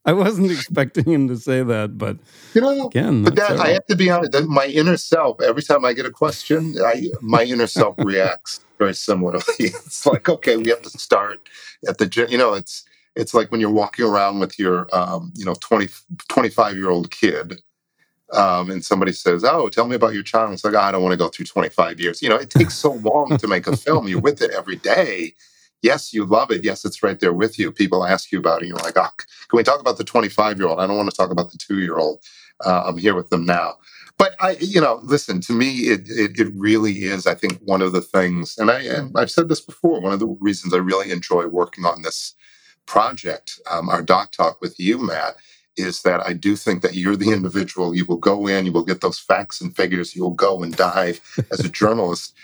I 0.05 0.13
wasn't 0.13 0.51
expecting 0.59 1.05
him 1.05 1.29
to 1.29 1.37
say 1.37 1.63
that, 1.63 1.99
but 1.99 2.19
you 2.55 2.61
know, 2.61 2.87
again, 2.87 3.23
but 3.23 3.37
that 3.37 3.59
I 3.59 3.71
have 3.71 3.87
to 3.87 3.97
be 3.97 4.11
honest. 4.11 4.35
My 4.49 4.67
inner 4.67 4.97
self, 4.97 5.41
every 5.41 5.63
time 5.63 5.85
I 5.85 5.93
get 5.93 6.07
a 6.07 6.11
question, 6.11 6.77
I, 6.85 7.11
my 7.21 7.45
inner 7.45 7.67
self 7.67 7.95
reacts 7.99 8.65
very 8.79 8.95
similarly. 8.95 9.43
It's 9.59 10.07
like, 10.07 10.29
okay, 10.29 10.57
we 10.57 10.71
have 10.71 10.83
to 10.83 10.91
start 10.91 11.41
at 11.87 11.99
the, 11.99 12.07
gym. 12.07 12.31
you 12.31 12.39
know, 12.39 12.55
it's 12.55 12.85
it's 13.17 13.35
like 13.35 13.51
when 13.51 13.61
you're 13.61 13.71
walking 13.71 14.05
around 14.05 14.39
with 14.39 14.59
your, 14.59 14.87
um, 14.95 15.33
you 15.35 15.45
know, 15.45 15.55
20, 15.55 15.89
25 16.29 16.77
year 16.77 16.91
old 16.91 17.11
kid, 17.11 17.61
um, 18.33 18.71
and 18.71 18.85
somebody 18.85 19.13
says, 19.13 19.45
"Oh, 19.45 19.69
tell 19.69 19.87
me 19.87 19.97
about 19.97 20.15
your 20.15 20.23
child." 20.23 20.53
It's 20.53 20.65
like, 20.65 20.75
oh, 20.75 20.81
I 20.81 20.93
don't 20.93 21.03
want 21.03 21.13
to 21.13 21.19
go 21.19 21.29
through 21.29 21.47
25 21.47 22.01
years. 22.01 22.23
You 22.23 22.29
know, 22.29 22.37
it 22.37 22.51
takes 22.51 22.75
so 22.75 22.93
long 22.93 23.37
to 23.39 23.49
make 23.49 23.67
a 23.67 23.77
film. 23.77 24.09
You're 24.09 24.21
with 24.21 24.41
it 24.41 24.53
every 24.53 24.77
day. 24.77 25.35
Yes, 25.83 26.12
you 26.12 26.24
love 26.24 26.51
it. 26.51 26.64
Yes, 26.64 26.85
it's 26.85 27.03
right 27.03 27.18
there 27.18 27.33
with 27.33 27.59
you. 27.59 27.72
People 27.72 28.05
ask 28.05 28.31
you 28.33 28.39
about 28.39 28.62
it. 28.62 28.68
You're 28.68 28.76
like, 28.78 28.97
oh, 28.99 29.09
can 29.49 29.57
we 29.57 29.62
talk 29.62 29.81
about 29.81 29.99
the 29.99 30.05
25 30.05 30.59
year 30.59 30.68
old? 30.68 30.81
I 30.81 30.87
don't 30.87 30.97
want 30.97 31.11
to 31.11 31.16
talk 31.16 31.31
about 31.31 31.51
the 31.53 31.59
two 31.59 31.81
year 31.81 31.97
old. 31.97 32.22
Uh, 32.64 32.85
I'm 32.87 32.99
here 32.99 33.14
with 33.14 33.31
them 33.31 33.47
now. 33.47 33.78
But 34.18 34.37
I, 34.39 34.57
you 34.61 34.81
know, 34.81 35.01
listen. 35.03 35.41
To 35.43 35.55
me, 35.55 35.70
it, 35.89 36.03
it, 36.11 36.39
it 36.39 36.53
really 36.55 37.05
is. 37.05 37.26
I 37.26 37.35
think 37.35 37.59
one 37.64 37.81
of 37.81 37.93
the 37.93 38.03
things, 38.03 38.59
and 38.59 38.70
I 38.70 38.81
and 38.83 39.16
I've 39.16 39.31
said 39.31 39.49
this 39.49 39.62
before. 39.62 40.01
One 40.03 40.12
of 40.12 40.20
the 40.20 40.37
reasons 40.41 40.74
I 40.74 40.78
really 40.78 41.11
enjoy 41.11 41.47
working 41.47 41.87
on 41.87 42.03
this 42.03 42.35
project, 42.85 43.59
um, 43.70 43.89
our 43.89 44.03
doc 44.03 44.33
talk 44.33 44.61
with 44.61 44.78
you, 44.78 44.99
Matt, 44.99 45.37
is 45.78 46.03
that 46.03 46.20
I 46.26 46.35
do 46.35 46.55
think 46.55 46.83
that 46.83 46.95
you're 46.95 47.16
the 47.16 47.33
individual. 47.33 47.95
You 47.95 48.05
will 48.05 48.18
go 48.18 48.47
in, 48.47 48.66
you 48.66 48.72
will 48.72 48.85
get 48.85 49.01
those 49.01 49.18
facts 49.18 49.62
and 49.62 49.74
figures, 49.74 50.14
you 50.14 50.22
will 50.22 50.35
go 50.35 50.62
and 50.62 50.76
dive 50.76 51.20
as 51.51 51.61
a 51.61 51.68
journalist 51.70 52.35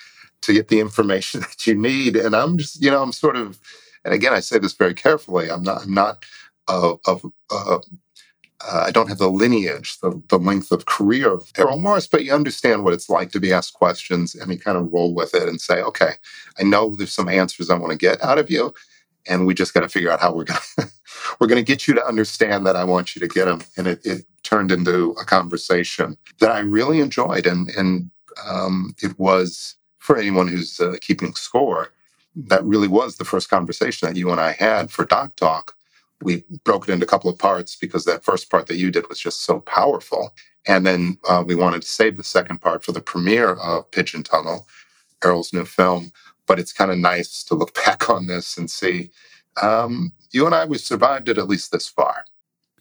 to 0.42 0.52
get 0.52 0.68
the 0.68 0.80
information 0.80 1.40
that 1.42 1.66
you 1.66 1.74
need. 1.74 2.16
And 2.16 2.34
I'm 2.34 2.58
just, 2.58 2.82
you 2.82 2.90
know, 2.90 3.02
I'm 3.02 3.12
sort 3.12 3.36
of, 3.36 3.58
and 4.04 4.14
again, 4.14 4.32
I 4.32 4.40
say 4.40 4.58
this 4.58 4.72
very 4.72 4.94
carefully. 4.94 5.50
I'm 5.50 5.62
not, 5.62 5.82
I'm 5.82 5.94
not 5.94 6.24
of, 6.68 7.00
uh, 7.06 7.20
uh, 7.50 7.78
I 8.60 8.90
don't 8.90 9.08
have 9.08 9.18
the 9.18 9.30
lineage, 9.30 9.98
the, 10.00 10.20
the 10.28 10.38
length 10.38 10.72
of 10.72 10.86
career 10.86 11.32
of 11.32 11.52
Errol 11.58 11.78
Morris, 11.78 12.06
but 12.06 12.24
you 12.24 12.32
understand 12.32 12.84
what 12.84 12.94
it's 12.94 13.10
like 13.10 13.30
to 13.32 13.40
be 13.40 13.52
asked 13.52 13.74
questions 13.74 14.34
and 14.34 14.50
you 14.50 14.58
kind 14.58 14.78
of 14.78 14.92
roll 14.92 15.14
with 15.14 15.34
it 15.34 15.48
and 15.48 15.60
say, 15.60 15.82
okay, 15.82 16.12
I 16.58 16.62
know 16.62 16.90
there's 16.90 17.12
some 17.12 17.28
answers 17.28 17.68
I 17.70 17.76
want 17.76 17.92
to 17.92 17.98
get 17.98 18.22
out 18.22 18.38
of 18.38 18.50
you 18.50 18.72
and 19.28 19.46
we 19.46 19.54
just 19.54 19.74
got 19.74 19.80
to 19.80 19.88
figure 19.88 20.10
out 20.10 20.20
how 20.20 20.34
we're 20.34 20.44
going 20.44 20.60
to 20.78 20.88
we're 21.40 21.46
going 21.46 21.62
to 21.62 21.66
get 21.66 21.86
you 21.86 21.94
to 21.94 22.06
understand 22.06 22.66
that 22.66 22.76
I 22.76 22.84
want 22.84 23.14
you 23.14 23.20
to 23.20 23.28
get 23.28 23.46
them. 23.46 23.60
And 23.76 23.86
it, 23.86 24.00
it 24.04 24.26
turned 24.42 24.72
into 24.72 25.12
a 25.20 25.24
conversation 25.24 26.16
that 26.40 26.50
I 26.50 26.60
really 26.60 27.00
enjoyed, 27.00 27.46
and 27.46 27.68
and 27.70 28.10
um, 28.46 28.94
it 29.02 29.18
was 29.18 29.76
for 30.06 30.16
anyone 30.16 30.48
who's 30.48 30.80
uh, 30.80 30.96
keeping 31.00 31.34
score. 31.34 31.92
That 32.34 32.64
really 32.64 32.88
was 32.88 33.16
the 33.16 33.24
first 33.24 33.50
conversation 33.50 34.08
that 34.08 34.16
you 34.16 34.30
and 34.30 34.40
I 34.40 34.52
had 34.52 34.90
for 34.90 35.04
Doc 35.04 35.36
Talk. 35.36 35.74
We 36.22 36.44
broke 36.64 36.88
it 36.88 36.92
into 36.92 37.04
a 37.04 37.08
couple 37.08 37.30
of 37.30 37.38
parts 37.38 37.76
because 37.76 38.04
that 38.04 38.24
first 38.24 38.50
part 38.50 38.66
that 38.66 38.76
you 38.76 38.90
did 38.90 39.08
was 39.08 39.18
just 39.18 39.42
so 39.42 39.60
powerful. 39.60 40.34
And 40.66 40.86
then 40.86 41.18
uh, 41.28 41.44
we 41.46 41.54
wanted 41.54 41.82
to 41.82 41.88
save 41.88 42.16
the 42.16 42.24
second 42.24 42.60
part 42.60 42.84
for 42.84 42.92
the 42.92 43.00
premiere 43.00 43.52
of 43.52 43.90
Pigeon 43.90 44.22
Tunnel, 44.22 44.66
Errol's 45.22 45.52
new 45.52 45.64
film 45.64 46.12
but 46.46 46.58
it's 46.58 46.72
kind 46.72 46.90
of 46.90 46.98
nice 46.98 47.42
to 47.44 47.54
look 47.54 47.74
back 47.86 48.08
on 48.08 48.26
this 48.26 48.56
and 48.56 48.70
see 48.70 49.10
um, 49.60 50.12
you 50.32 50.46
and 50.46 50.54
I 50.54 50.64
we 50.64 50.78
survived 50.78 51.28
it 51.28 51.38
at 51.38 51.48
least 51.48 51.72
this 51.72 51.88
far. 51.88 52.24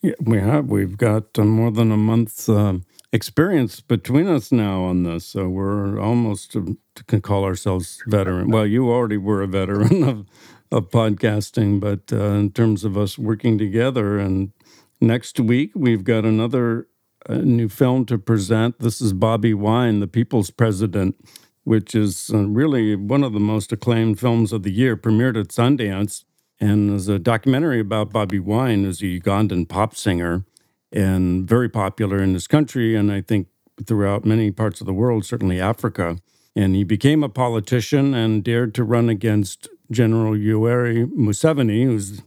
Yeah, 0.02 0.14
we 0.22 0.40
have. 0.40 0.68
We've 0.68 0.98
got 0.98 1.40
uh, 1.40 1.46
more 1.46 1.72
than 1.72 1.92
a 1.92 1.98
month 1.98 2.50
uh, 2.50 2.76
experience 3.16 3.80
between 3.80 4.28
us 4.28 4.52
now 4.52 4.84
on 4.84 5.04
this, 5.04 5.26
so 5.26 5.50
we're 5.50 6.00
almost 6.00 6.56
uh, 6.56 6.62
can 7.08 7.22
call 7.22 7.44
ourselves 7.44 8.04
veteran. 8.08 8.50
Well, 8.52 8.68
you 8.68 8.92
already 8.92 9.18
were 9.18 9.42
a 9.42 9.48
veteran 9.48 10.04
of 10.08 10.28
of 10.72 10.90
podcasting, 10.90 11.80
but 11.80 12.12
uh, 12.12 12.34
in 12.34 12.52
terms 12.52 12.84
of 12.84 12.98
us 12.98 13.18
working 13.18 13.58
together, 13.58 14.20
and 14.20 14.52
next 15.00 15.40
week 15.40 15.72
we've 15.74 16.04
got 16.04 16.26
another 16.26 16.88
uh, 17.28 17.36
new 17.36 17.70
film 17.70 18.06
to 18.08 18.18
present. 18.18 18.80
This 18.80 19.02
is 19.02 19.14
Bobi 19.14 19.56
Wine, 19.56 20.00
the 20.00 20.08
People's 20.08 20.52
President 20.52 21.16
which 21.66 21.96
is 21.96 22.30
uh, 22.32 22.38
really 22.46 22.96
one 22.96 23.24
of 23.24 23.34
the 23.34 23.40
most 23.40 23.72
acclaimed 23.72 24.20
films 24.20 24.54
of 24.54 24.62
the 24.62 24.72
year, 24.72 24.96
premiered 24.96 25.36
at 25.36 25.48
Sundance, 25.48 26.24
and 26.60 26.92
is 26.92 27.08
a 27.10 27.18
documentary 27.18 27.80
about 27.80 28.14
Bobi 28.14 28.40
Wine 28.40 28.86
as 28.86 29.02
a 29.02 29.06
Ugandan 29.20 29.68
pop 29.68 29.96
singer 29.96 30.46
and 30.92 31.48
very 31.48 31.70
popular 31.70 32.22
in 32.22 32.34
this 32.34 32.48
country 32.48 32.96
and 32.96 33.12
I 33.12 33.22
think 33.22 33.48
throughout 33.86 34.26
many 34.26 34.52
parts 34.52 34.82
of 34.82 34.88
the 34.88 34.94
world, 34.94 35.26
certainly 35.26 35.60
Africa. 35.60 36.18
And 36.56 36.76
he 36.76 36.84
became 36.84 37.24
a 37.24 37.30
politician 37.30 38.14
and 38.14 38.44
dared 38.44 38.74
to 38.76 38.84
run 38.84 39.10
against 39.10 39.68
General 39.92 40.34
Yoweri 40.34 41.06
Museveni, 41.06 41.84
who's, 41.84 42.22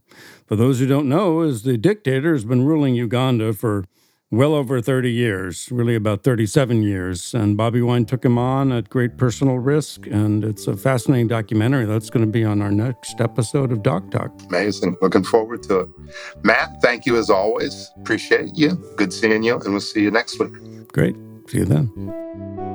for 0.47 0.55
those 0.55 0.79
who 0.79 0.87
don't 0.87 1.09
know, 1.09 1.41
is 1.41 1.63
the 1.63 1.79
dictator, 1.79 2.33
who's 2.33 2.45
been 2.45 2.67
ruling 2.67 2.95
Uganda 2.95 3.53
for 3.53 3.85
well 4.31 4.55
over 4.55 4.81
30 4.81 5.11
years, 5.11 5.69
really 5.71 5.95
about 5.95 6.23
37 6.23 6.83
years. 6.83 7.35
And 7.35 7.57
Bobi 7.57 7.85
Wine 7.85 8.05
took 8.05 8.25
him 8.25 8.39
on 8.39 8.73
at 8.73 8.89
great 8.89 9.17
personal 9.17 9.59
risk. 9.59 10.07
And 10.07 10.45
it's 10.45 10.67
a 10.67 10.77
fascinating 10.77 11.29
documentary 11.29 11.87
that's 11.87 12.11
going 12.11 12.25
to 12.25 12.31
be 12.31 12.45
on 12.45 12.61
our 12.61 12.71
next 12.71 13.21
episode 13.21 13.73
of 13.73 13.83
Doc 13.83 14.11
Talk. 14.11 14.33
Amazing. 14.49 14.97
Looking 15.01 15.25
forward 15.25 15.63
to 15.65 15.81
it. 15.81 15.89
Matt, 16.43 16.81
thank 16.83 17.07
you 17.07 17.17
as 17.17 17.31
always. 17.31 17.91
Appreciate 17.97 18.57
you. 18.57 18.77
Good 18.97 19.13
seeing 19.13 19.43
you. 19.43 19.55
And 19.55 19.71
we'll 19.71 19.81
see 19.81 20.03
you 20.03 20.11
next 20.11 20.39
week. 20.39 20.53
Great. 20.93 21.17
See 21.49 21.59
you 21.59 21.65
then. 21.65 22.68